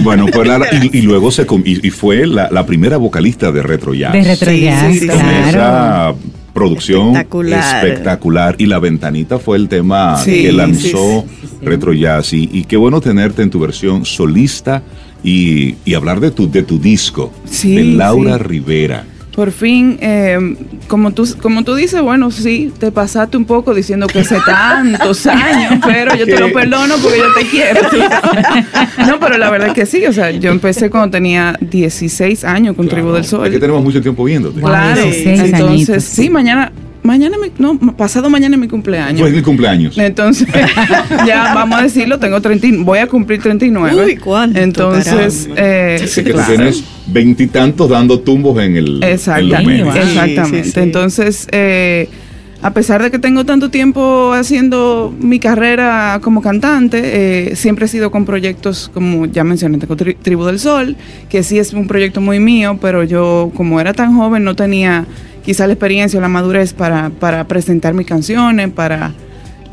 bueno, 0.00 0.26
pues 0.32 0.48
la- 0.48 0.60
y, 0.82 0.98
y 0.98 1.02
luego 1.02 1.30
se 1.30 1.46
y, 1.64 1.86
y 1.86 1.90
fue 1.90 2.26
la, 2.26 2.48
la 2.50 2.64
primera 2.66 2.96
vocalista 2.96 3.50
de 3.52 3.62
Retro 3.62 3.94
Jazz. 3.94 4.12
De 4.12 4.22
Retro 4.24 4.52
Jazz, 4.52 4.92
sí, 4.92 4.98
sí, 5.00 5.06
Con 5.08 5.18
claro. 5.18 5.48
esa 5.48 6.14
producción 6.52 7.08
Espectacular. 7.16 7.84
espectacular. 7.86 8.54
Y 8.58 8.66
la 8.66 8.78
ventanita 8.78 9.38
fue 9.38 9.56
el 9.56 9.68
tema 9.68 10.16
Sí, 10.16 10.42
que 10.42 10.50
sí, 10.50 10.56
lanzó 10.56 11.24
Retro 11.62 11.92
Jazz. 11.92 12.32
Y, 12.32 12.48
y 12.52 12.64
qué 12.64 12.76
bueno 12.76 13.00
tenerte 13.00 13.42
en 13.42 13.50
tu 13.50 13.58
versión 13.60 14.04
solista 14.04 14.82
y, 15.22 15.74
y 15.84 15.94
hablar 15.94 16.18
de 16.20 16.30
tu, 16.30 16.50
de 16.50 16.62
tu 16.62 16.78
disco, 16.78 17.32
Sí, 17.44 17.74
de 17.76 17.84
Laura 17.84 18.36
sí. 18.38 18.42
Rivera. 18.44 19.04
Por 19.40 19.52
fin, 19.52 19.96
eh, 20.02 20.38
como, 20.86 21.12
tú, 21.12 21.26
como 21.40 21.64
tú 21.64 21.74
dices, 21.74 22.02
bueno, 22.02 22.30
sí, 22.30 22.70
te 22.78 22.92
pasaste 22.92 23.38
un 23.38 23.46
poco 23.46 23.72
diciendo 23.72 24.06
que 24.06 24.18
hace 24.18 24.36
tantos 24.44 25.26
años, 25.26 25.82
pero 25.82 26.14
yo 26.14 26.26
te 26.26 26.38
lo 26.38 26.52
perdono 26.52 26.96
porque 27.02 27.20
yo 27.20 27.32
te 27.32 27.46
quiero. 27.46 27.80
no, 29.06 29.18
pero 29.18 29.38
la 29.38 29.48
verdad 29.48 29.68
es 29.68 29.74
que 29.74 29.86
sí, 29.86 30.04
o 30.04 30.12
sea, 30.12 30.30
yo 30.30 30.50
empecé 30.50 30.90
cuando 30.90 31.12
tenía 31.12 31.56
16 31.58 32.44
años 32.44 32.76
con 32.76 32.86
Tribu 32.86 33.12
del 33.12 33.24
Sol. 33.24 33.46
Es 33.46 33.52
que 33.54 33.58
tenemos 33.58 33.82
mucho 33.82 34.02
tiempo 34.02 34.24
viéndote. 34.24 34.60
Claro, 34.60 35.04
16 35.04 35.40
entonces, 35.40 35.62
añitos. 35.62 36.04
sí, 36.04 36.28
mañana, 36.28 36.70
mañana, 37.02 37.36
mi- 37.42 37.52
no, 37.58 37.78
pasado 37.96 38.28
mañana 38.30 38.56
es 38.56 38.60
mi 38.60 38.68
cumpleaños. 38.68 39.20
Fue 39.20 39.30
mi 39.30 39.42
cumpleaños. 39.42 39.96
Entonces, 39.98 40.46
ya 41.26 41.54
vamos 41.54 41.78
a 41.78 41.82
decirlo, 41.82 42.18
tengo 42.18 42.40
30, 42.40 42.66
y- 42.66 42.76
voy 42.82 42.98
a 42.98 43.06
cumplir 43.06 43.40
39. 43.42 44.04
Uy, 44.04 44.16
¿cuánto, 44.16 44.58
Entonces, 44.58 45.48
eh, 45.56 46.00
Así 46.02 46.22
que 46.24 46.32
claro. 46.32 46.46
tú 46.48 46.54
tienes 46.56 46.84
veintitantos 47.06 47.88
dando 47.88 48.20
tumbos 48.20 48.62
en 48.62 48.76
el. 48.76 48.86
en 48.86 49.00
los 49.00 49.10
Exactamente. 49.10 49.92
Sí, 49.92 49.98
exactamente. 49.98 50.64
sí, 50.64 50.70
sí. 50.72 50.80
Entonces, 50.80 51.46
eh, 51.52 52.08
a 52.62 52.74
pesar 52.74 53.02
de 53.02 53.10
que 53.10 53.18
tengo 53.18 53.46
tanto 53.46 53.70
tiempo 53.70 54.32
haciendo 54.34 55.14
mi 55.18 55.38
carrera 55.38 56.20
como 56.22 56.42
cantante, 56.42 57.00
eh, 57.52 57.56
siempre 57.56 57.86
he 57.86 57.88
sido 57.88 58.10
con 58.10 58.26
proyectos, 58.26 58.90
como 58.92 59.24
ya 59.24 59.44
mencioné, 59.44 59.78
tengo 59.78 59.96
Tri- 59.96 60.16
Tribu 60.20 60.44
del 60.44 60.58
Sol, 60.58 60.94
que 61.30 61.42
sí 61.42 61.58
es 61.58 61.72
un 61.72 61.86
proyecto 61.86 62.20
muy 62.20 62.38
mío, 62.38 62.78
pero 62.78 63.02
yo, 63.02 63.50
como 63.56 63.80
era 63.80 63.94
tan 63.94 64.14
joven, 64.14 64.44
no 64.44 64.56
tenía 64.56 65.06
quizá 65.44 65.66
la 65.66 65.72
experiencia 65.74 66.18
o 66.18 66.20
la 66.22 66.28
madurez 66.28 66.72
para, 66.72 67.10
para 67.10 67.46
presentar 67.48 67.94
mis 67.94 68.06
canciones, 68.06 68.70
para 68.70 69.12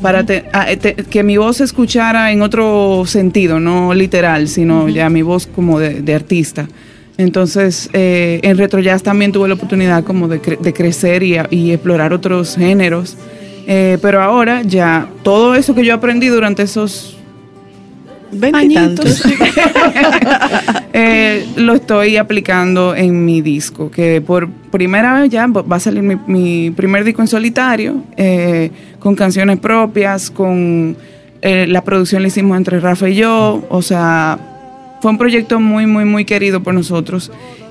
para 0.00 0.24
te- 0.24 0.44
a- 0.52 0.66
te- 0.76 0.94
que 0.94 1.24
mi 1.24 1.36
voz 1.38 1.56
se 1.56 1.64
escuchara 1.64 2.30
en 2.30 2.40
otro 2.42 3.02
sentido, 3.04 3.58
no 3.58 3.92
literal, 3.94 4.46
sino 4.46 4.88
ya 4.88 5.08
mi 5.10 5.22
voz 5.22 5.48
como 5.48 5.80
de, 5.80 6.02
de 6.02 6.14
artista. 6.14 6.68
Entonces, 7.16 7.90
eh, 7.92 8.38
en 8.44 8.56
Retro 8.58 8.78
Jazz 8.78 9.02
también 9.02 9.32
tuve 9.32 9.48
la 9.48 9.54
oportunidad 9.54 10.04
como 10.04 10.28
de, 10.28 10.40
cre- 10.40 10.60
de 10.60 10.72
crecer 10.72 11.24
y, 11.24 11.36
a- 11.36 11.48
y 11.50 11.72
explorar 11.72 12.12
otros 12.12 12.54
géneros. 12.54 13.16
Eh, 13.66 13.98
pero 14.00 14.22
ahora 14.22 14.62
ya 14.62 15.08
todo 15.24 15.56
eso 15.56 15.74
que 15.74 15.84
yo 15.84 15.94
aprendí 15.94 16.28
durante 16.28 16.62
esos 16.62 17.17
Veintitantos. 18.32 19.22
eh, 20.92 21.46
lo 21.56 21.74
estoy 21.74 22.16
aplicando 22.16 22.94
en 22.94 23.24
mi 23.24 23.40
disco, 23.40 23.90
que 23.90 24.20
por 24.20 24.48
primera 24.70 25.20
vez 25.20 25.30
ya 25.30 25.46
va 25.46 25.76
a 25.76 25.80
salir 25.80 26.02
mi, 26.02 26.16
mi 26.26 26.70
primer 26.70 27.04
disco 27.04 27.22
en 27.22 27.28
solitario, 27.28 28.02
eh, 28.16 28.70
con 28.98 29.14
canciones 29.14 29.58
propias, 29.58 30.30
con 30.30 30.96
eh, 31.42 31.66
la 31.68 31.82
producción 31.82 32.22
la 32.22 32.28
hicimos 32.28 32.56
entre 32.56 32.80
Rafa 32.80 33.08
y 33.08 33.14
yo, 33.16 33.64
o 33.68 33.82
sea, 33.82 34.38
fue 35.00 35.10
un 35.10 35.18
proyecto 35.18 35.60
muy, 35.60 35.86
muy, 35.86 36.04
muy 36.04 36.24
querido 36.24 36.62
por 36.62 36.74
nosotros. 36.74 37.30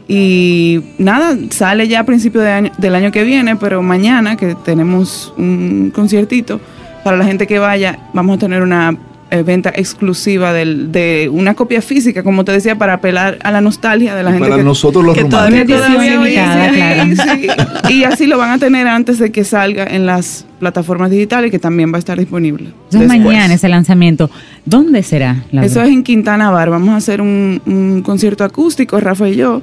Y 0.09 0.79
nada, 0.97 1.37
sale 1.49 1.89
ya 1.89 1.99
a 1.99 2.05
de 2.41 2.51
año- 2.51 2.71
del 2.77 2.95
año 2.95 3.11
que 3.11 3.23
viene, 3.25 3.57
pero 3.57 3.83
mañana 3.83 4.37
que 4.37 4.55
tenemos 4.55 5.33
un 5.37 5.91
conciertito, 5.93 6.61
para 7.03 7.17
la 7.17 7.25
gente 7.25 7.45
que 7.45 7.59
vaya, 7.59 7.99
vamos 8.13 8.37
a 8.37 8.39
tener 8.39 8.61
una 8.61 8.95
eh, 9.29 9.43
venta 9.43 9.73
exclusiva 9.75 10.53
del- 10.53 10.91
de 10.91 11.29
una 11.31 11.53
copia 11.53 11.81
física, 11.81 12.23
como 12.23 12.45
te 12.45 12.51
decía, 12.53 12.77
para 12.77 12.93
apelar 12.93 13.37
a 13.43 13.51
la 13.51 13.59
nostalgia 13.61 14.15
de 14.15 14.23
la 14.23 14.31
gente 14.31 14.45
Para 14.47 14.57
que, 14.57 14.63
nosotros 14.63 15.03
los 15.03 15.17
que 15.17 15.25
todavía 15.25 15.63
románticos. 15.65 15.85
todavía 15.85 16.17
limitada, 16.21 17.35
sí. 17.35 17.93
Y 17.93 18.03
así 18.05 18.25
lo 18.27 18.37
van 18.37 18.51
a 18.51 18.57
tener 18.57 18.87
antes 18.87 19.19
de 19.19 19.31
que 19.31 19.43
salga 19.43 19.83
en 19.85 20.05
las 20.05 20.45
plataformas 20.59 21.11
digitales, 21.11 21.51
que 21.51 21.59
también 21.59 21.91
va 21.91 21.97
a 21.97 21.99
estar 21.99 22.17
disponible. 22.17 22.69
Eso 22.89 23.01
es 23.01 23.07
mañana 23.07 23.53
ese 23.53 23.67
lanzamiento. 23.69 24.29
¿Dónde 24.65 25.03
será? 25.03 25.43
Laura? 25.51 25.67
Eso 25.67 25.81
es 25.83 25.89
en 25.89 26.03
Quintana 26.03 26.49
Bar. 26.49 26.69
Vamos 26.69 26.89
a 26.89 26.95
hacer 26.97 27.21
un, 27.21 27.61
un 27.65 28.01
concierto 28.01 28.43
acústico, 28.43 28.99
Rafa 28.99 29.27
y 29.29 29.35
yo. 29.35 29.61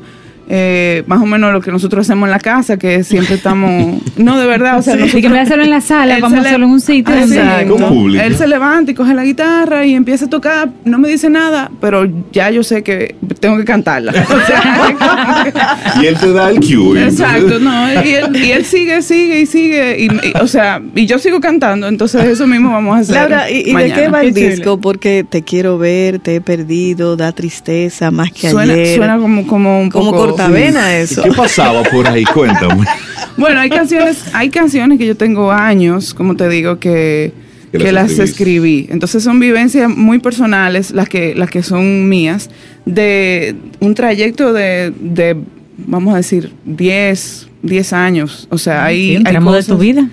Eh, 0.48 1.02
más 1.06 1.20
o 1.22 1.26
menos 1.26 1.52
lo 1.52 1.60
que 1.60 1.70
nosotros 1.72 2.06
hacemos 2.06 2.26
en 2.26 2.30
la 2.32 2.38
casa, 2.38 2.76
que 2.76 3.02
siempre 3.02 3.36
estamos. 3.36 4.00
No, 4.16 4.38
de 4.38 4.46
verdad, 4.46 4.78
o 4.78 4.82
sea, 4.82 4.94
que 4.94 5.00
nosotros- 5.00 5.24
en 5.24 5.30
vez 5.32 5.38
de 5.40 5.44
hacerlo 5.46 5.64
en 5.64 5.70
la 5.70 5.80
sala, 5.80 6.16
Él 6.16 6.22
vamos 6.22 6.38
a 6.38 6.40
hacerlo 6.42 6.66
en 6.66 6.72
un 6.72 6.80
sitio. 6.80 7.14
Mismo. 7.14 7.40
Con 7.68 7.88
público. 7.88 8.24
Él 8.24 8.36
se 8.36 8.46
levanta 8.46 8.90
y 8.90 8.94
coge 8.94 9.14
la 9.14 9.24
guitarra 9.24 9.86
y 9.86 9.94
empieza 9.94 10.26
a 10.26 10.28
tocar. 10.30 10.68
No 10.84 10.98
me 10.98 11.08
dice 11.08 11.30
nada, 11.30 11.70
pero 11.80 12.06
ya 12.32 12.50
yo 12.50 12.62
sé 12.62 12.82
que 12.82 13.14
tengo 13.40 13.56
que 13.56 13.64
cantarla. 13.64 14.12
O 14.34 14.46
sea, 14.46 15.94
Y 16.02 16.06
él 16.06 16.16
te 16.18 16.32
da 16.32 16.50
el 16.50 16.60
cue. 16.60 17.04
Exacto, 17.04 17.58
no, 17.60 17.92
y 17.92 18.08
él, 18.14 18.36
y 18.36 18.50
él 18.50 18.64
sigue, 18.64 19.00
sigue 19.02 19.40
y 19.40 19.46
sigue, 19.46 19.96
y, 20.00 20.04
y, 20.06 20.32
o 20.40 20.46
sea, 20.46 20.80
y 20.94 21.06
yo 21.06 21.18
sigo 21.18 21.40
cantando, 21.40 21.86
entonces 21.88 22.24
eso 22.24 22.46
mismo 22.46 22.70
vamos 22.72 22.96
a 22.96 23.00
hacer. 23.00 23.14
Laura, 23.14 23.50
¿y, 23.50 23.70
y 23.70 23.74
de 23.74 23.92
qué 23.92 24.08
va 24.08 24.22
el 24.22 24.34
disco? 24.34 24.78
Porque 24.80 25.24
te 25.28 25.42
quiero 25.42 25.78
ver, 25.78 26.18
te 26.18 26.36
he 26.36 26.40
perdido, 26.40 27.16
da 27.16 27.32
tristeza 27.32 28.10
más 28.10 28.30
que 28.32 28.50
Suena, 28.50 28.72
ayer. 28.74 28.96
suena 28.96 29.18
como, 29.18 29.46
como 29.46 29.80
un 29.80 29.90
como 29.90 30.10
poco. 30.10 30.33
Cortavena 30.36 30.96
eso. 30.96 31.22
¿Qué 31.22 31.32
pasaba 31.32 31.82
por 31.84 32.06
ahí? 32.08 32.24
Cuéntame. 32.24 32.84
Bueno, 33.36 33.58
hay 33.58 33.68
canciones, 33.68 34.26
hay 34.32 34.48
canciones 34.48 34.96
que 34.96 35.06
yo 35.06 35.16
tengo 35.16 35.50
años, 35.50 36.14
como 36.14 36.36
te 36.36 36.48
digo, 36.48 36.78
que, 36.78 37.32
Que 37.72 37.78
que, 37.78 37.90
las 37.90 38.20
escribí. 38.20 38.86
Entonces 38.90 39.24
son 39.24 39.40
vivencias 39.40 39.90
muy 39.90 40.20
personales, 40.20 40.92
las 40.92 41.08
que, 41.08 41.34
las 41.34 41.50
que 41.50 41.64
son 41.64 42.08
mías, 42.08 42.48
de 42.86 43.56
un 43.80 43.96
trayecto 43.96 44.52
de, 44.52 44.92
de 45.00 45.36
vamos 45.76 46.14
a 46.14 46.18
decir, 46.18 46.52
10, 46.64 47.48
10 47.62 47.92
años. 47.92 48.46
O 48.50 48.58
sea, 48.58 48.84
hay, 48.84 49.16
Sí, 49.16 49.24
hay 49.26 49.34
de 49.34 49.62
tu 49.64 49.78
vida. 49.78 50.08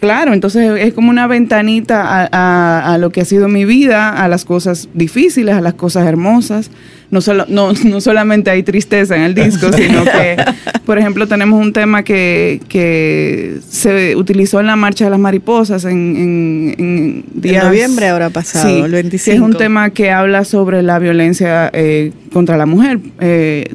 Claro, 0.00 0.34
entonces 0.34 0.70
es 0.80 0.92
como 0.92 1.08
una 1.08 1.26
ventanita 1.26 2.02
a, 2.02 2.28
a- 2.30 2.94
a 2.94 2.98
lo 2.98 3.10
que 3.10 3.22
ha 3.22 3.24
sido 3.24 3.48
mi 3.48 3.64
vida, 3.64 4.10
a 4.10 4.28
las 4.28 4.44
cosas 4.44 4.88
difíciles, 4.92 5.54
a 5.54 5.60
las 5.62 5.74
cosas 5.74 6.06
hermosas. 6.06 6.70
No, 7.10 7.20
solo, 7.20 7.46
no, 7.48 7.72
no 7.84 8.00
solamente 8.00 8.50
hay 8.50 8.62
tristeza 8.64 9.14
en 9.16 9.22
el 9.22 9.34
disco, 9.34 9.72
sino 9.76 10.04
que, 10.04 10.36
por 10.84 10.98
ejemplo, 10.98 11.26
tenemos 11.28 11.58
un 11.60 11.72
tema 11.72 12.02
que, 12.02 12.60
que 12.68 13.58
se 13.66 14.14
utilizó 14.16 14.60
en 14.60 14.66
la 14.66 14.76
Marcha 14.76 15.04
de 15.04 15.10
las 15.10 15.20
Mariposas 15.20 15.84
en, 15.84 15.90
en, 16.16 16.74
en 16.78 17.24
días... 17.32 17.64
noviembre 17.64 18.08
ahora 18.08 18.30
pasado, 18.30 18.68
Sí, 18.68 18.74
el 18.80 18.90
que 18.90 19.02
25. 19.02 19.34
es 19.36 19.40
un 19.40 19.56
tema 19.56 19.88
que 19.90 20.10
habla 20.10 20.44
sobre 20.44 20.82
la 20.82 20.98
violencia 20.98 21.70
eh, 21.72 22.12
contra 22.32 22.56
la 22.58 22.66
mujer. 22.66 22.98
Eh, 23.20 23.72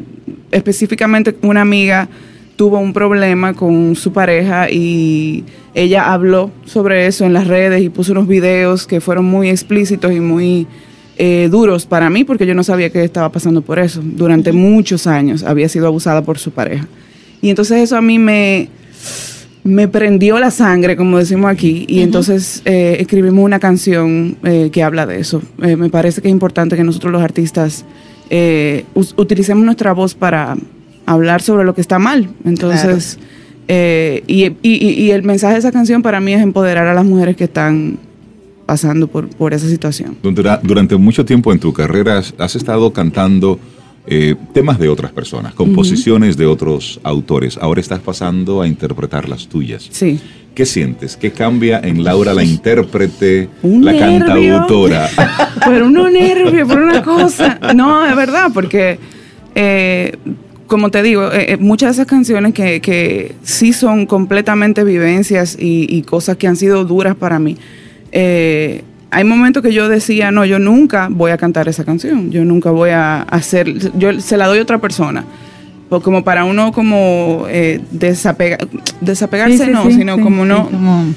específicamente 0.51 1.35
una 1.41 1.61
amiga 1.61 2.07
tuvo 2.55 2.77
un 2.79 2.91
problema 2.91 3.53
con 3.53 3.95
su 3.95 4.11
pareja 4.11 4.69
y 4.69 5.45
ella 5.73 6.11
habló 6.13 6.51
sobre 6.65 7.07
eso 7.07 7.25
en 7.25 7.33
las 7.33 7.47
redes 7.47 7.81
y 7.81 7.89
puso 7.89 8.11
unos 8.11 8.27
videos 8.27 8.87
que 8.87 9.01
fueron 9.01 9.25
muy 9.25 9.49
explícitos 9.49 10.11
y 10.11 10.19
muy 10.19 10.67
eh, 11.17 11.49
duros 11.51 11.85
para 11.85 12.09
mí 12.09 12.23
porque 12.23 12.45
yo 12.45 12.55
no 12.55 12.63
sabía 12.63 12.89
que 12.89 13.03
estaba 13.03 13.31
pasando 13.31 13.61
por 13.61 13.79
eso. 13.79 14.01
Durante 14.03 14.51
muchos 14.51 15.05
años 15.05 15.43
había 15.43 15.69
sido 15.69 15.87
abusada 15.87 16.21
por 16.21 16.39
su 16.39 16.51
pareja. 16.51 16.87
Y 17.41 17.49
entonces 17.49 17.77
eso 17.83 17.97
a 17.97 18.01
mí 18.01 18.19
me, 18.19 18.69
me 19.63 19.87
prendió 19.87 20.39
la 20.39 20.51
sangre, 20.51 20.95
como 20.95 21.17
decimos 21.17 21.51
aquí, 21.51 21.85
y 21.87 22.01
entonces 22.01 22.61
eh, 22.65 22.97
escribimos 22.99 23.43
una 23.43 23.59
canción 23.59 24.37
eh, 24.43 24.69
que 24.71 24.83
habla 24.83 25.05
de 25.05 25.19
eso. 25.19 25.41
Me 25.57 25.89
parece 25.89 26.21
que 26.21 26.27
es 26.27 26.31
importante 26.31 26.75
que 26.75 26.83
nosotros 26.83 27.11
los 27.11 27.21
artistas 27.21 27.85
utilicemos 29.15 29.65
nuestra 29.65 29.93
voz 29.93 30.13
para 30.13 30.55
hablar 31.05 31.41
sobre 31.41 31.63
lo 31.63 31.73
que 31.73 31.81
está 31.81 31.97
mal. 31.99 32.29
Entonces, 32.45 33.17
eh, 33.71 34.23
y, 34.27 34.51
y- 34.67 35.11
el 35.11 35.21
mensaje 35.21 35.53
de 35.53 35.59
esa 35.59 35.71
canción 35.71 36.01
para 36.01 36.19
mí 36.19 36.33
es 36.33 36.41
empoderar 36.41 36.87
a 36.87 36.93
las 36.95 37.05
mujeres 37.05 37.35
que 37.37 37.43
están 37.43 37.99
pasando 38.65 39.07
por, 39.07 39.27
por 39.29 39.53
esa 39.53 39.67
situación. 39.67 40.17
Dura- 40.23 40.59
Durante 40.63 40.95
mucho 40.97 41.23
tiempo 41.23 41.53
en 41.53 41.59
tu 41.59 41.71
carrera 41.71 42.17
has, 42.37 42.55
estado 42.55 42.91
cantando 42.91 43.59
eh, 44.07 44.35
temas 44.53 44.79
de 44.79 44.89
otras 44.89 45.11
personas, 45.11 45.53
composiciones 45.53 46.35
de 46.35 46.47
otros 46.47 46.99
autores. 47.03 47.57
Ahora 47.61 47.79
estás 47.79 47.99
pasando 47.99 48.61
a 48.61 48.67
interpretar 48.67 49.29
las 49.29 49.47
tuyas. 49.47 49.87
Sí. 49.91 50.19
¿Qué 50.55 50.65
sientes? 50.65 51.15
¿Qué 51.15 51.31
cambia 51.31 51.79
en 51.83 52.03
Laura 52.03 52.33
la 52.33 52.43
intérprete, 52.43 53.49
Un 53.61 53.85
la 53.85 53.91
nervio. 53.91 54.25
cantautora? 54.25 55.07
Pero 55.65 55.85
uno 55.85 56.09
nervio 56.09 56.67
por 56.67 56.79
una 56.79 57.03
cosa. 57.03 57.59
No, 57.75 58.03
es 58.05 58.15
verdad, 58.15 58.49
porque 58.51 58.97
eh, 59.53 60.17
como 60.69 60.89
te 60.91 61.03
digo, 61.03 61.29
eh, 61.33 61.53
eh, 61.53 61.57
muchas 61.57 61.89
de 61.89 61.91
esas 62.03 62.05
canciones 62.07 62.53
que, 62.53 62.79
que 62.79 63.35
sí 63.43 63.73
son 63.73 64.05
completamente 64.05 64.83
vivencias 64.85 65.57
y, 65.59 65.85
y 65.89 66.03
cosas 66.03 66.37
que 66.37 66.47
han 66.47 66.55
sido 66.55 66.85
duras 66.85 67.15
para 67.15 67.39
mí. 67.39 67.57
eh, 68.13 68.83
hay 69.11 69.23
momentos 69.23 69.63
que 69.63 69.73
yo 69.73 69.89
decía, 69.89 70.29
no, 70.29 70.45
yo 70.45 70.59
nunca 70.59 71.07
voy 71.09 71.31
a 71.31 71.37
cantar 71.37 71.67
esa 71.67 71.83
canción, 71.83 72.29
yo 72.29 72.45
nunca 72.45 72.69
voy 72.69 72.91
a 72.91 73.23
hacer, 73.23 73.73
yo 73.97 74.21
se 74.21 74.37
la 74.37 74.45
doy 74.45 74.59
a 74.59 74.61
otra 74.61 74.77
persona. 74.77 75.25
O 75.89 75.99
como 75.99 76.23
para 76.23 76.45
uno 76.45 76.71
como 76.71 77.47
eh, 77.49 77.81
desapega- 77.91 78.59
desapegarse, 79.01 79.57
Sí, 79.57 79.63
sí, 79.65 79.71
no, 79.71 79.85
sí, 79.87 79.93
sino 79.93 80.19
como 80.19 80.45
no, 80.45 80.69
como, 80.69 81.15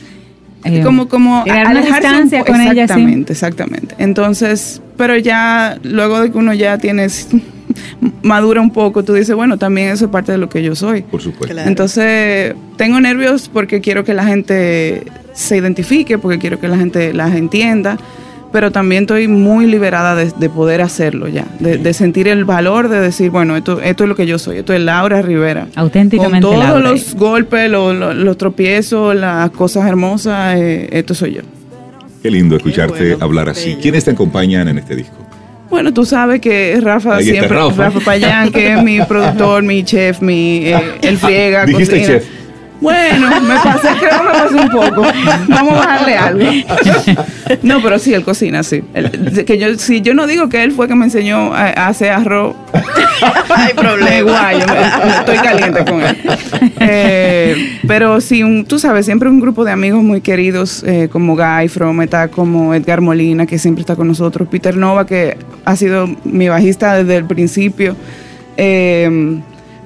como 0.82 1.08
como 1.08 1.44
alejarse 1.44 2.38
un 2.38 2.44
con 2.46 2.60
ella, 2.62 2.72
sí. 2.72 2.80
exactamente 2.80 3.32
exactamente 3.34 3.94
entonces 3.98 4.80
pero 4.96 5.18
ya 5.18 5.78
luego 5.82 6.20
de 6.20 6.30
que 6.32 6.38
uno 6.38 6.54
ya 6.54 6.78
tienes 6.78 7.28
madura 8.22 8.60
un 8.60 8.70
poco 8.70 9.02
tú 9.02 9.12
dices 9.14 9.34
bueno 9.34 9.58
también 9.58 9.88
eso 9.90 10.04
es 10.06 10.10
parte 10.10 10.32
de 10.32 10.38
lo 10.38 10.48
que 10.48 10.62
yo 10.62 10.74
soy 10.74 11.02
Por 11.02 11.20
supuesto. 11.20 11.54
Claro. 11.54 11.68
entonces 11.68 12.54
tengo 12.76 13.00
nervios 13.00 13.48
porque 13.52 13.80
quiero 13.80 14.04
que 14.04 14.14
la 14.14 14.24
gente 14.24 15.04
se 15.34 15.56
identifique 15.56 16.18
porque 16.18 16.38
quiero 16.38 16.58
que 16.60 16.68
la 16.68 16.76
gente 16.78 17.12
las 17.12 17.34
entienda 17.34 17.98
pero 18.52 18.70
también 18.70 19.04
estoy 19.04 19.28
muy 19.28 19.64
liberada 19.66 20.14
de, 20.14 20.30
de 20.38 20.50
poder 20.50 20.82
hacerlo 20.82 21.26
ya 21.26 21.46
de, 21.58 21.78
de 21.78 21.94
sentir 21.94 22.28
el 22.28 22.44
valor 22.44 22.88
de 22.88 23.00
decir 23.00 23.30
bueno 23.30 23.56
esto 23.56 23.80
esto 23.80 24.04
es 24.04 24.08
lo 24.08 24.14
que 24.16 24.26
yo 24.26 24.38
soy 24.38 24.58
esto 24.58 24.74
es 24.74 24.80
Laura 24.82 25.22
Rivera 25.22 25.68
Auténticamente 25.74 26.46
con 26.46 26.52
todos 26.56 26.64
Laura. 26.64 26.90
los 26.90 27.14
golpes, 27.14 27.70
los, 27.70 27.94
los- 27.96 28.14
los 28.14 28.36
tropiezos, 28.36 29.16
las 29.16 29.50
cosas 29.52 29.86
hermosas, 29.88 30.56
eh, 30.58 30.88
esto 30.92 31.14
soy 31.14 31.34
yo. 31.34 31.40
Qué 32.22 32.30
lindo 32.30 32.56
escucharte 32.56 33.10
bueno, 33.10 33.24
hablar 33.24 33.48
así. 33.48 33.70
bello. 33.70 33.80
¿Quiénes 33.80 34.04
te 34.04 34.10
acompañan 34.10 34.68
en 34.68 34.78
este 34.78 34.96
disco? 34.96 35.16
Bueno, 35.72 35.94
tú 35.94 36.04
sabes 36.04 36.38
que 36.42 36.78
Rafa 36.82 37.16
Ahí 37.16 37.22
está 37.30 37.32
siempre, 37.32 37.56
Rafa. 37.56 37.84
Rafa, 37.84 38.00
Payán, 38.00 38.52
que 38.52 38.74
es 38.74 38.82
mi 38.82 39.00
productor, 39.00 39.62
mi 39.62 39.82
chef, 39.82 40.20
mi, 40.20 40.66
eh, 40.66 40.78
él 41.00 41.16
friega, 41.24 41.64
Dijiste 41.64 41.98
cocina. 41.98 42.18
chef. 42.18 42.26
Bueno, 42.82 43.40
me 43.42 43.54
pasé, 43.54 43.88
creo 43.98 44.10
que 44.10 44.24
me 44.24 44.30
pasé 44.32 44.54
un 44.56 44.68
poco. 44.70 45.06
Vamos 45.48 45.72
a 45.74 45.76
bajarle 45.78 46.16
algo. 46.16 46.44
No, 47.62 47.82
pero 47.82 47.98
sí, 47.98 48.14
él 48.14 48.24
cocina, 48.24 48.62
sí. 48.62 48.82
Él- 48.94 49.44
que 49.46 49.58
yo, 49.58 49.74
si 49.78 50.00
yo 50.00 50.14
no 50.14 50.26
digo 50.26 50.48
que 50.48 50.62
él 50.64 50.72
fue 50.72 50.88
que 50.88 50.94
me 50.94 51.04
enseñó 51.04 51.54
a, 51.54 51.66
a 51.68 51.88
hacer 51.88 52.10
arroz, 52.10 52.56
Hay 53.54 53.74
problema. 53.74 54.50
me 55.04 55.10
estoy 55.10 55.36
caliente 55.36 55.84
con 55.84 56.00
él. 56.02 56.16
Eh, 56.80 57.78
pero 57.86 58.20
sí, 58.22 58.42
un- 58.42 58.64
tú 58.64 58.78
sabes, 58.78 59.04
siempre 59.04 59.28
un 59.28 59.38
grupo 59.40 59.64
de 59.64 59.70
amigos 59.72 60.02
muy 60.02 60.20
queridos 60.22 60.82
eh, 60.86 61.08
como 61.12 61.36
Guy 61.36 61.68
From, 61.68 62.00
está 62.02 62.28
como 62.28 62.74
Edgar 62.74 63.00
Molina, 63.02 63.44
que 63.46 63.58
siempre 63.58 63.82
está 63.82 63.96
con 63.96 64.08
nosotros, 64.08 64.48
Peter 64.48 64.76
Nova, 64.76 65.06
que 65.06 65.36
ha 65.64 65.76
sido 65.76 66.08
mi 66.24 66.48
bajista 66.48 66.94
desde 66.94 67.16
el 67.16 67.24
principio. 67.26 67.94
Eh, 68.56 69.40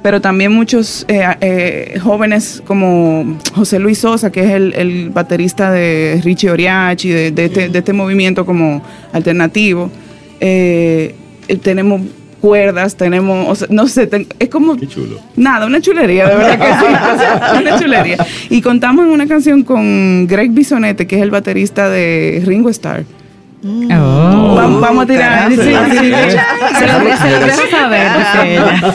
pero 0.07 0.21
también 0.21 0.53
muchos 0.53 1.05
eh, 1.09 1.21
eh, 1.41 1.99
jóvenes 2.01 2.63
como 2.65 3.37
José 3.57 3.81
Luis 3.81 3.99
Sosa, 3.99 4.31
que 4.31 4.45
es 4.45 4.51
el, 4.53 4.73
el 4.75 5.11
baterista 5.11 5.73
de 5.73 6.21
Richie 6.23 6.49
Oriachi, 6.49 7.09
de, 7.09 7.33
de 7.33 7.45
este, 7.47 7.69
de 7.71 7.77
este 7.81 7.93
movimiento 7.93 8.47
como 8.47 8.85
alternativo. 9.13 9.91
Eh, 10.39 11.17
tenemos 11.61 12.03
cuerdas, 12.41 12.95
tenemos, 12.97 13.49
o 13.49 13.55
sea, 13.57 13.67
no 13.69 13.89
sé, 13.89 14.07
ten- 14.07 14.29
es 14.39 14.49
como 14.49 14.77
Qué 14.77 14.87
chulo. 14.87 15.19
Nada, 15.35 15.67
una 15.67 15.81
chulería, 15.81 16.29
de 16.29 16.37
verdad 16.37 16.57
que 16.57 16.67
sí. 16.67 16.95
o 16.95 17.19
sea, 17.19 17.59
una 17.61 17.77
chulería. 17.81 18.27
Y 18.49 18.63
contamos 18.63 19.07
en 19.07 19.11
una 19.11 19.27
canción 19.27 19.65
con 19.65 20.29
Greg 20.29 20.53
Bisonete, 20.53 21.09
que 21.09 21.17
es 21.17 21.23
el 21.23 21.33
baterista 21.33 21.91
de 21.91 22.45
Ringo 22.47 22.71
Starr. 22.71 23.03
Oh. 23.65 24.55
vamos, 24.57 24.81
vamos 24.81 25.05
a 25.05 25.07
tirar. 25.07 25.49
sí, 25.51 25.57
sí, 25.57 25.63
sí. 25.63 25.71
Se 25.71 26.87
lo, 26.87 27.17
se 27.17 27.31
lo 27.31 27.47
dejo 27.47 27.71
saber, 27.71 28.07
ella. 28.45 28.95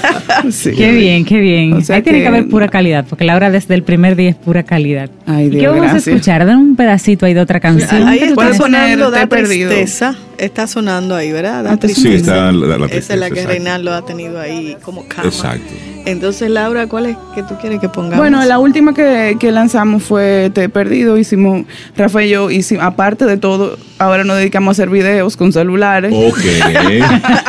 Qué 0.78 0.91
bien, 0.91 1.26
qué 1.26 1.39
bien. 1.39 1.74
O 1.74 1.82
sea 1.82 1.97
Ahí 1.97 2.01
tiene 2.03 2.20
que- 2.20 2.24
que 2.24 2.28
haber 2.28 2.47
pura 2.47 2.68
calidad, 2.70 3.05
porque 3.09 3.26
Laura 3.26 3.49
desde 3.49 3.74
el 3.76 3.84
primer 3.84 4.16
día 4.16 4.30
es 4.30 4.36
pura 4.36 4.64
calidad. 4.64 5.09
Ay, 5.26 5.45
¿Y 5.45 5.49
Dios, 5.49 5.62
qué 5.62 5.68
vamos 5.68 5.82
gracias. 5.84 6.07
a 6.07 6.12
escuchar? 6.12 6.45
Dan 6.45 6.57
un 6.57 6.76
pedacito 6.76 7.26
ahí 7.26 7.34
de 7.34 7.41
otra 7.41 7.59
canción. 7.59 8.07
Ahí 8.07 8.20
¿Qué 8.20 8.26
tú 8.26 8.32
está 8.32 8.36
Puedes 8.43 8.57
poner 8.59 8.99
Da. 8.99 9.28
Tristeza. 9.28 10.16
Está 10.38 10.68
sonando 10.68 11.16
ahí, 11.16 11.32
¿verdad? 11.32 11.64
Da 11.64 11.74
Ah, 11.74 11.78
te- 11.78 11.88
Sí, 11.89 12.01
Tristeza. 12.03 12.20
está 12.36 12.51
la, 12.51 12.68
la 12.68 12.76
Esa 12.76 12.88
tristeza, 12.88 13.14
es 13.14 13.20
la 13.20 13.30
que. 13.30 13.45
Reinaldo 13.45 13.93
ha 13.93 14.05
tenido 14.05 14.39
ahí 14.39 14.76
como 14.82 15.05
cama. 15.07 15.28
Exacto. 15.28 15.74
Entonces, 16.06 16.49
Laura, 16.49 16.88
¿cuál 16.88 17.06
es 17.08 17.18
que 17.36 17.43
tú 17.43 17.56
quieres 17.60 17.80
que 17.80 17.88
pongamos? 17.89 18.18
Bueno, 18.18 18.43
la 18.45 18.60
última 18.60 18.93
que, 18.93 19.38
que 19.39 19.52
lanzamos 19.52 20.04
fue 20.04 20.52
Te 20.54 20.64
he 20.64 20.70
perdido. 20.70 21.18
Hicimos, 21.18 21.66
Rafa 21.95 22.24
y 22.24 22.30
yo, 22.30 22.49
hicimos, 22.49 22.84
aparte 22.84 23.26
de 23.26 23.38
todo, 23.38 23.78
ahora 23.99 24.24
nos 24.24 24.38
dedicamos 24.38 24.70
a 24.70 24.72
hacer 24.74 24.89
videos 24.89 25.38
con 25.38 25.54
celulares 25.54 26.14
Ok. 26.14 26.39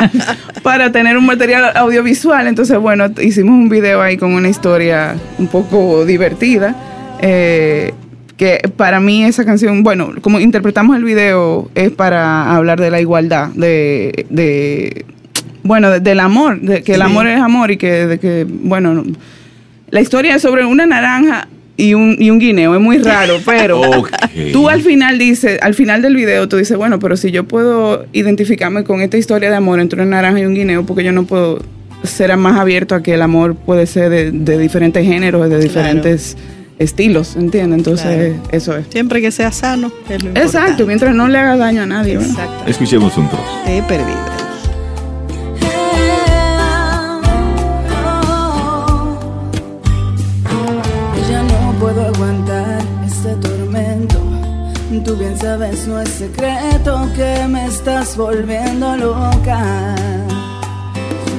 para 0.62 0.92
tener 0.92 1.16
un 1.16 1.26
material 1.26 1.72
audiovisual. 1.76 2.46
Entonces, 2.46 2.78
bueno, 2.78 3.06
hicimos 3.20 3.52
un 3.52 3.68
video 3.68 4.02
ahí 4.02 4.16
con 4.16 4.32
una 4.32 4.48
historia 4.48 5.14
un 5.38 5.46
poco 5.48 6.04
divertida. 6.04 6.74
eh, 7.20 7.92
que 8.36 8.60
para 8.76 8.98
mí 8.98 9.22
esa 9.24 9.44
canción, 9.44 9.84
bueno, 9.84 10.10
como 10.20 10.40
interpretamos 10.40 10.96
el 10.96 11.04
video, 11.04 11.70
es 11.76 11.90
para 11.92 12.56
hablar 12.56 12.80
de 12.80 12.90
la 12.90 13.00
igualdad, 13.00 13.48
de, 13.50 14.26
de 14.30 15.04
bueno, 15.62 15.90
de- 15.90 16.00
del 16.00 16.20
amor, 16.20 16.60
de 16.60 16.82
que 16.82 16.94
el 16.94 17.02
amor 17.02 17.26
es 17.26 17.40
amor 17.40 17.70
y 17.70 17.76
que, 17.76 18.06
de 18.06 18.18
que 18.18 18.46
bueno, 18.48 18.94
no- 18.94 19.04
la 19.90 20.00
historia 20.00 20.34
es 20.36 20.42
sobre 20.42 20.64
una 20.64 20.86
naranja 20.86 21.48
y 21.76 21.94
un, 21.94 22.16
y 22.18 22.30
un 22.30 22.38
guineo, 22.38 22.74
es 22.74 22.80
muy 22.80 22.98
raro, 22.98 23.38
pero 23.46 23.80
Ok. 23.80 24.10
tú 24.52 24.68
al 24.68 24.82
final 24.82 25.18
dices, 25.18 25.58
al 25.62 25.74
final 25.74 26.02
del 26.02 26.14
video 26.16 26.48
tú 26.48 26.56
dices, 26.56 26.76
bueno, 26.76 26.98
pero 26.98 27.16
si 27.16 27.30
yo 27.30 27.44
puedo 27.44 28.04
identificarme 28.12 28.84
con 28.84 29.00
esta 29.02 29.16
historia 29.16 29.50
de 29.50 29.56
amor 29.56 29.80
entre 29.80 30.00
una 30.02 30.16
naranja 30.16 30.40
y 30.40 30.44
un 30.44 30.54
guineo, 30.54 30.84
porque 30.84 31.02
yo 31.04 31.12
no 31.12 31.24
puedo 31.24 31.62
ser 32.04 32.36
más 32.36 32.58
abierto 32.58 32.94
a 32.94 33.02
que 33.02 33.14
el 33.14 33.22
amor 33.22 33.54
puede 33.54 33.86
ser 33.86 34.10
de, 34.10 34.30
de 34.32 34.58
diferentes 34.58 35.04
géneros, 35.06 35.48
de 35.48 35.58
diferentes 35.60 36.36
estilos, 36.78 37.36
¿entiendes? 37.36 37.78
Entonces, 37.78 38.32
Claro. 38.34 38.48
eso 38.50 38.76
es. 38.76 38.86
Siempre 38.88 39.20
que 39.20 39.30
sea 39.30 39.52
sano, 39.52 39.92
es 40.08 40.22
lo 40.22 40.30
Exacto, 40.30 40.84
mientras 40.86 41.14
no 41.14 41.28
le 41.28 41.38
haga 41.38 41.56
daño 41.56 41.82
a 41.82 41.86
nadie. 41.86 42.14
Exacto. 42.14 42.64
Escuchemos 42.66 43.16
un 43.18 43.28
trozo. 43.28 43.44
Te 43.64 43.78
he 43.78 43.82
perdido. 43.84 44.18
Sabes, 55.42 55.88
no 55.88 55.98
es 55.98 56.08
secreto 56.08 57.10
que 57.16 57.48
me 57.48 57.66
estás 57.66 58.16
volviendo 58.16 58.96
loca. 58.96 59.96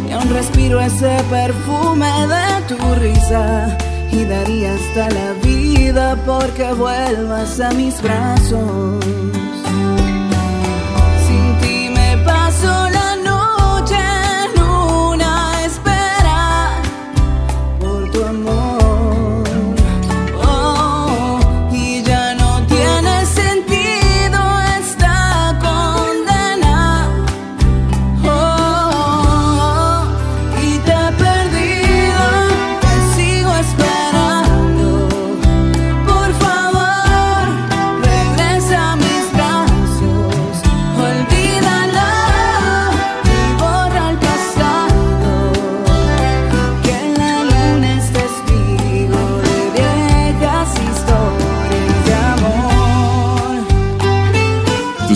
Y 0.06 0.12
aún 0.12 0.30
respiro 0.30 0.82
ese 0.82 1.18
perfume 1.30 2.12
de 2.34 2.48
tu 2.68 2.96
risa. 2.96 3.78
Y 4.12 4.26
daría 4.26 4.74
hasta 4.74 5.10
la 5.10 5.32
vida 5.42 6.18
porque 6.26 6.74
vuelvas 6.74 7.62
a 7.62 7.72
mis 7.72 8.02
brazos. 8.02 9.06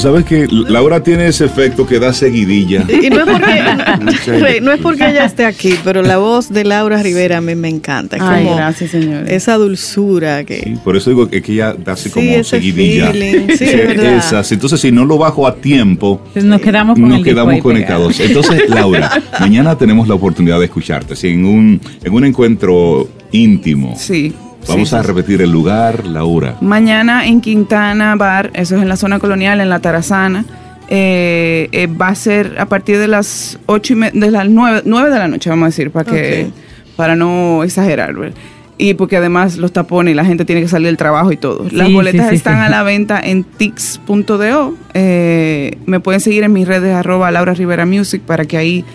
Sabes 0.08 0.24
que 0.26 0.48
Laura 0.50 1.04
tiene 1.04 1.28
ese 1.28 1.44
efecto 1.46 1.86
que 1.86 2.00
da 2.00 2.14
seguidilla. 2.14 2.86
Y 3.04 3.10
no 3.10 3.20
es 3.20 3.26
porque 3.26 4.32
Rey, 4.40 4.62
no 4.62 4.72
es 4.72 4.80
porque 4.80 5.10
ella 5.10 5.26
esté 5.26 5.46
aquí, 5.46 5.76
pero 5.84 6.02
la 6.02 6.18
voz 6.18 6.50
de 6.50 6.64
Laura 6.64 7.02
Rivera 7.04 7.38
a 7.38 7.42
mí 7.42 7.56
me 7.56 7.68
encanta. 7.70 8.16
Es 8.16 8.22
Ay, 8.22 8.44
como 8.46 8.56
gracias, 8.56 8.92
señor. 8.92 9.30
esa 9.30 9.56
dulzura 9.56 10.44
que 10.46 10.60
Sí, 10.62 10.74
por 10.84 10.96
eso 10.96 11.10
digo 11.10 11.30
que, 11.30 11.42
que 11.42 11.52
ella 11.54 11.74
da 11.74 11.94
así 11.94 12.06
Sí, 12.06 12.12
como 12.12 12.32
ese 12.32 12.44
seguidilla. 12.58 13.12
feeling, 13.12 13.48
sí, 13.48 13.54
Ese- 13.66 13.82
es 13.84 13.88
verdad. 13.98 14.18
esas. 14.18 14.52
Entonces, 14.52 14.80
si 14.80 14.92
no 14.92 15.04
lo 15.06 15.18
bajo 15.18 15.46
a 15.46 15.56
tiempo, 15.56 16.22
Entonces 16.28 16.46
nos 16.46 16.62
quedamos 16.62 16.94
con 17.00 17.10
nos 17.10 17.18
el 17.18 17.24
disco 17.24 17.36
quedamos 17.36 17.54
ahí 17.56 17.62
conectados. 17.62 18.16
pegado. 18.18 18.30
Entonces, 18.40 18.70
Laura, 18.70 19.12
mañana 19.40 19.78
tenemos 19.78 20.08
la 20.08 20.16
oportunidad 20.16 20.60
de 20.60 20.66
escucharte, 20.66 21.16
sí, 21.16 21.28
en 21.30 21.46
un, 21.46 21.82
en 22.04 22.14
un 22.14 22.24
encuentro 22.26 23.10
íntimo. 23.32 23.94
Sí, 23.98 24.34
Vamos 24.68 24.90
Sí, 24.90 24.96
a 24.96 25.02
repetir 25.04 25.42
el 25.42 25.52
lugar, 25.52 26.06
la 26.06 26.24
hora. 26.24 26.56
Mañana 26.62 27.26
en 27.28 27.42
Quintana 27.42 28.16
Bar, 28.16 28.52
eso 28.54 28.76
es 28.76 28.82
en 28.82 28.90
la 28.90 28.98
zona 28.98 29.20
colonial, 29.20 29.60
en 29.62 29.70
la 29.70 29.80
Tarazana. 29.80 30.46
eh, 30.90 31.68
eh, 31.74 31.88
va 31.88 32.08
a 32.08 32.16
ser 32.16 32.56
a 32.60 32.66
partir 32.66 32.98
de 32.98 33.10
las 33.10 33.60
ocho 33.66 33.92
y 33.92 33.96
me- 33.98 34.12
de 34.12 34.32
las 34.32 34.48
nueve, 34.48 34.84
nueve 34.86 35.10
de 35.10 35.20
la 35.20 35.28
noche, 35.28 35.50
vamos 35.50 35.64
a 35.64 35.68
decir, 35.68 35.92
para 35.92 36.10
que 36.10 36.48
para 36.96 37.16
no 37.18 37.62
exagerar. 37.66 38.14
¿verdad? 38.14 38.38
Y 38.78 38.94
porque 38.94 39.18
además 39.18 39.58
los 39.58 39.74
tapones 39.74 40.14
y 40.14 40.16
la 40.16 40.24
gente 40.24 40.46
tiene 40.46 40.62
que 40.62 40.68
salir 40.70 40.88
del 40.88 40.96
trabajo 40.98 41.32
y 41.34 41.38
todo. 41.38 41.66
Las 41.72 41.88
Sí, 41.88 41.94
boletas 41.94 42.28
sí, 42.28 42.30
sí, 42.30 42.36
están 42.38 42.60
sí. 42.60 42.66
a 42.68 42.70
la 42.70 42.84
venta 42.94 43.20
en 43.20 43.44
tix.do. 43.44 44.76
Eh, 44.94 45.78
me 45.86 46.00
pueden 46.00 46.22
seguir 46.22 46.44
en 46.44 46.54
mis 46.54 46.66
redes 46.68 46.94
arroba 46.96 47.32
Laura 47.32 47.54
Rivera 47.54 47.86
Music 47.86 48.22
para 48.26 48.46
que 48.46 48.56
ahí 48.58 48.86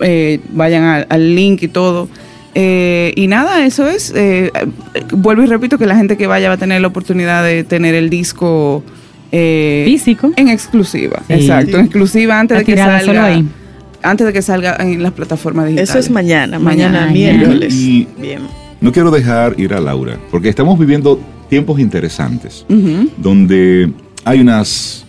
eh, 0.00 0.40
vayan 0.50 0.82
al, 0.84 1.06
al 1.08 1.34
link 1.36 1.62
y 1.62 1.68
todo. 1.68 2.08
Eh, 2.60 3.12
y 3.14 3.28
nada, 3.28 3.64
eso 3.64 3.86
es. 3.86 4.12
eh, 4.16 4.50
vuelvo 5.12 5.44
y 5.44 5.46
repito 5.46 5.78
que 5.78 5.86
la 5.86 5.94
gente 5.96 6.16
que 6.16 6.26
vaya 6.26 6.48
va 6.48 6.54
a 6.54 6.58
tener 6.58 6.80
la 6.80 6.88
oportunidad 6.88 7.44
de 7.44 7.62
tener 7.62 7.94
el 7.94 8.10
disco 8.10 8.82
eh, 9.30 9.84
Físico. 9.86 10.32
en 10.34 10.48
exclusiva. 10.48 11.22
Sí. 11.28 11.34
Exacto, 11.34 11.76
en 11.78 11.84
exclusiva 11.84 12.40
antes 12.40 12.56
La 12.56 12.58
de 12.60 12.64
que 12.64 12.76
salga. 12.76 13.24
ahí. 13.26 13.46
Antes 14.02 14.26
de 14.26 14.32
que 14.32 14.42
salga 14.42 14.76
en 14.80 15.02
las 15.02 15.12
plataformas 15.12 15.66
digitales. 15.66 15.90
Eso 15.90 15.98
es 16.00 16.10
mañana, 16.10 16.58
mañana, 16.58 17.02
Mañana. 17.06 17.12
miércoles. 17.12 17.74
Y- 17.74 18.08
Bien. 18.18 18.40
No 18.80 18.90
quiero 18.92 19.10
dejar 19.10 19.54
ir 19.58 19.74
a 19.74 19.80
Laura, 19.80 20.18
porque 20.30 20.48
estamos 20.48 20.78
viviendo 20.78 21.20
tiempos 21.48 21.78
interesantes, 21.80 22.64
donde 23.16 23.92
hay 24.24 24.40
unas. 24.40 25.04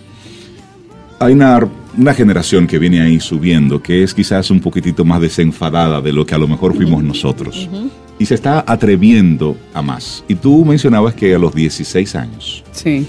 Hay 1.19 1.33
una, 1.33 1.67
una 1.99 2.13
generación 2.13 2.65
que 2.65 2.79
viene 2.79 3.01
ahí 3.01 3.19
subiendo, 3.19 3.81
que 3.81 4.03
es 4.03 4.13
quizás 4.13 4.49
un 4.51 4.59
poquitito 4.59 5.03
más 5.03 5.19
desenfadada 5.21 6.01
de 6.01 6.13
lo 6.13 6.25
que 6.25 6.33
a 6.33 6.37
lo 6.37 6.47
mejor 6.47 6.75
fuimos 6.75 7.03
nosotros. 7.03 7.69
Y 8.17 8.25
se 8.25 8.35
está 8.35 8.63
atreviendo 8.67 9.55
a 9.73 9.81
más. 9.81 10.23
Y 10.27 10.35
tú 10.35 10.63
mencionabas 10.65 11.13
que 11.13 11.35
a 11.35 11.39
los 11.39 11.53
16 11.53 12.15
años 12.15 12.63
Sí. 12.71 13.05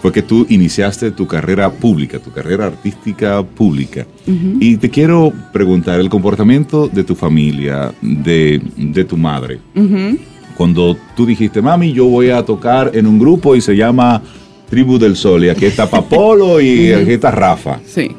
fue 0.00 0.12
que 0.12 0.22
tú 0.22 0.46
iniciaste 0.48 1.10
tu 1.10 1.26
carrera 1.26 1.70
pública, 1.70 2.18
tu 2.18 2.30
carrera 2.32 2.66
artística 2.66 3.42
pública. 3.42 4.06
Y 4.60 4.76
te 4.76 4.90
quiero 4.90 5.32
preguntar 5.52 5.98
el 6.00 6.08
comportamiento 6.08 6.88
de 6.88 7.04
tu 7.04 7.14
familia, 7.14 7.92
de, 8.02 8.60
de 8.76 9.04
tu 9.04 9.16
madre. 9.16 9.60
Cuando 10.56 10.96
tú 11.16 11.26
dijiste, 11.26 11.60
mami, 11.60 11.92
yo 11.92 12.06
voy 12.06 12.30
a 12.30 12.42
tocar 12.42 12.90
en 12.94 13.06
un 13.06 13.18
grupo 13.18 13.54
y 13.56 13.60
se 13.60 13.74
llama 13.76 14.22
Tribu 14.70 14.98
del 14.98 15.14
Sol, 15.16 15.44
y 15.44 15.48
aquí 15.50 15.66
está 15.66 15.88
Papolo 15.88 16.60
y 16.60 16.92
aquí 16.92 17.12
está 17.12 17.30
Rafa. 17.30 17.78
Sí. 17.86 18.10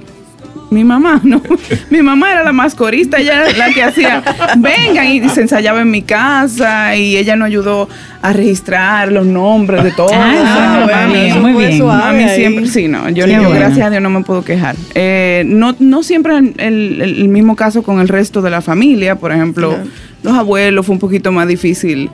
Mi 0.69 0.83
mamá, 0.83 1.21
no. 1.23 1.41
Mi 1.89 2.01
mamá 2.01 2.31
era 2.33 2.43
la 2.43 2.51
más 2.51 2.75
corista, 2.75 3.17
ella 3.17 3.45
era 3.47 3.57
la 3.57 3.73
que 3.73 3.83
hacía, 3.83 4.21
vengan 4.57 5.07
y 5.07 5.29
se 5.29 5.41
ensayaba 5.41 5.81
en 5.81 5.89
mi 5.89 6.01
casa 6.01 6.95
y 6.97 7.15
ella 7.15 7.35
nos 7.37 7.45
ayudó 7.47 7.87
a 8.21 8.33
registrar 8.33 9.11
los 9.11 9.25
nombres 9.25 9.83
de 9.83 9.91
todos. 9.91 10.11
Ah, 10.13 10.85
¿sabes? 10.89 11.07
muy 11.07 11.13
bien, 11.19 11.29
Mami, 11.29 11.41
muy 11.41 11.53
fue 11.53 11.67
bien. 11.67 11.77
suave 11.79 12.03
Mami 12.03 12.23
ahí. 12.23 12.35
siempre, 12.35 12.67
sí, 12.67 12.87
no. 12.89 13.09
Yo, 13.09 13.25
Qué 13.25 13.31
yo 13.31 13.37
bueno. 13.43 13.51
gracias 13.51 13.87
a 13.87 13.89
Dios 13.89 14.01
no 14.01 14.09
me 14.09 14.21
puedo 14.23 14.43
quejar. 14.43 14.75
Eh, 14.93 15.43
no, 15.47 15.73
no 15.79 16.03
siempre 16.03 16.37
el, 16.37 16.53
el- 16.57 17.01
el 17.01 17.27
mismo 17.29 17.55
caso 17.55 17.81
con 17.81 17.99
el 18.01 18.09
resto 18.09 18.41
de 18.41 18.49
la 18.49 18.59
familia. 18.61 19.15
Por 19.15 19.31
ejemplo, 19.31 19.69
Claro. 19.69 19.89
los 20.23 20.33
abuelos 20.37 20.85
fue 20.85 20.93
un 20.93 20.99
poquito 20.99 21.31
más 21.31 21.47
difícil 21.47 22.09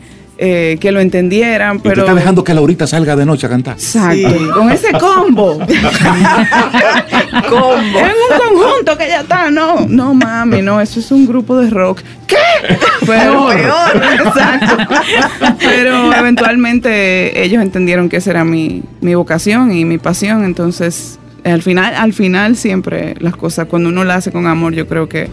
eh, 0.45 0.77
que 0.77 0.91
lo 0.91 0.99
entendieran, 0.99 1.77
Y 1.77 1.79
te 1.79 1.89
pero... 1.89 2.01
está 2.01 2.13
dejando 2.13 2.43
que 2.43 2.53
Laurita 2.53 2.85
salga 2.85 3.15
de 3.15 3.25
noche 3.25 3.45
a 3.47 3.49
cantar. 3.49 3.75
Exacto, 3.75 4.29
Sí. 4.29 4.47
con 4.53 4.69
ese 4.71 4.91
combo. 4.91 5.57
Combo. 7.49 7.99
En 7.99 8.05
un 8.05 8.37
conjunto 8.37 8.97
que 8.97 9.07
ya 9.07 9.21
está, 9.21 9.49
no, 9.49 9.85
no 9.87 10.13
mami, 10.13 10.61
no, 10.61 10.81
eso 10.81 10.99
es 10.99 11.11
un 11.11 11.25
grupo 11.25 11.57
de 11.57 11.69
rock. 11.69 12.01
¿Qué? 12.27 12.35
Pero, 13.05 13.51
exacto. 13.53 14.77
Pero 15.59 16.13
eventualmente 16.17 17.41
ellos 17.43 17.61
entendieron 17.61 18.09
que 18.09 18.17
esa 18.17 18.31
era 18.31 18.43
mi, 18.43 18.83
mi 19.01 19.15
vocación 19.15 19.71
y 19.71 19.85
mi 19.85 19.97
pasión, 19.97 20.43
entonces 20.43 21.19
al 21.43 21.61
final, 21.61 21.93
al 21.95 22.13
final 22.13 22.55
siempre 22.55 23.15
las 23.19 23.35
cosas, 23.35 23.67
cuando 23.67 23.89
uno 23.89 24.03
las 24.03 24.17
hace 24.19 24.31
con 24.31 24.45
amor, 24.47 24.73
yo 24.73 24.87
creo 24.87 25.07
que, 25.09 25.29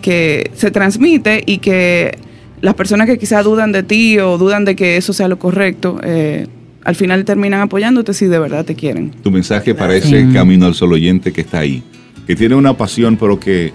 que 0.00 0.50
se 0.54 0.70
transmite 0.70 1.42
y 1.44 1.58
que 1.58 2.18
las 2.64 2.74
personas 2.74 3.06
que 3.06 3.18
quizás 3.18 3.44
dudan 3.44 3.72
de 3.72 3.82
ti 3.82 4.18
o 4.18 4.38
dudan 4.38 4.64
de 4.64 4.74
que 4.74 4.96
eso 4.96 5.12
sea 5.12 5.28
lo 5.28 5.38
correcto, 5.38 6.00
eh, 6.02 6.46
al 6.82 6.94
final 6.94 7.24
terminan 7.24 7.60
apoyándote 7.60 8.14
si 8.14 8.26
de 8.26 8.38
verdad 8.38 8.64
te 8.64 8.74
quieren. 8.74 9.10
Tu 9.22 9.30
mensaje 9.30 9.74
para 9.74 9.94
ese 9.94 10.26
Sí. 10.26 10.32
camino 10.32 10.66
al 10.66 10.74
sol 10.74 10.92
oyente 10.92 11.32
que 11.32 11.42
está 11.42 11.58
ahí, 11.60 11.82
que 12.26 12.34
tiene 12.34 12.54
una 12.54 12.76
pasión 12.76 13.16
pero 13.18 13.38
que 13.38 13.72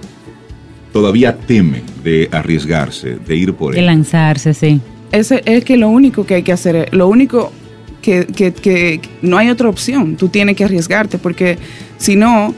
todavía 0.91 1.35
teme 1.37 1.81
de 2.03 2.29
arriesgarse, 2.31 3.17
de 3.25 3.35
ir 3.35 3.53
por 3.53 3.73
De 3.73 3.79
él. 3.79 3.85
lanzarse, 3.85 4.53
sí. 4.53 4.81
Ese 5.11 5.41
es 5.45 5.63
que 5.63 5.77
lo 5.77 5.89
único 5.89 6.25
que 6.25 6.35
hay 6.35 6.43
que 6.43 6.51
hacer, 6.51 6.75
es- 6.75 6.93
lo 6.93 7.07
único 7.07 7.51
que, 8.01 8.25
que- 8.25 8.53
que 8.53 9.01
no 9.21 9.37
hay 9.37 9.49
otra 9.49 9.69
opción, 9.69 10.15
tú 10.15 10.29
tienes 10.29 10.55
que 10.55 10.63
arriesgarte 10.63 11.17
porque 11.17 11.57
si 11.97 12.15
no, 12.15 12.53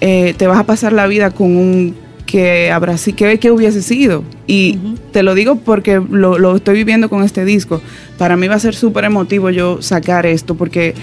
eh, 0.00 0.34
te 0.36 0.46
vas 0.46 0.58
a 0.58 0.64
pasar 0.66 0.92
la 0.92 1.06
vida 1.06 1.30
con 1.30 1.56
un 1.56 1.94
que 2.32 2.70
habrá 2.70 2.96
sí, 2.96 3.12
que, 3.12 3.38
que 3.38 3.50
hubiese 3.50 3.82
sido. 3.82 4.24
Y 4.46 4.78
te 5.12 5.22
lo 5.22 5.34
digo 5.34 5.56
porque 5.56 6.00
lo, 6.10 6.38
lo 6.38 6.56
estoy 6.56 6.76
viviendo 6.76 7.10
con 7.10 7.22
este 7.22 7.44
disco. 7.44 7.82
Para 8.16 8.38
mí 8.38 8.48
va 8.48 8.54
a 8.54 8.58
ser 8.58 8.74
súper 8.74 9.04
emotivo 9.04 9.50
yo 9.50 9.82
sacar 9.82 10.24
esto 10.24 10.54
porque 10.54 10.94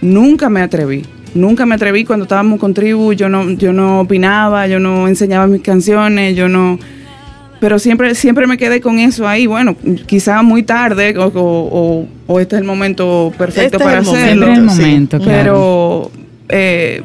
nunca 0.00 0.48
me 0.48 0.60
atreví. 0.62 1.04
Nunca 1.34 1.66
me 1.66 1.74
atreví 1.74 2.04
cuando 2.04 2.22
estábamos 2.26 2.60
con 2.60 2.74
Tribu, 2.74 3.12
yo 3.12 3.28
no, 3.28 3.50
yo 3.50 3.72
no 3.72 4.00
opinaba, 4.02 4.68
yo 4.68 4.78
no 4.78 5.08
enseñaba 5.08 5.48
mis 5.48 5.62
canciones, 5.62 6.36
yo 6.36 6.48
no 6.48 6.78
pero 7.60 7.80
siempre 7.80 8.14
siempre 8.14 8.46
me 8.46 8.56
quedé 8.56 8.80
con 8.80 9.00
eso 9.00 9.26
ahí 9.26 9.46
bueno 9.48 9.74
quizá 10.06 10.42
muy 10.44 10.62
tarde 10.62 11.18
o, 11.18 11.24
o- 11.26 11.68
o- 11.72 12.06
o 12.28 12.38
este 12.38 12.54
es 12.54 12.60
el 12.62 12.66
momento 12.68 13.32
perfecto 13.36 13.76
Este 13.76 13.76
es 13.78 13.82
para 13.82 13.98
el 13.98 14.04
momento, 14.04 14.24
hacerlo 14.26 14.46
Siempre 14.46 14.62
el 14.64 14.70
sí. 14.70 14.80
momento, 14.80 15.18
claro. 15.18 15.32
pero 15.42 16.10
eh, 16.50 17.02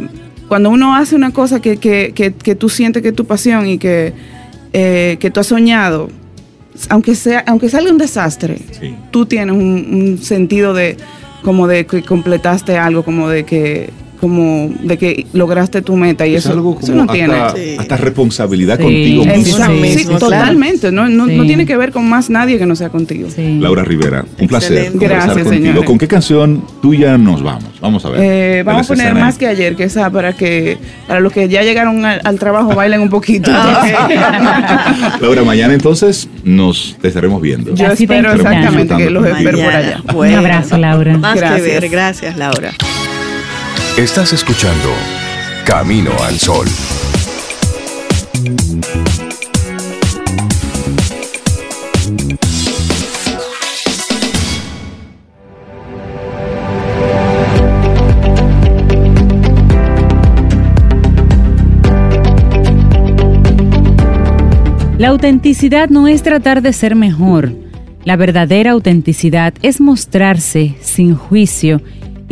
cuando 0.53 0.69
uno 0.69 0.95
hace 0.95 1.15
una 1.15 1.31
cosa 1.31 1.59
que, 1.59 1.77
que, 1.77 2.11
que, 2.13 2.31
que 2.31 2.53
tú 2.53 2.69
sientes 2.69 3.01
que 3.01 3.07
es 3.09 3.15
tu 3.15 3.25
pasión 3.25 3.65
y 3.67 3.79
que, 3.79 4.13
eh, 4.71 5.17
que 5.19 5.31
tú 5.31 5.39
has 5.39 5.47
soñado 5.47 6.09
aunque 6.89 7.15
sea 7.15 7.43
aunque 7.47 7.69
salga 7.69 7.91
un 7.91 7.97
desastre 7.97 8.59
Sí. 8.79 8.95
tú 9.09 9.25
tienes 9.25 9.55
un, 9.55 9.61
un 10.11 10.17
sentido 10.19 10.75
de 10.75 10.95
como 11.41 11.65
de 11.65 11.87
que 11.87 12.03
completaste 12.03 12.77
algo 12.77 13.01
como 13.01 13.29
de 13.29 13.45
que 13.45 13.89
como 14.23 14.71
de 14.81 14.97
que 14.97 15.25
lograste 15.33 15.81
tu 15.81 15.97
meta 15.97 16.25
y 16.25 16.33
es 16.35 16.45
eso, 16.45 16.53
algo 16.53 16.77
eso 16.81 16.93
como 16.93 17.03
no 17.05 17.11
tiene 17.11 17.33
hasta, 17.33 17.59
Sí. 17.59 17.75
hasta 17.77 17.97
responsabilidad 17.97 18.77
Sí. 18.77 18.83
contigo 18.83 19.25
mismo. 19.25 19.65
Sí, 19.83 20.05
totalmente. 20.17 20.93
No, 20.93 21.09
no, 21.09 21.27
no 21.27 21.43
tiene 21.45 21.65
que 21.65 21.75
ver 21.75 21.91
con 21.91 22.07
más 22.07 22.29
nadie 22.29 22.57
que 22.57 22.65
no 22.65 22.73
sea 22.77 22.87
contigo. 22.87 23.27
sí. 23.35 23.59
Laura 23.59 23.83
Rivera, 23.83 24.23
un 24.39 24.47
placer 24.47 24.91
conversar 24.93 25.09
Gracias, 25.25 25.43
contigo. 25.43 25.65
señores. 25.65 25.83
¿Con 25.83 25.97
qué 25.97 26.07
canción 26.07 26.63
tuya 26.81 27.17
nos 27.17 27.43
vamos? 27.43 27.65
Vamos 27.81 28.05
a 28.05 28.11
ver. 28.11 28.19
Eh, 28.23 28.63
vamos 28.63 28.85
a 28.85 28.87
poner 28.93 29.07
escenas. 29.07 29.23
más 29.25 29.37
que 29.37 29.47
ayer, 29.47 29.75
que 29.75 29.83
esa 29.83 30.09
para 30.09 30.31
que 30.31 30.77
para 31.05 31.19
los 31.19 31.33
que 31.33 31.49
ya 31.49 31.63
llegaron 31.63 32.05
al, 32.05 32.21
al 32.23 32.39
trabajo 32.39 32.73
bailen 32.75 33.01
un 33.01 33.09
poquito. 33.09 33.51
Laura, 35.21 35.43
mañana 35.43 35.73
entonces 35.73 36.29
nos 36.45 36.95
te 37.01 37.09
estaremos 37.09 37.41
viendo. 37.41 37.75
Yo 37.75 37.87
Así 37.87 38.03
espero 38.03 38.31
exactamente 38.31 38.95
que 38.95 39.09
los 39.09 39.25
espero 39.25 39.57
por 39.57 39.75
allá. 39.75 40.01
Bueno. 40.13 40.33
Un 40.39 40.45
abrazo, 40.45 40.77
Laura. 40.77 41.17
Más 41.17 41.35
Gracias. 41.35 41.61
que 41.61 41.67
ver. 41.79 41.89
Gracias, 41.89 42.37
Laura. 42.37 42.71
Estás 43.97 44.33
escuchando 44.33 44.89
Camino 45.65 46.09
al 46.23 46.39
Sol. 46.39 46.65
La 64.97 65.09
autenticidad 65.09 65.89
no 65.89 66.07
es 66.07 66.23
tratar 66.23 66.63
de 66.63 66.73
ser 66.73 66.95
mejor. 66.95 67.53
La 68.05 68.15
verdadera 68.15 68.71
autenticidad 68.71 69.53
es 69.61 69.79
mostrarse 69.79 70.77
sin 70.81 71.13
juicio 71.13 71.79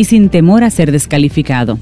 y 0.01 0.03
sin 0.03 0.29
temor 0.29 0.63
a 0.63 0.71
ser 0.71 0.91
descalificado. 0.91 1.77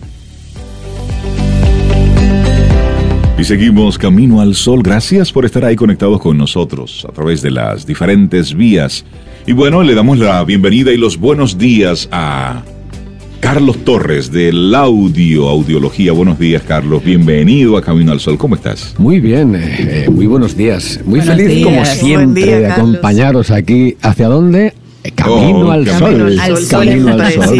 Y 3.37 3.45
seguimos 3.45 3.97
camino 3.97 4.41
al 4.41 4.55
sol. 4.55 4.83
Gracias 4.83 5.31
por 5.31 5.45
estar 5.45 5.63
ahí 5.63 5.77
conectados 5.77 6.19
con 6.19 6.37
nosotros 6.37 7.07
a 7.07 7.13
través 7.13 7.41
de 7.41 7.51
las 7.51 7.87
diferentes 7.87 8.53
vías. 8.53 9.05
Y 9.47 9.53
bueno, 9.53 9.83
le 9.83 9.95
damos 9.95 10.19
la 10.19 10.43
bienvenida 10.43 10.91
y 10.91 10.97
los 10.97 11.17
buenos 11.17 11.57
días 11.57 12.09
a 12.11 12.61
Carlos 13.39 13.85
Torres 13.85 14.33
del 14.33 14.75
Audio 14.75 15.47
Audiología. 15.47 16.11
Buenos 16.11 16.37
días, 16.37 16.61
Carlos. 16.67 17.01
Bienvenido 17.01 17.77
a 17.77 17.81
Camino 17.81 18.11
al 18.11 18.19
Sol. 18.19 18.37
¿Cómo 18.37 18.55
estás? 18.55 18.95
Muy 18.97 19.21
bien, 19.21 19.55
eh, 19.55 20.03
eh, 20.05 20.09
muy 20.09 20.27
buenos 20.27 20.57
días. 20.57 20.99
Muy 21.05 21.21
Buenos 21.21 21.37
feliz 21.37 21.63
como 21.63 21.85
siempre 21.85 22.43
día, 22.43 22.59
de 22.59 22.67
acompañaros 22.67 23.49
aquí. 23.49 23.95
¿Hacia 24.01 24.27
dónde? 24.27 24.73
Eh, 25.03 25.11
Camino 25.11 25.59
Oh, 25.67 25.71
al 25.71 25.85
camino 25.85 26.29
sol. 26.29 26.39
al 26.39 26.57
sol, 26.57 26.85
Camino 26.85 27.09
al 27.13 27.31
sol. 27.33 27.57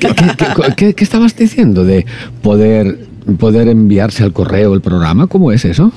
¿Qué, 0.00 0.08
qué- 0.08 0.14
qué- 0.14 0.74
qué- 0.76 0.94
qué 0.94 1.04
estabas 1.04 1.36
diciendo 1.36 1.84
de 1.84 2.06
poder, 2.42 3.06
poder 3.38 3.68
enviarse 3.68 4.22
al 4.24 4.32
correo 4.32 4.72
el 4.74 4.80
programa? 4.80 5.26
¿Cómo 5.26 5.52
es 5.52 5.64
eso? 5.64 5.92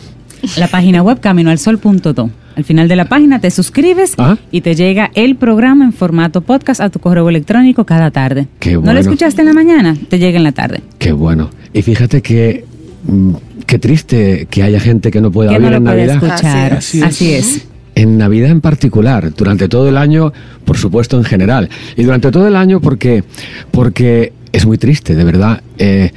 La 0.58 0.68
página 0.68 1.02
web 1.02 1.20
caminoalsol.do. 1.22 2.30
Al 2.58 2.64
final 2.64 2.88
de 2.88 2.96
la 2.96 3.06
página 3.06 3.40
te 3.40 3.52
suscribes 3.52 4.14
Ajá. 4.18 4.38
y 4.52 4.62
te 4.62 4.76
llega 4.76 5.12
el 5.16 5.36
programa 5.36 5.84
en 5.86 5.92
formato 5.94 6.42
podcast 6.42 6.80
a 6.82 6.90
tu 6.90 7.00
correo 7.00 7.28
electrónico 7.30 7.86
cada 7.86 8.12
tarde. 8.12 8.48
Qué 8.60 8.74
¿No 8.74 8.82
bueno. 8.82 8.94
lo 8.94 9.00
escuchaste 9.00 9.42
en 9.42 9.48
la 9.48 9.54
mañana? 9.54 9.96
Te 10.10 10.20
llega 10.20 10.38
en 10.38 10.44
la 10.44 10.52
tarde. 10.52 10.82
Qué 11.00 11.12
bueno. 11.12 11.50
Y 11.74 11.82
fíjate 11.82 12.22
que 12.22 12.64
mm, 13.08 13.32
qué 13.66 13.80
triste 13.80 14.48
que 14.50 14.64
haya 14.64 14.80
gente 14.80 15.10
que 15.12 15.20
no 15.20 15.32
pueda 15.32 15.50
Que 15.50 15.56
oír 15.56 15.64
no 15.64 15.70
lo 15.72 15.78
en 15.78 15.84
puede 15.84 16.06
Navidad. 16.08 16.24
escuchar. 16.32 16.74
Así 16.76 17.02
Así 17.02 17.34
es. 17.34 17.56
es. 17.58 17.68
En 17.96 18.18
Navidad 18.18 18.52
en 18.52 18.62
particular, 18.62 19.34
durante 19.34 19.70
todo 19.70 19.88
el 19.90 19.98
año, 19.98 20.34
por 20.66 20.78
supuesto 20.78 21.18
en 21.18 21.24
general. 21.24 21.70
Y 21.96 22.04
durante 22.04 22.32
todo 22.32 22.48
el 22.48 22.56
año 22.56 22.82
porque, 22.82 23.24
porque 23.72 24.34
es 24.52 24.66
muy 24.66 24.78
triste, 24.78 25.16
de 25.16 25.24
verdad, 25.24 25.62
eh, 25.78 26.12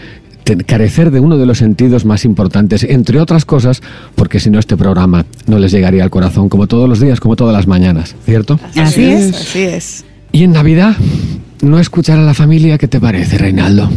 carecer 0.66 1.10
de 1.10 1.20
uno 1.20 1.36
de 1.36 1.46
los 1.46 1.58
sentidos 1.58 2.04
más 2.04 2.24
importantes, 2.24 2.84
entre 2.84 3.20
otras 3.20 3.44
cosas, 3.44 3.82
porque 4.14 4.40
si 4.40 4.50
no 4.50 4.58
este 4.58 4.76
programa 4.76 5.26
no 5.46 5.58
les 5.58 5.72
llegaría 5.72 6.02
al 6.02 6.10
corazón 6.10 6.48
como 6.48 6.66
todos 6.66 6.88
los 6.88 7.00
días, 7.00 7.20
como 7.20 7.36
todas 7.36 7.54
las 7.54 7.66
mañanas, 7.66 8.14
¿cierto? 8.24 8.58
Así 8.76 9.04
es. 9.04 9.34
Así 9.34 9.60
es. 9.60 10.04
Y 10.32 10.44
en 10.44 10.52
Navidad, 10.52 10.96
no 11.62 11.78
escuchar 11.80 12.18
a 12.18 12.22
la 12.22 12.34
familia, 12.34 12.78
¿qué 12.78 12.88
te 12.88 13.00
parece, 13.00 13.38
Reinaldo? 13.38 13.90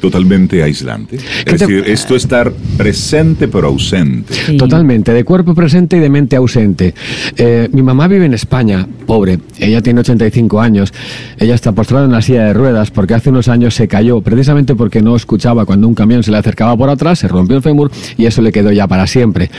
Totalmente 0.00 0.62
aislante. 0.62 1.16
¿Qué 1.16 1.24
Es 1.54 1.58
te- 1.60 1.66
decir, 1.66 1.84
esto 1.86 2.14
estar 2.16 2.52
presente 2.76 3.48
pero 3.48 3.68
ausente. 3.68 4.34
Sí. 4.34 4.56
Totalmente, 4.56 5.12
de 5.12 5.24
cuerpo 5.24 5.54
presente 5.54 5.96
y 5.96 6.00
de 6.00 6.10
mente 6.10 6.36
ausente. 6.36 6.94
Eh, 7.36 7.68
mi 7.72 7.82
mamá 7.82 8.06
vive 8.08 8.26
en 8.26 8.34
España, 8.34 8.86
pobre. 9.06 9.38
Ella 9.58 9.80
tiene 9.82 10.00
85 10.00 10.60
años. 10.60 10.92
Ella 11.38 11.54
está 11.54 11.72
postrada 11.72 12.04
en 12.04 12.12
la 12.12 12.22
silla 12.22 12.44
de 12.44 12.52
ruedas 12.52 12.90
porque 12.90 13.14
hace 13.14 13.30
unos 13.30 13.48
años 13.48 13.74
se 13.74 13.88
cayó, 13.88 14.20
precisamente 14.20 14.74
porque 14.74 15.00
no 15.02 15.16
escuchaba 15.16 15.64
cuando 15.64 15.88
un 15.88 15.94
camión 15.94 16.22
se 16.22 16.30
le 16.30 16.36
acercaba 16.38 16.76
por 16.76 16.90
atrás, 16.90 17.18
se 17.20 17.28
rompió 17.28 17.56
el 17.56 17.62
fémur 17.62 17.90
y 18.16 18.26
eso 18.26 18.42
le 18.42 18.52
quedó 18.52 18.72
ya 18.72 18.86
para 18.86 19.06
siempre. 19.06 19.50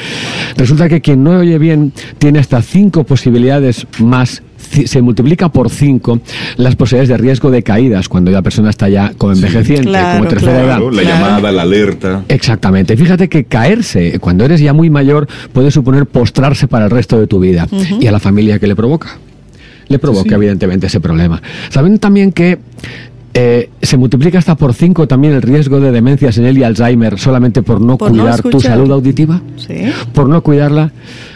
Resulta 0.55 0.89
que 0.89 1.01
quien 1.01 1.23
no 1.23 1.31
oye 1.39 1.57
bien 1.57 1.91
tiene 2.17 2.39
hasta 2.39 2.61
cinco 2.61 3.03
posibilidades 3.03 3.87
más. 3.99 4.43
Se 4.57 5.01
multiplica 5.01 5.49
por 5.49 5.69
cinco 5.69 6.19
las 6.57 6.75
posibilidades 6.75 7.09
de 7.09 7.17
riesgo 7.17 7.51
de 7.51 7.63
caídas 7.63 8.09
cuando 8.09 8.31
la 8.31 8.41
persona 8.41 8.69
está 8.69 8.89
ya 8.89 9.13
como 9.17 9.33
envejeciente, 9.33 9.87
claro, 9.89 10.17
como 10.19 10.29
tercera 10.29 10.63
edad. 10.63 10.79
La 10.91 11.01
Claro. 11.03 11.07
llamada, 11.07 11.51
la 11.51 11.61
alerta. 11.61 12.23
Exactamente. 12.27 12.97
Fíjate 12.97 13.29
que 13.29 13.45
caerse 13.45 14.19
cuando 14.19 14.45
eres 14.45 14.59
ya 14.59 14.73
muy 14.73 14.89
mayor 14.89 15.27
puede 15.53 15.71
suponer 15.71 16.05
postrarse 16.05 16.67
para 16.67 16.85
el 16.85 16.91
resto 16.91 17.19
de 17.19 17.27
tu 17.27 17.39
vida. 17.39 17.67
¿Y 17.99 18.07
a 18.07 18.11
la 18.11 18.19
familia 18.19 18.59
que 18.59 18.67
le 18.67 18.75
provoca? 18.75 19.17
Le 19.87 19.99
provoca, 19.99 20.35
evidentemente, 20.35 20.87
ese 20.87 20.99
problema. 20.99 21.41
Saben 21.69 21.97
también 21.99 22.31
que 22.33 22.57
eh, 23.39 23.69
se 23.83 23.97
multiplica 23.97 24.39
hasta 24.39 24.55
por 24.55 24.73
cinco 24.73 25.07
también 25.07 25.35
el 25.35 25.43
riesgo 25.43 25.79
de 25.79 25.91
demencia 25.91 26.31
senil 26.31 26.57
y 26.57 26.63
Alzheimer 26.63 27.19
solamente 27.19 27.61
por 27.61 27.79
no 27.79 27.95
Por 27.95 28.11
no 28.11 28.23
cuidar 28.23 28.41
tu 28.41 28.59
salud 28.59 28.91
auditiva. 28.91 29.39
Sí. 29.57 29.75
Por 30.11 30.27
no 30.27 30.41
cuidarla. 30.41 30.91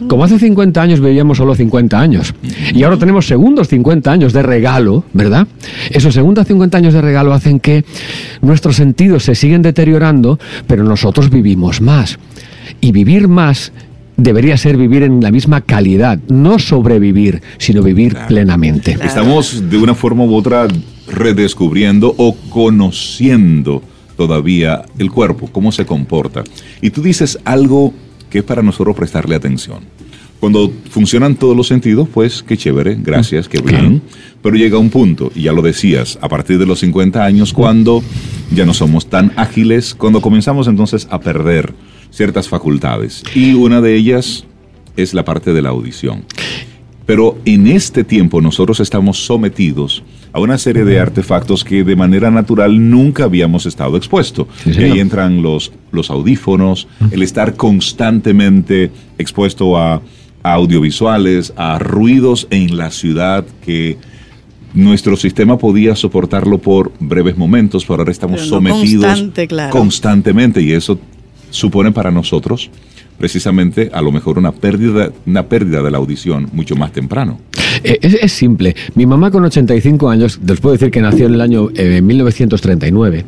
Como 0.08 0.24
hace 0.24 0.40
50 0.40 0.82
años 0.82 1.00
vivíamos 1.00 1.38
solo 1.38 1.54
50 1.54 2.00
años. 2.00 2.34
Y 2.74 2.82
ahora 2.82 2.98
tenemos 2.98 3.28
segundos 3.28 3.68
50 3.68 4.12
años 4.12 4.34
de 4.34 4.42
regalo, 4.42 5.04
¿verdad? 5.14 5.46
Esos 5.92 6.16
segundos 6.16 6.48
50 6.48 6.76
años 6.76 6.96
de 6.96 7.02
regalo 7.02 7.34
hacen 7.34 7.60
que 7.60 7.86
nuestros 8.42 8.78
sentidos 8.78 9.24
se 9.24 9.36
siguen 9.36 9.62
deteriorando, 9.62 10.40
pero 10.66 10.84
nosotros 10.84 11.30
vivimos 11.30 11.82
más. 11.82 12.18
Y 12.80 12.94
vivir 12.94 13.28
más 13.28 13.74
debería 14.22 14.56
ser 14.58 14.78
vivir 14.78 15.04
en 15.04 15.22
la 15.22 15.32
misma 15.32 15.62
calidad, 15.62 16.20
no 16.30 16.60
sobrevivir, 16.60 17.42
sino 17.58 17.82
vivir 17.82 18.16
plenamente. 18.28 18.98
Estamos 19.04 19.70
de 19.70 19.78
una 19.78 19.96
forma 19.96 20.24
u 20.24 20.36
otra 20.36 20.68
redescubriendo 21.08 22.14
o 22.18 22.36
conociendo 22.50 23.82
todavía 24.16 24.84
el 25.00 25.12
cuerpo, 25.12 25.50
cómo 25.52 25.72
se 25.72 25.86
comporta. 25.86 26.44
Y 26.82 26.92
tú 26.92 27.02
dices 27.02 27.40
algo 27.44 27.94
que 28.30 28.40
es 28.40 28.44
para 28.44 28.62
nosotros 28.62 28.96
prestarle 28.96 29.36
atención. 29.36 29.80
Cuando 30.40 30.72
funcionan 30.90 31.36
todos 31.36 31.56
los 31.56 31.68
sentidos, 31.68 32.08
pues 32.12 32.44
qué 32.44 32.58
chévere, 32.58 32.98
gracias, 33.00 33.48
qué 33.48 33.62
bien. 33.62 34.02
Pero 34.42 34.56
llega 34.56 34.80
un 34.80 34.90
punto, 34.90 35.32
y 35.36 35.44
ya 35.44 35.52
lo 35.52 35.62
decías, 35.62 36.18
a 36.20 36.30
partir 36.30 36.58
de 36.58 36.66
los 36.66 36.80
50 36.80 37.24
años, 37.24 37.54
cuando 37.54 38.02
ya 38.52 38.66
no 38.66 38.74
somos 38.74 39.06
tan 39.08 39.34
ágiles, 39.36 39.94
cuando 39.94 40.20
comenzamos 40.20 40.68
entonces 40.68 41.08
a 41.12 41.20
perder 41.20 41.76
ciertas 42.12 42.48
facultades. 42.48 43.24
Y 43.34 43.54
una 43.54 43.82
de 43.82 43.96
ellas 43.96 44.46
es 44.96 45.14
la 45.14 45.26
parte 45.26 45.54
de 45.54 45.62
la 45.62 45.70
audición. 45.70 46.24
Pero 47.06 47.38
en 47.46 47.68
este 47.68 48.04
tiempo 48.04 48.42
nosotros 48.42 48.80
estamos 48.80 49.26
sometidos 49.26 50.04
a 50.34 50.40
una 50.40 50.58
serie 50.58 50.86
de 50.86 51.00
artefactos 51.00 51.64
que 51.64 51.84
de 51.84 51.96
manera 51.96 52.32
natural 52.32 52.90
nunca 52.90 53.26
habíamos 53.26 53.66
estado 53.66 53.98
expuestos. 53.98 54.48
Sí, 54.64 54.72
y 54.78 54.84
ahí 54.84 55.00
entran 55.00 55.42
los, 55.42 55.74
los 55.92 56.10
audífonos, 56.10 56.88
el 57.12 57.22
estar 57.22 57.56
constantemente 57.56 58.92
expuesto 59.18 59.78
a, 59.78 59.96
a 60.44 60.54
audiovisuales, 60.54 61.54
a 61.58 61.80
ruidos 61.80 62.48
en 62.50 62.78
la 62.78 62.92
ciudad 62.92 63.46
que 63.66 63.98
nuestro 64.74 65.18
sistema 65.18 65.58
podía 65.58 65.96
soportarlo 65.96 66.60
por 66.60 66.94
breves 67.00 67.38
momentos, 67.38 67.84
pero 67.84 68.00
ahora 68.00 68.12
estamos 68.12 68.42
Pero 68.42 68.62
no 68.62 68.70
sometidos 68.72 69.06
constante, 69.06 69.48
claro. 69.48 69.72
constantemente 69.72 70.62
y 70.62 70.72
eso 70.72 70.98
supone 71.52 71.92
para 71.92 72.10
nosotros 72.12 72.72
precisamente 73.22 73.92
a 73.94 74.02
lo 74.02 74.12
mejor 74.12 74.40
una 74.40 74.52
pérdida, 74.52 75.12
una 75.28 75.44
pérdida 75.44 75.84
de 75.84 75.92
la 75.92 76.00
audición 76.00 76.50
mucho 76.54 76.76
más 76.76 76.92
temprano. 76.92 77.40
Eh, 77.84 78.00
Es, 78.02 78.16
es 78.16 78.32
simple. 78.32 78.76
Mi 78.96 79.06
mamá 79.06 79.30
con 79.30 79.46
85 79.46 80.10
años, 80.10 80.40
les 80.44 80.60
puedo 80.60 80.74
decir 80.74 80.90
que 80.90 81.02
nació 81.02 81.28
en 81.28 81.36
el 81.36 81.42
año 81.42 81.70
eh, 81.76 82.02
1939, 82.02 83.24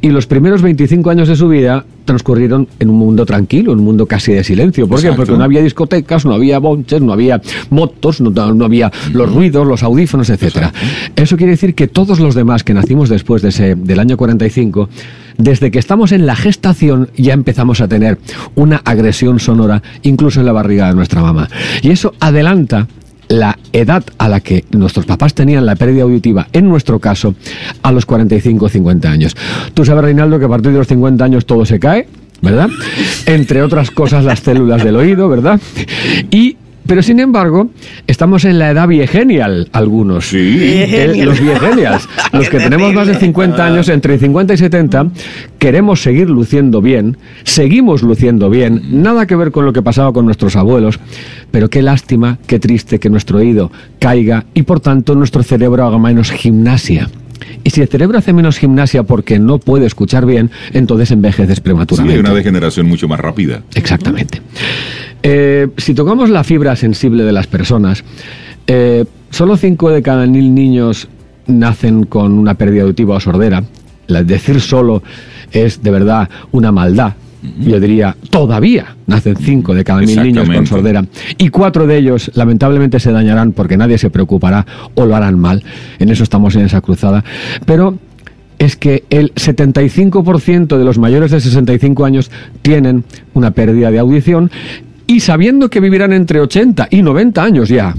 y 0.00 0.10
los 0.10 0.26
primeros 0.28 0.62
25 0.62 1.10
años 1.10 1.26
de 1.26 1.34
su 1.34 1.48
vida 1.48 1.84
transcurrieron 2.04 2.68
en 2.78 2.88
un 2.88 2.96
mundo 2.96 3.26
tranquilo, 3.26 3.72
en 3.72 3.80
un 3.80 3.84
mundo 3.84 4.06
casi 4.06 4.32
de 4.32 4.44
silencio. 4.44 4.86
¿Por 4.86 5.00
qué? 5.00 5.06
Exacto. 5.08 5.24
Porque 5.24 5.38
no 5.38 5.42
había 5.42 5.60
discotecas, 5.60 6.24
no 6.24 6.34
había 6.34 6.60
bonches, 6.60 7.00
no 7.00 7.12
había 7.12 7.40
motos, 7.70 8.20
no, 8.20 8.30
no 8.30 8.64
había 8.64 8.92
los 9.12 9.32
ruidos, 9.32 9.66
los 9.66 9.82
audífonos, 9.82 10.30
etcétera. 10.30 10.72
Eso 11.16 11.36
quiere 11.36 11.52
decir 11.52 11.74
que 11.74 11.88
todos 11.88 12.20
los 12.20 12.36
demás 12.36 12.62
que 12.62 12.74
nacimos 12.74 13.08
después 13.08 13.42
de 13.42 13.48
ese, 13.48 13.74
del 13.74 13.98
año 13.98 14.16
45, 14.16 14.88
desde 15.38 15.70
que 15.70 15.78
estamos 15.78 16.12
en 16.12 16.26
la 16.26 16.36
gestación 16.36 17.10
ya 17.16 17.34
empezamos 17.34 17.80
a 17.80 17.88
tener 17.88 18.18
una 18.54 18.82
agresión 18.84 19.40
sonora, 19.40 19.82
incluso 20.02 20.40
en 20.40 20.46
la 20.46 20.52
barriga 20.52 20.88
de 20.88 20.94
nuestra 20.94 21.22
mamá. 21.22 21.48
Y 21.82 21.90
eso 21.90 22.14
adelanta 22.20 22.86
la 23.28 23.58
edad 23.72 24.04
a 24.18 24.28
la 24.28 24.40
que 24.40 24.64
nuestros 24.70 25.06
papás 25.06 25.34
tenían 25.34 25.66
la 25.66 25.74
pérdida 25.74 26.02
auditiva, 26.02 26.48
en 26.52 26.68
nuestro 26.68 26.98
caso, 26.98 27.34
a 27.82 27.92
los 27.92 28.06
45 28.06 28.64
o 28.64 28.68
50 28.68 29.10
años. 29.10 29.36
Tú 29.74 29.84
sabes, 29.84 30.04
Reinaldo, 30.04 30.38
que 30.38 30.44
a 30.44 30.48
partir 30.48 30.72
de 30.72 30.78
los 30.78 30.86
50 30.86 31.24
años 31.24 31.46
todo 31.46 31.64
se 31.64 31.80
cae, 31.80 32.08
¿verdad? 32.40 32.68
Entre 33.26 33.62
otras 33.62 33.90
cosas, 33.90 34.24
las 34.24 34.40
células 34.40 34.84
del 34.84 34.96
oído, 34.96 35.28
¿verdad? 35.28 35.60
Y. 36.30 36.56
Pero 36.86 37.02
sin 37.02 37.20
embargo, 37.20 37.70
estamos 38.06 38.44
en 38.44 38.58
la 38.58 38.70
edad 38.70 38.86
viegenial, 38.88 39.68
algunos. 39.72 40.28
Sí. 40.28 40.58
Eh, 40.62 41.22
los 41.24 41.40
viegenials, 41.40 42.08
los 42.32 42.48
que 42.48 42.58
tenemos 42.58 42.92
más 42.94 43.06
de 43.06 43.14
terrible. 43.14 43.26
50 43.26 43.66
años, 43.66 43.88
entre 43.88 44.18
50 44.18 44.54
y 44.54 44.56
70, 44.56 45.06
queremos 45.58 46.02
seguir 46.02 46.28
luciendo 46.30 46.80
bien, 46.80 47.16
seguimos 47.44 48.02
luciendo 48.02 48.50
bien, 48.50 48.82
nada 49.02 49.26
que 49.26 49.36
ver 49.36 49.50
con 49.50 49.64
lo 49.64 49.72
que 49.72 49.82
pasaba 49.82 50.12
con 50.12 50.24
nuestros 50.26 50.56
abuelos, 50.56 51.00
pero 51.50 51.68
qué 51.70 51.82
lástima, 51.82 52.38
qué 52.46 52.58
triste 52.58 52.98
que 52.98 53.10
nuestro 53.10 53.38
oído 53.38 53.70
caiga 53.98 54.44
y 54.54 54.62
por 54.62 54.80
tanto 54.80 55.14
nuestro 55.14 55.42
cerebro 55.42 55.84
haga 55.84 55.98
menos 55.98 56.30
gimnasia. 56.30 57.08
Y 57.64 57.70
si 57.70 57.80
el 57.82 57.88
cerebro 57.88 58.18
hace 58.18 58.32
menos 58.32 58.58
gimnasia 58.58 59.02
porque 59.02 59.38
no 59.38 59.58
puede 59.58 59.86
escuchar 59.86 60.24
bien, 60.24 60.50
entonces 60.72 61.10
envejeces 61.10 61.56
Sí, 61.56 61.60
prematuramente. 61.62 62.14
hay 62.14 62.20
una 62.20 62.32
degeneración 62.34 62.86
mucho 62.86 63.08
más 63.08 63.20
rápida. 63.20 63.62
Exactamente. 63.74 64.40
Eh, 65.28 65.66
si 65.76 65.92
tocamos 65.92 66.30
la 66.30 66.44
fibra 66.44 66.76
sensible 66.76 67.24
de 67.24 67.32
las 67.32 67.48
personas, 67.48 68.04
eh, 68.68 69.04
solo 69.30 69.56
5 69.56 69.90
de 69.90 70.00
cada 70.00 70.24
mil 70.26 70.54
niños 70.54 71.08
nacen 71.48 72.04
con 72.04 72.32
una 72.38 72.54
pérdida 72.54 72.82
auditiva 72.84 73.16
o 73.16 73.20
sordera. 73.20 73.64
La- 74.06 74.22
decir 74.22 74.60
solo 74.60 75.02
es 75.50 75.82
de 75.82 75.90
verdad 75.90 76.28
una 76.52 76.70
maldad. 76.70 77.14
Yo 77.58 77.80
diría, 77.80 78.16
todavía 78.30 78.94
nacen 79.08 79.34
5 79.36 79.74
de 79.74 79.82
cada 79.82 79.98
mil 80.00 80.14
niños 80.22 80.48
con 80.58 80.66
sordera. 80.68 81.04
Y 81.38 81.48
cuatro 81.48 81.88
de 81.88 81.96
ellos 81.98 82.30
lamentablemente 82.34 83.00
se 83.00 83.10
dañarán 83.10 83.50
porque 83.50 83.76
nadie 83.76 83.98
se 83.98 84.10
preocupará 84.10 84.64
o 84.94 85.06
lo 85.06 85.16
harán 85.16 85.40
mal. 85.40 85.64
En 85.98 86.08
eso 86.08 86.22
estamos 86.22 86.54
en 86.54 86.62
esa 86.66 86.80
cruzada. 86.82 87.24
Pero 87.64 87.98
es 88.60 88.76
que 88.76 89.02
el 89.10 89.34
75% 89.34 90.78
de 90.78 90.84
los 90.84 90.98
mayores 90.98 91.32
de 91.32 91.40
65 91.40 92.04
años 92.04 92.30
tienen 92.62 93.02
una 93.34 93.50
pérdida 93.50 93.90
de 93.90 93.98
audición 93.98 94.50
y 95.06 95.20
sabiendo 95.20 95.68
que 95.70 95.80
vivirán 95.80 96.12
entre 96.12 96.40
80 96.40 96.88
y 96.90 97.02
90 97.02 97.42
años 97.42 97.68
ya. 97.68 97.94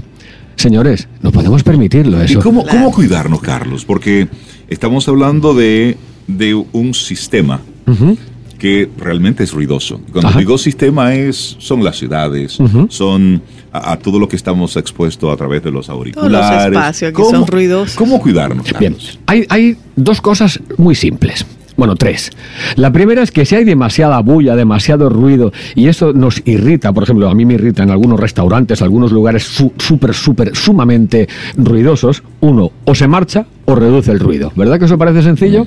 Señores, 0.56 1.08
no 1.22 1.30
podemos 1.30 1.62
permitirlo 1.62 2.20
¿Y 2.20 2.24
eso. 2.26 2.40
cómo, 2.40 2.66
cómo 2.66 2.90
cuidarnos, 2.92 3.40
Carlos? 3.40 3.84
Porque 3.84 4.26
estamos 4.68 5.06
hablando 5.08 5.54
de, 5.54 5.96
de 6.26 6.54
un 6.54 6.94
sistema 6.94 7.60
Ujú. 7.86 8.18
que 8.58 8.90
realmente 8.98 9.44
es 9.44 9.52
ruidoso. 9.52 10.00
Cuando 10.10 10.30
Ajá. 10.30 10.38
digo 10.40 10.58
sistema 10.58 11.14
es 11.14 11.56
son 11.60 11.84
las 11.84 11.96
ciudades, 11.96 12.58
Ujú. 12.58 12.88
son 12.90 13.40
a, 13.70 13.92
a 13.92 13.98
todo 14.00 14.18
lo 14.18 14.26
que 14.28 14.34
estamos 14.34 14.76
expuestos 14.76 15.32
a 15.32 15.36
través 15.36 15.62
de 15.62 15.70
los 15.70 15.86
Todos 15.86 15.98
los 16.06 16.14
auriculares. 16.40 16.66
espacios 16.76 17.10
que 17.10 17.14
¿Cómo- 17.14 17.30
son 17.30 17.46
ruidosos. 17.46 17.94
¿Cómo 17.96 18.20
cuidarnos, 18.20 18.64
Bien, 18.80 18.94
Carlos? 18.94 19.18
hay, 19.26 19.46
hay 19.50 19.76
dos 19.94 20.20
cosas 20.20 20.58
muy 20.76 20.96
simples. 20.96 21.46
Bueno, 21.78 21.94
tres. 21.94 22.32
La 22.74 22.90
primera 22.92 23.22
es 23.22 23.30
que 23.30 23.46
si 23.46 23.54
hay 23.54 23.62
demasiada 23.62 24.18
bulla, 24.18 24.56
demasiado 24.56 25.08
ruido, 25.08 25.52
y 25.76 25.86
eso 25.86 26.12
nos 26.12 26.42
irrita, 26.44 26.92
por 26.92 27.04
ejemplo, 27.04 27.28
a 27.28 27.34
mí 27.36 27.46
me 27.46 27.54
irrita 27.54 27.84
en 27.84 27.90
algunos 27.90 28.18
restaurantes, 28.18 28.82
algunos 28.82 29.12
lugares 29.12 29.44
súper, 29.44 30.12
súper, 30.12 30.56
sumamente 30.56 31.28
ruidosos, 31.56 32.24
uno 32.40 32.72
o 32.84 32.94
se 32.96 33.06
marcha 33.06 33.46
o 33.68 33.74
reduce 33.74 34.10
el 34.10 34.18
ruido. 34.18 34.50
¿Verdad 34.56 34.78
que 34.78 34.86
eso 34.86 34.96
parece 34.96 35.22
sencillo? 35.22 35.66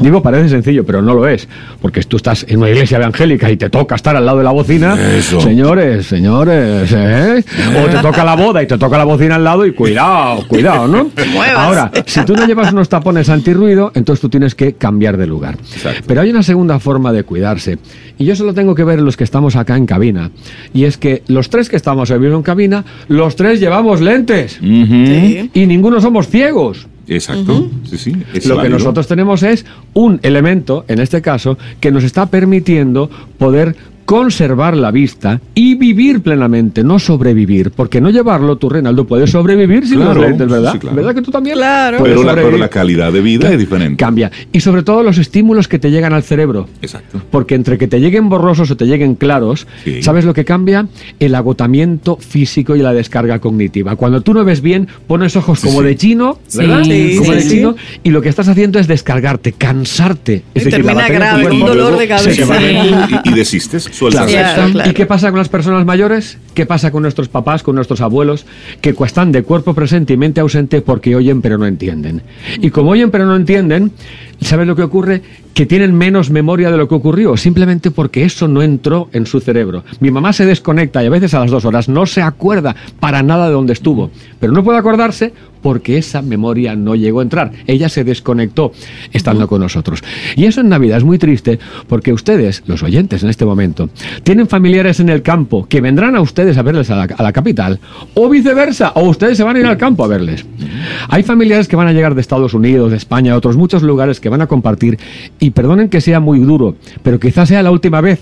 Digo, 0.00 0.22
parece 0.22 0.48
sencillo, 0.48 0.86
pero 0.86 1.02
no 1.02 1.12
lo 1.12 1.28
es. 1.28 1.46
Porque 1.82 2.02
tú 2.02 2.16
estás 2.16 2.46
en 2.48 2.58
una 2.58 2.70
iglesia 2.70 2.96
evangélica 2.96 3.50
y 3.50 3.58
te 3.58 3.68
toca 3.68 3.94
estar 3.94 4.16
al 4.16 4.24
lado 4.24 4.38
de 4.38 4.44
la 4.44 4.52
bocina. 4.52 4.96
Señores, 5.20 6.06
señores, 6.06 6.90
¿eh? 6.96 7.44
O 7.76 7.90
te 7.90 7.98
toca 7.98 8.24
la 8.24 8.36
boda 8.36 8.62
y 8.62 8.66
te 8.66 8.78
toca 8.78 8.96
la 8.96 9.04
bocina 9.04 9.34
al 9.34 9.44
lado 9.44 9.66
y 9.66 9.72
cuidado, 9.74 10.48
cuidado, 10.48 10.88
¿no? 10.88 11.10
Ahora, 11.54 11.92
si 12.06 12.24
tú 12.24 12.34
no 12.34 12.46
llevas 12.46 12.72
unos 12.72 12.88
tapones 12.88 13.28
antirruido, 13.28 13.92
entonces 13.94 14.22
tú 14.22 14.30
tienes 14.30 14.54
que 14.54 14.72
cambiar 14.72 15.18
de 15.18 15.26
lugar. 15.26 15.58
Pero 16.06 16.22
hay 16.22 16.30
una 16.30 16.42
segunda 16.42 16.78
forma 16.78 17.12
de 17.12 17.22
cuidarse. 17.24 17.76
Y 18.16 18.24
yo 18.24 18.34
solo 18.34 18.54
tengo 18.54 18.74
que 18.74 18.84
ver 18.84 19.02
los 19.02 19.18
que 19.18 19.24
estamos 19.24 19.56
acá 19.56 19.76
en 19.76 19.84
cabina. 19.84 20.30
Y 20.72 20.84
es 20.84 20.96
que 20.96 21.22
los 21.26 21.50
tres 21.50 21.68
que 21.68 21.76
estamos 21.76 22.10
en 22.10 22.42
cabina, 22.42 22.82
los 23.08 23.36
tres 23.36 23.60
llevamos 23.60 24.00
lentes. 24.00 24.58
Y 24.62 25.66
ninguno 25.66 26.00
somos 26.00 26.28
ciegos. 26.28 26.88
Exacto. 27.08 27.68
sí, 27.84 27.98
sí, 27.98 28.48
Lo 28.48 28.60
que 28.62 28.68
nosotros 28.68 29.06
tenemos 29.06 29.42
es 29.42 29.64
un 29.94 30.20
elemento, 30.22 30.84
en 30.88 31.00
este 31.00 31.20
caso, 31.20 31.58
que 31.80 31.90
nos 31.90 32.04
está 32.04 32.26
permitiendo 32.26 33.10
poder 33.38 33.76
conservar 34.04 34.76
la 34.76 34.90
vista 34.90 35.40
y 35.54 35.74
vivir 35.74 36.22
plenamente, 36.22 36.82
no 36.84 36.98
sobrevivir, 36.98 37.70
porque 37.70 38.00
no 38.00 38.10
llevarlo, 38.10 38.56
tú 38.56 38.68
Reinaldo 38.68 39.06
puedes 39.06 39.30
sobrevivir 39.30 39.86
sin 39.86 40.00
los 40.00 40.16
lentes, 40.16 40.48
¿verdad? 40.48 40.78
¿Verdad 40.92 41.14
que 41.14 41.22
tú 41.22 41.30
también? 41.30 41.56
Claro. 41.56 41.98
Pero 42.02 42.22
la, 42.22 42.68
calidad 42.68 43.12
de 43.12 43.20
vida 43.20 43.52
es 43.52 43.58
diferente. 43.58 43.96
Cambia. 43.96 44.30
Y 44.52 44.60
sobre 44.60 44.82
todo 44.82 45.02
los 45.02 45.18
estímulos 45.18 45.68
que 45.68 45.78
te 45.78 45.90
llegan 45.90 46.12
al 46.12 46.22
cerebro. 46.22 46.68
Exacto. 46.80 47.20
Porque 47.30 47.54
entre 47.54 47.78
que 47.78 47.88
te 47.88 48.00
lleguen 48.00 48.28
borrosos 48.28 48.70
o 48.70 48.76
te 48.76 48.86
lleguen 48.86 49.14
claros, 49.14 49.66
¿sabes 50.00 50.24
lo 50.24 50.34
que 50.34 50.44
cambia? 50.44 50.86
El 51.20 51.34
agotamiento 51.34 52.16
físico 52.16 52.76
y 52.76 52.80
la 52.80 52.92
descarga 52.92 53.38
cognitiva. 53.38 53.96
Cuando 53.96 54.20
tú 54.20 54.34
no 54.34 54.44
ves 54.44 54.60
bien, 54.62 54.88
pones 55.06 55.36
ojos 55.36 55.60
como 55.60 55.82
de 55.82 55.96
chino, 55.96 56.38
¿verdad? 56.54 56.82
como 57.18 57.32
de 57.32 57.48
chino, 57.48 57.76
y 58.02 58.10
lo 58.10 58.22
que 58.22 58.28
estás 58.28 58.48
haciendo 58.48 58.78
es 58.78 58.88
descargarte, 58.88 59.52
cansarte. 59.52 60.42
Es 60.54 60.68
termina 60.68 61.08
grave, 61.08 61.50
un 61.50 61.60
dolor 61.60 61.98
de 61.98 62.08
cabeza. 62.08 62.58
y 63.24 63.34
desistes 63.34 63.91
¿Y 64.86 64.92
qué 64.94 65.06
pasa 65.06 65.30
con 65.30 65.38
las 65.38 65.48
personas 65.48 65.84
mayores? 65.84 66.38
¿Qué 66.54 66.66
pasa 66.66 66.90
con 66.90 67.02
nuestros 67.02 67.28
papás, 67.28 67.62
con 67.62 67.74
nuestros 67.74 68.00
abuelos, 68.00 68.46
que 68.80 68.94
están 69.04 69.32
de 69.32 69.42
cuerpo 69.42 69.74
presente 69.74 70.14
y 70.14 70.16
mente 70.16 70.40
ausente 70.40 70.80
porque 70.80 71.14
oyen 71.14 71.42
pero 71.42 71.58
no 71.58 71.66
entienden? 71.66 72.22
Y 72.60 72.70
como 72.70 72.90
oyen 72.90 73.10
pero 73.10 73.26
no 73.26 73.36
entienden, 73.36 73.92
¿sabes 74.40 74.66
lo 74.66 74.76
que 74.76 74.82
ocurre? 74.82 75.22
Que 75.54 75.66
tienen 75.66 75.94
menos 75.94 76.30
memoria 76.30 76.70
de 76.70 76.78
lo 76.78 76.88
que 76.88 76.94
ocurrió, 76.94 77.36
simplemente 77.36 77.90
porque 77.90 78.24
eso 78.24 78.48
no 78.48 78.62
entró 78.62 79.08
en 79.12 79.26
su 79.26 79.40
cerebro. 79.40 79.84
Mi 80.00 80.10
mamá 80.10 80.32
se 80.32 80.46
desconecta 80.46 81.02
y 81.02 81.06
a 81.06 81.10
veces 81.10 81.34
a 81.34 81.40
las 81.40 81.50
dos 81.50 81.64
horas 81.64 81.88
no 81.88 82.06
se 82.06 82.22
acuerda 82.22 82.74
para 83.00 83.22
nada 83.22 83.46
de 83.46 83.52
dónde 83.52 83.74
estuvo, 83.74 84.10
pero 84.40 84.52
no 84.52 84.64
puede 84.64 84.78
acordarse 84.78 85.32
porque 85.62 85.98
esa 85.98 86.22
memoria 86.22 86.74
no 86.76 86.94
llegó 86.94 87.20
a 87.20 87.22
entrar. 87.22 87.52
Ella 87.66 87.88
se 87.88 88.04
desconectó 88.04 88.72
estando 89.12 89.48
con 89.48 89.60
nosotros. 89.60 90.02
Y 90.36 90.44
eso 90.44 90.60
en 90.60 90.68
Navidad 90.68 90.98
es 90.98 91.04
muy 91.04 91.18
triste 91.18 91.58
porque 91.88 92.12
ustedes, 92.12 92.62
los 92.66 92.82
oyentes 92.82 93.22
en 93.22 93.30
este 93.30 93.44
momento, 93.44 93.88
tienen 94.22 94.48
familiares 94.48 95.00
en 95.00 95.08
el 95.08 95.22
campo 95.22 95.66
que 95.68 95.80
vendrán 95.80 96.16
a 96.16 96.20
ustedes 96.20 96.58
a 96.58 96.62
verles 96.62 96.90
a 96.90 96.96
la, 96.96 97.02
a 97.04 97.22
la 97.22 97.32
capital 97.32 97.78
o 98.14 98.28
viceversa, 98.28 98.92
o 98.94 99.08
ustedes 99.08 99.36
se 99.36 99.44
van 99.44 99.56
a 99.56 99.60
ir 99.60 99.66
al 99.66 99.78
campo 99.78 100.04
a 100.04 100.08
verles. 100.08 100.44
Hay 101.08 101.22
familiares 101.22 101.68
que 101.68 101.76
van 101.76 101.88
a 101.88 101.92
llegar 101.92 102.14
de 102.14 102.20
Estados 102.20 102.54
Unidos, 102.54 102.90
de 102.90 102.96
España, 102.96 103.32
a 103.32 103.36
otros 103.36 103.56
muchos 103.56 103.82
lugares 103.82 104.20
que 104.20 104.28
van 104.28 104.42
a 104.42 104.46
compartir 104.46 104.98
y 105.38 105.50
perdonen 105.50 105.88
que 105.88 106.00
sea 106.00 106.20
muy 106.20 106.40
duro, 106.40 106.76
pero 107.02 107.20
quizás 107.20 107.48
sea 107.48 107.62
la 107.62 107.70
última 107.70 108.00
vez 108.00 108.20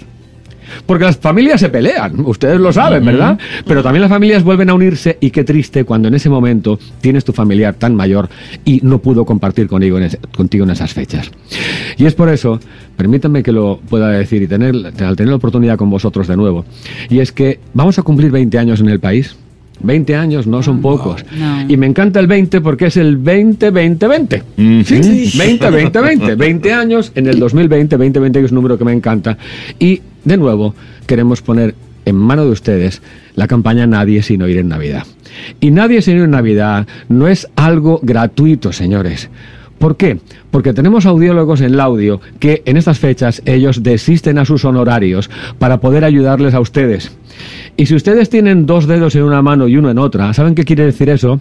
porque 0.87 1.05
las 1.05 1.18
familias 1.18 1.61
se 1.61 1.68
pelean, 1.68 2.20
ustedes 2.20 2.61
lo 2.61 2.72
saben, 2.72 3.05
¿verdad? 3.05 3.39
Pero 3.66 3.83
también 3.83 4.03
las 4.03 4.11
familias 4.11 4.43
vuelven 4.43 4.70
a 4.70 4.74
unirse 4.74 5.18
y 5.20 5.31
qué 5.31 5.45
triste 5.45 5.85
cuando 5.85 6.09
en 6.09 6.14
ese 6.14 6.28
momento 6.28 6.78
tienes 7.01 7.24
tu 7.24 7.33
familiar 7.33 7.74
tan 7.74 7.95
mayor 7.95 8.28
y 8.64 8.81
no 8.83 8.99
pudo 8.99 9.24
compartir 9.24 9.68
contigo 9.68 9.99
en, 9.99 10.11
contigo 10.37 10.64
en 10.64 10.70
esas 10.70 10.93
fechas. 10.93 11.31
Y 11.97 12.07
es 12.07 12.14
por 12.14 12.28
eso, 12.28 12.61
permítanme 12.97 13.43
que 13.43 13.53
lo 13.53 13.81
pueda 13.89 14.11
decir 14.11 14.43
y 14.43 14.47
tener, 14.47 14.74
al 14.74 15.16
tener 15.16 15.28
la 15.28 15.37
oportunidad 15.37 15.76
con 15.76 15.91
vosotros 15.91 16.26
de 16.28 16.37
nuevo, 16.37 16.64
y 17.09 17.20
es 17.20 17.33
que 17.33 17.61
vamos 17.74 17.99
a 17.99 18.03
cumplir 18.03 18.31
20 18.31 18.59
años 18.59 18.81
en 18.81 18.89
el 18.89 19.01
país. 19.01 19.37
20 19.83 20.14
años 20.14 20.47
no 20.47 20.62
son 20.62 20.81
pocos. 20.81 21.24
Y 21.68 21.76
me 21.76 21.87
encanta 21.87 22.20
el 22.20 22.26
20 22.26 22.61
porque 22.61 22.87
es 22.87 22.97
el 22.97 23.22
20-20-20. 23.22 24.85
¿Sí? 24.85 25.39
20-20-20. 25.39 26.37
20 26.37 26.72
años 26.72 27.12
en 27.14 27.26
el 27.26 27.39
2020, 27.39 27.97
2020 27.97 28.41
que 28.41 28.45
es 28.45 28.53
un 28.53 28.57
número 28.57 28.78
que 28.78 28.85
me 28.85 28.93
encanta. 28.93 29.39
Y 29.78 30.03
de 30.25 30.37
nuevo 30.37 30.75
queremos 31.07 31.43
poner 31.43 31.75
en 32.05 32.16
mano 32.16 32.45
de 32.45 32.51
ustedes 32.51 33.03
la 33.35 33.47
campaña 33.47 33.87
Nadie 33.87 34.23
sin 34.23 34.43
oír 34.43 34.59
en 34.59 34.68
Navidad. 34.68 35.05
Y 35.61 35.71
Nadie 35.71 36.03
sin 36.03 36.14
oír 36.14 36.25
en 36.25 36.31
Navidad 36.31 36.87
no 37.09 37.29
es 37.29 37.49
algo 37.57 38.01
gratuito, 38.03 38.73
señores. 38.73 39.31
¿Por 39.79 39.97
qué? 39.97 40.18
Porque 40.51 40.75
tenemos 40.75 41.07
audiólogos 41.07 41.62
en 41.62 41.73
el 41.73 41.81
audio 41.81 42.21
que 42.39 42.62
en 42.66 42.77
estas 42.77 42.99
fechas 42.99 43.41
ellos 43.47 43.83
desisten 43.83 44.37
a 44.37 44.45
sus 44.45 44.66
honorarios 44.66 45.31
para 45.59 45.81
poder 45.81 46.05
ayudarles 46.05 46.53
a 46.53 46.61
ustedes. 46.61 47.16
Y 47.79 47.87
si 47.87 47.95
ustedes 47.95 48.29
tienen 48.29 48.66
dos 48.66 48.87
dedos 48.87 49.14
en 49.14 49.23
una 49.23 49.41
mano 49.41 49.68
y 49.68 49.79
uno 49.79 49.91
en 49.91 49.97
otra, 49.97 50.35
¿saben 50.35 50.55
qué 50.55 50.66
quiere 50.66 50.85
decir 50.85 51.09
eso? 51.09 51.41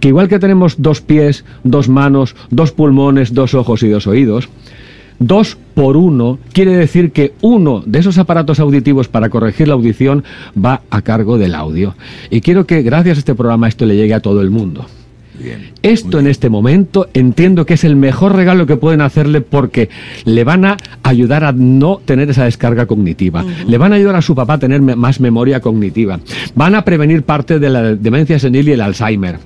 Que 0.00 0.08
igual 0.08 0.28
que 0.28 0.38
tenemos 0.38 0.82
dos 0.82 1.00
pies, 1.00 1.46
dos 1.64 1.88
manos, 1.88 2.36
dos 2.50 2.72
pulmones, 2.72 3.32
dos 3.32 3.54
ojos 3.54 3.82
y 3.82 3.88
dos 3.88 4.06
oídos, 4.06 4.50
dos 5.18 5.56
por 5.74 5.96
uno 5.96 6.38
quiere 6.52 6.76
decir 6.76 7.12
que 7.12 7.32
uno 7.40 7.82
de 7.84 7.98
esos 7.98 8.18
aparatos 8.18 8.60
auditivos 8.60 9.08
para 9.08 9.28
corregir 9.28 9.68
la 9.68 9.74
audición 9.74 10.24
va 10.56 10.82
a 10.90 11.02
cargo 11.02 11.38
del 11.38 11.54
audio. 11.54 11.94
Y 12.30 12.40
quiero 12.40 12.66
que 12.66 12.82
gracias 12.82 13.18
a 13.18 13.20
este 13.20 13.34
programa 13.34 13.68
esto 13.68 13.86
le 13.86 13.96
llegue 13.96 14.14
a 14.14 14.20
todo 14.20 14.40
el 14.42 14.50
mundo. 14.50 14.86
Esto 15.82 16.18
en 16.18 16.26
este 16.26 16.48
momento 16.48 17.08
entiendo 17.14 17.64
que 17.64 17.74
es 17.74 17.84
el 17.84 17.94
mejor 17.94 18.34
regalo 18.34 18.66
que 18.66 18.76
pueden 18.76 19.00
hacerle 19.00 19.40
porque 19.40 19.88
le 20.24 20.42
van 20.42 20.64
a 20.64 20.76
ayudar 21.04 21.44
a 21.44 21.52
no 21.52 22.00
tener 22.04 22.28
esa 22.28 22.44
descarga 22.44 22.86
cognitiva, 22.86 23.44
le 23.66 23.78
van 23.78 23.92
a 23.92 23.96
ayudar 23.96 24.16
a 24.16 24.22
su 24.22 24.34
papá 24.34 24.54
a 24.54 24.58
tener 24.58 24.80
más 24.82 25.20
memoria 25.20 25.60
cognitiva, 25.60 26.18
van 26.56 26.74
a 26.74 26.84
prevenir 26.84 27.22
parte 27.22 27.60
de 27.60 27.70
la 27.70 27.94
demencia 27.94 28.38
senil 28.38 28.68
y 28.68 28.72
el 28.72 28.80
Alzheimer. 28.80 29.38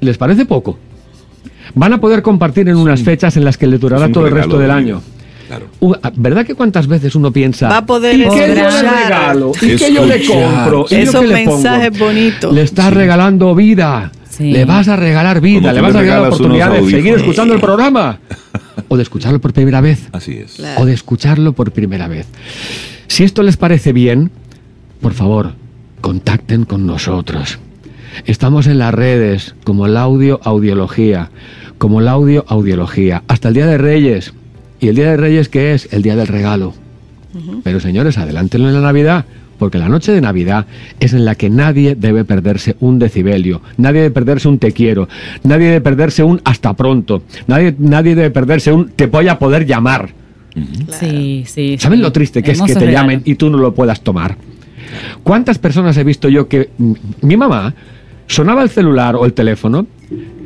¿Les 0.00 0.16
parece 0.16 0.46
poco? 0.46 0.78
Van 1.74 1.92
a 1.92 2.00
poder 2.00 2.22
compartir 2.22 2.68
en 2.68 2.76
unas 2.76 3.02
fechas 3.02 3.36
en 3.36 3.44
las 3.44 3.56
que 3.56 3.66
le 3.66 3.78
durará 3.78 4.10
todo 4.10 4.26
el 4.26 4.32
resto 4.32 4.58
del 4.58 4.70
año. 4.70 5.02
Ah, 6.02 6.12
¿Verdad 6.14 6.44
que 6.44 6.54
cuántas 6.54 6.86
veces 6.86 7.14
uno 7.14 7.32
piensa 7.32 7.68
va 7.68 7.78
a 7.78 7.86
poder 7.86 8.14
¿y 8.14 8.22
qué 8.22 8.28
yo 8.28 8.54
le 8.54 8.80
regalo? 8.82 9.52
¿Y 9.62 9.76
qué 9.76 9.94
yo 9.94 10.04
le 10.04 10.26
compro? 10.26 10.86
¿Y 10.90 10.94
Esos 10.96 11.26
mensajes 11.26 11.98
bonitos. 11.98 12.52
Le 12.52 12.62
está 12.62 12.90
regalando 12.90 13.54
vida. 13.54 14.12
Le 14.38 14.64
vas 14.64 14.86
a 14.86 14.94
regalar 14.94 15.40
vida, 15.40 15.72
le 15.72 15.80
vas 15.80 15.94
a 15.94 16.00
regalar 16.00 16.22
la 16.22 16.28
oportunidad 16.28 16.72
de 16.72 16.90
seguir 16.90 17.14
escuchando 17.14 17.54
el 17.54 17.60
programa. 17.60 18.18
O 18.90 18.96
de 18.96 19.02
escucharlo 19.02 19.40
por 19.40 19.52
primera 19.52 19.80
vez. 19.80 20.08
Así 20.12 20.38
es. 20.38 20.62
O 20.78 20.86
de 20.86 20.94
escucharlo 20.94 21.52
por 21.52 21.72
primera 21.72 22.06
vez. 22.06 22.26
Si 23.08 23.24
esto 23.24 23.42
les 23.42 23.56
parece 23.56 23.92
bien, 23.92 24.30
por 25.02 25.14
favor, 25.14 25.52
contacten 26.00 26.64
con 26.64 26.86
nosotros. 26.86 27.58
Estamos 28.26 28.66
en 28.66 28.78
las 28.78 28.94
redes 28.94 29.54
como 29.64 29.86
el 29.86 29.96
audio 29.96 30.40
audiología, 30.42 31.30
como 31.78 32.00
el 32.00 32.08
audio 32.08 32.44
audiología, 32.48 33.22
hasta 33.28 33.48
el 33.48 33.54
Día 33.54 33.66
de 33.66 33.78
Reyes. 33.78 34.34
¿Y 34.80 34.88
el 34.88 34.96
Día 34.96 35.10
de 35.10 35.16
Reyes 35.16 35.48
qué 35.48 35.74
es? 35.74 35.92
El 35.92 36.02
Día 36.02 36.16
del 36.16 36.26
Regalo. 36.26 36.74
Pero 37.62 37.80
señores, 37.80 38.18
adelántenlo 38.18 38.68
en 38.68 38.74
la 38.74 38.80
Navidad, 38.80 39.24
porque 39.58 39.78
la 39.78 39.88
noche 39.88 40.12
de 40.12 40.20
Navidad 40.20 40.66
es 40.98 41.12
en 41.12 41.24
la 41.24 41.34
que 41.34 41.50
nadie 41.50 41.94
debe 41.94 42.24
perderse 42.24 42.76
un 42.80 42.98
decibelio, 42.98 43.60
nadie 43.76 44.02
debe 44.02 44.10
perderse 44.12 44.48
un 44.48 44.58
te 44.58 44.72
quiero, 44.72 45.08
nadie 45.44 45.66
debe 45.66 45.80
perderse 45.80 46.22
un 46.22 46.40
hasta 46.44 46.74
pronto, 46.74 47.22
nadie, 47.46 47.74
nadie 47.78 48.14
debe 48.14 48.30
perderse 48.30 48.72
un 48.72 48.90
te 48.90 49.06
voy 49.06 49.28
a 49.28 49.38
poder 49.38 49.66
llamar. 49.66 50.10
Sí, 50.98 51.44
sí. 51.46 51.76
¿Saben 51.78 52.00
lo 52.00 52.10
triste 52.10 52.42
que 52.42 52.52
es 52.52 52.62
que 52.62 52.74
te 52.74 52.90
llamen 52.90 53.22
y 53.24 53.34
tú 53.36 53.50
no 53.50 53.58
lo 53.58 53.74
puedas 53.74 54.00
tomar? 54.00 54.36
¿Cuántas 55.22 55.58
personas 55.58 55.96
he 55.96 56.04
visto 56.04 56.28
yo 56.28 56.48
que 56.48 56.70
mi 57.20 57.36
mamá 57.36 57.74
sonaba 58.28 58.62
el 58.62 58.70
celular 58.70 59.16
o 59.16 59.24
el 59.24 59.32
teléfono 59.32 59.86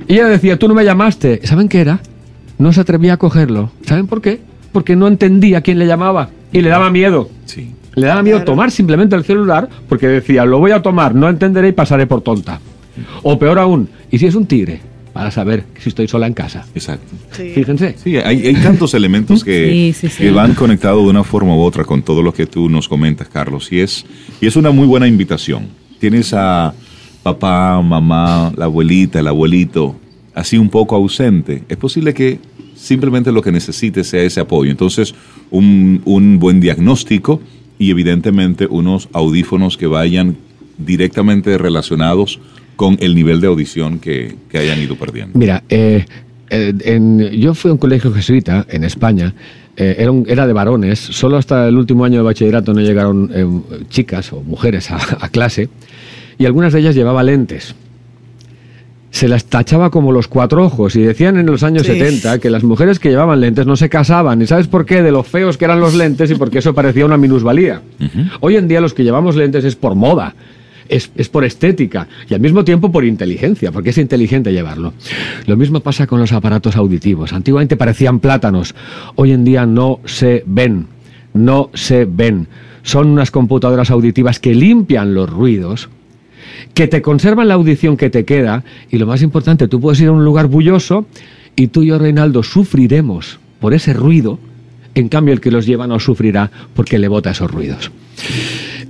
y 0.09 0.15
ella 0.15 0.27
decía, 0.27 0.59
tú 0.59 0.69
no 0.69 0.75
me 0.75 0.85
llamaste? 0.85 1.41
¿Saben 1.45 1.69
qué 1.69 1.81
era? 1.81 2.01
No 2.59 2.73
se 2.73 2.81
atrevía 2.81 3.15
a 3.15 3.17
cogerlo. 3.19 3.71
¿Saben 3.85 4.07
por 4.07 4.23
qué? 4.23 4.41
Porque 4.73 4.97
no 4.97 5.07
entendía 5.09 5.61
quién 5.61 5.79
le 5.79 5.87
llamaba 5.87 6.31
y 6.53 6.61
le 6.61 6.71
daba 6.71 6.91
miedo. 6.91 7.29
Sí. 7.45 7.73
Le 7.95 8.07
daba 8.07 8.23
miedo 8.23 8.43
tomar 8.43 8.71
simplemente 8.71 9.17
el 9.17 9.25
celular 9.25 9.69
porque 9.89 10.09
decía, 10.09 10.45
lo 10.45 10.59
voy 10.59 10.71
a 10.71 10.81
tomar, 10.81 11.15
no 11.15 11.29
entenderé 11.29 11.69
y 11.69 11.73
pasaré 11.73 12.07
por 12.07 12.23
tonta. 12.23 12.61
O 13.23 13.39
peor 13.39 13.59
aún, 13.59 13.89
¿y 14.11 14.19
si 14.19 14.27
es 14.27 14.35
un 14.35 14.47
tigre? 14.47 14.81
Para 15.13 15.31
saber 15.31 15.65
si 15.79 15.91
estoy 15.91 16.09
sola 16.09 16.27
en 16.27 16.33
casa. 16.33 16.65
Exacto. 16.75 17.15
Fíjense. 17.33 17.97
Sí, 18.03 18.17
hay, 18.17 18.55
tantos 18.63 18.95
elementos 18.95 19.45
que, 19.45 19.95
que, 20.17 20.31
van 20.31 20.55
conectados 20.55 21.03
de 21.05 21.11
una 21.11 21.23
forma 21.23 21.55
u 21.55 21.61
otra 21.61 21.85
con 21.85 22.03
todo 22.03 22.23
lo 22.23 22.33
que 22.33 22.47
tú 22.47 22.71
nos 22.71 22.89
comentas, 22.89 23.29
Carlos. 23.29 23.71
Y 23.71 23.81
es, 23.81 24.07
y 24.41 24.47
es 24.47 24.57
una 24.57 24.71
muy 24.71 24.87
buena 24.87 25.07
invitación. 25.07 25.69
Tienes 26.01 26.33
a 26.33 26.73
papá, 27.23 27.81
mamá, 27.83 28.53
la 28.57 28.67
abuelita, 28.67 29.21
el 29.21 29.29
abuelito, 29.29 29.97
así 30.35 30.59
un 30.59 30.69
poco 30.69 30.97
ausente. 30.97 31.63
Es 31.69 31.77
posible 31.77 32.15
que 32.15 32.39
simplemente 32.75 33.33
lo 33.33 33.43
que 33.43 33.53
necesite 33.53 34.05
sea 34.05 34.23
ese 34.23 34.41
apoyo. 34.41 34.71
Entonces, 34.71 35.15
un, 35.51 36.03
un 36.05 36.39
buen 36.39 36.61
diagnóstico 36.61 37.41
y 37.79 37.91
evidentemente 37.91 38.67
unos 38.67 39.09
audífonos 39.13 39.77
que 39.77 39.87
vayan 39.87 40.37
directamente 40.79 41.57
relacionados 41.59 42.41
con 42.77 42.97
el 43.01 43.15
nivel 43.15 43.41
de 43.41 43.47
audición 43.47 43.99
que, 43.99 44.37
que 44.49 44.59
hayan 44.59 44.81
ido 44.81 44.97
perdiendo. 44.97 45.39
Mira, 45.39 45.63
eh, 45.69 46.05
eh, 46.51 47.39
yo 47.39 47.55
fui 47.55 47.71
a 47.71 47.73
un 47.73 47.79
colegio 47.79 48.13
jesuita 48.13 48.67
en 48.69 48.85
España, 48.85 49.35
eh, 49.77 50.07
era, 50.27 50.47
de 50.47 50.53
varones, 50.53 50.99
solo 50.99 51.37
hasta 51.37 51.69
el 51.69 51.77
último 51.77 52.05
año 52.05 52.19
de 52.19 52.23
bachillerato 52.23 52.75
no 52.75 52.81
llegaron 52.81 53.65
chicas 53.89 54.33
o 54.33 54.43
mujeres 54.43 54.91
a 54.91 55.29
clase, 55.31 55.69
y 56.39 56.47
algunas 56.47 56.73
de 56.73 56.81
ellas 56.81 56.95
llevaban 56.95 57.27
lentes. 57.27 57.75
Se 59.11 59.29
las 59.29 59.45
tachaba 59.45 59.91
como 59.91 60.11
los 60.11 60.27
cuatro 60.27 60.65
ojos 60.65 60.97
y 60.97 61.03
decían 61.03 61.37
en 61.37 61.45
los 61.45 61.63
años 61.63 61.83
Sí. 61.87 61.93
70 61.93 62.39
que 62.39 62.49
las 62.49 62.65
mujeres 62.65 62.99
que 62.99 63.11
llevaban 63.11 63.41
lentes 63.41 63.67
no 63.67 63.77
se 63.77 63.91
casaban. 63.91 64.41
¿Y 64.41 64.47
sabes 64.47 64.69
por 64.69 64.87
qué? 64.87 65.03
De 65.03 65.13
lo 65.13 65.23
feos 65.23 65.59
que 65.59 65.67
eran 65.67 65.81
los 65.81 65.95
lentes 65.95 66.31
y 66.31 66.35
porque 66.35 66.61
eso 66.61 66.75
parecía 66.75 67.05
una 67.05 67.19
minusvalía. 67.19 67.83
Hoy 68.41 68.57
en 68.57 68.69
día 68.69 68.81
los 68.81 68.95
que 68.95 69.05
llevamos 69.05 69.37
lentes 69.37 69.65
es 69.65 69.77
por 69.77 69.95
moda, 69.97 70.35
es, 70.89 71.11
es 71.15 71.29
por 71.29 71.45
estética 71.45 72.09
y 72.29 72.33
al 72.33 72.41
mismo 72.41 72.65
tiempo 72.65 72.91
por 72.91 73.05
inteligencia, 73.05 73.71
porque 73.71 73.91
es 73.91 73.99
inteligente 73.99 74.51
llevarlo. 74.51 74.95
Lo 75.47 75.59
mismo 75.59 75.81
pasa 75.81 76.07
con 76.07 76.19
los 76.19 76.33
aparatos 76.33 76.77
auditivos. 76.77 77.35
Antiguamente 77.35 77.77
parecían 77.77 78.19
plátanos, 78.19 78.75
hoy 79.17 79.33
en 79.33 79.45
día 79.45 79.67
no 79.67 80.01
se 80.07 80.43
ven, 80.47 80.87
no 81.35 81.69
se 81.75 82.07
ven. 82.07 82.49
Son 82.83 83.09
unas 83.09 83.31
computadoras 83.31 83.91
auditivas 83.91 84.41
que 84.41 84.55
limpian 84.55 85.13
los 85.13 85.29
ruidos, 85.29 85.91
que 86.75 86.89
te 86.89 87.03
conservan 87.03 87.49
la 87.49 87.55
audición 87.55 87.97
que 87.97 88.11
te 88.11 88.25
queda 88.25 88.65
y 88.91 88.99
lo 88.99 89.07
más 89.07 89.23
importante, 89.23 89.69
tú 89.69 89.81
puedes 89.81 90.01
ir 90.01 90.09
a 90.09 90.13
un 90.13 90.25
lugar 90.25 90.47
bulloso 90.47 91.07
y 91.57 91.69
tú 91.69 91.83
y 91.83 91.87
yo, 91.89 91.99
Reinaldo, 91.99 92.43
sufriremos 92.43 93.39
por 93.61 93.75
ese 93.75 93.93
ruido, 93.93 94.39
en 94.95 95.09
cambio 95.09 95.33
el 95.35 95.41
que 95.41 95.51
los 95.51 95.67
lleva 95.67 95.87
no 95.87 95.99
sufrirá 96.01 96.51
porque 96.75 96.99
le 96.99 97.09
bota 97.09 97.31
esos 97.31 97.51
ruidos. 97.51 97.91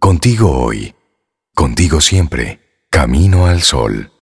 Contigo 0.00 0.50
hoy. 0.50 0.92
Contigo 1.54 2.00
siempre. 2.00 2.58
Camino 2.90 3.46
al 3.46 3.62
sol. 3.62 4.10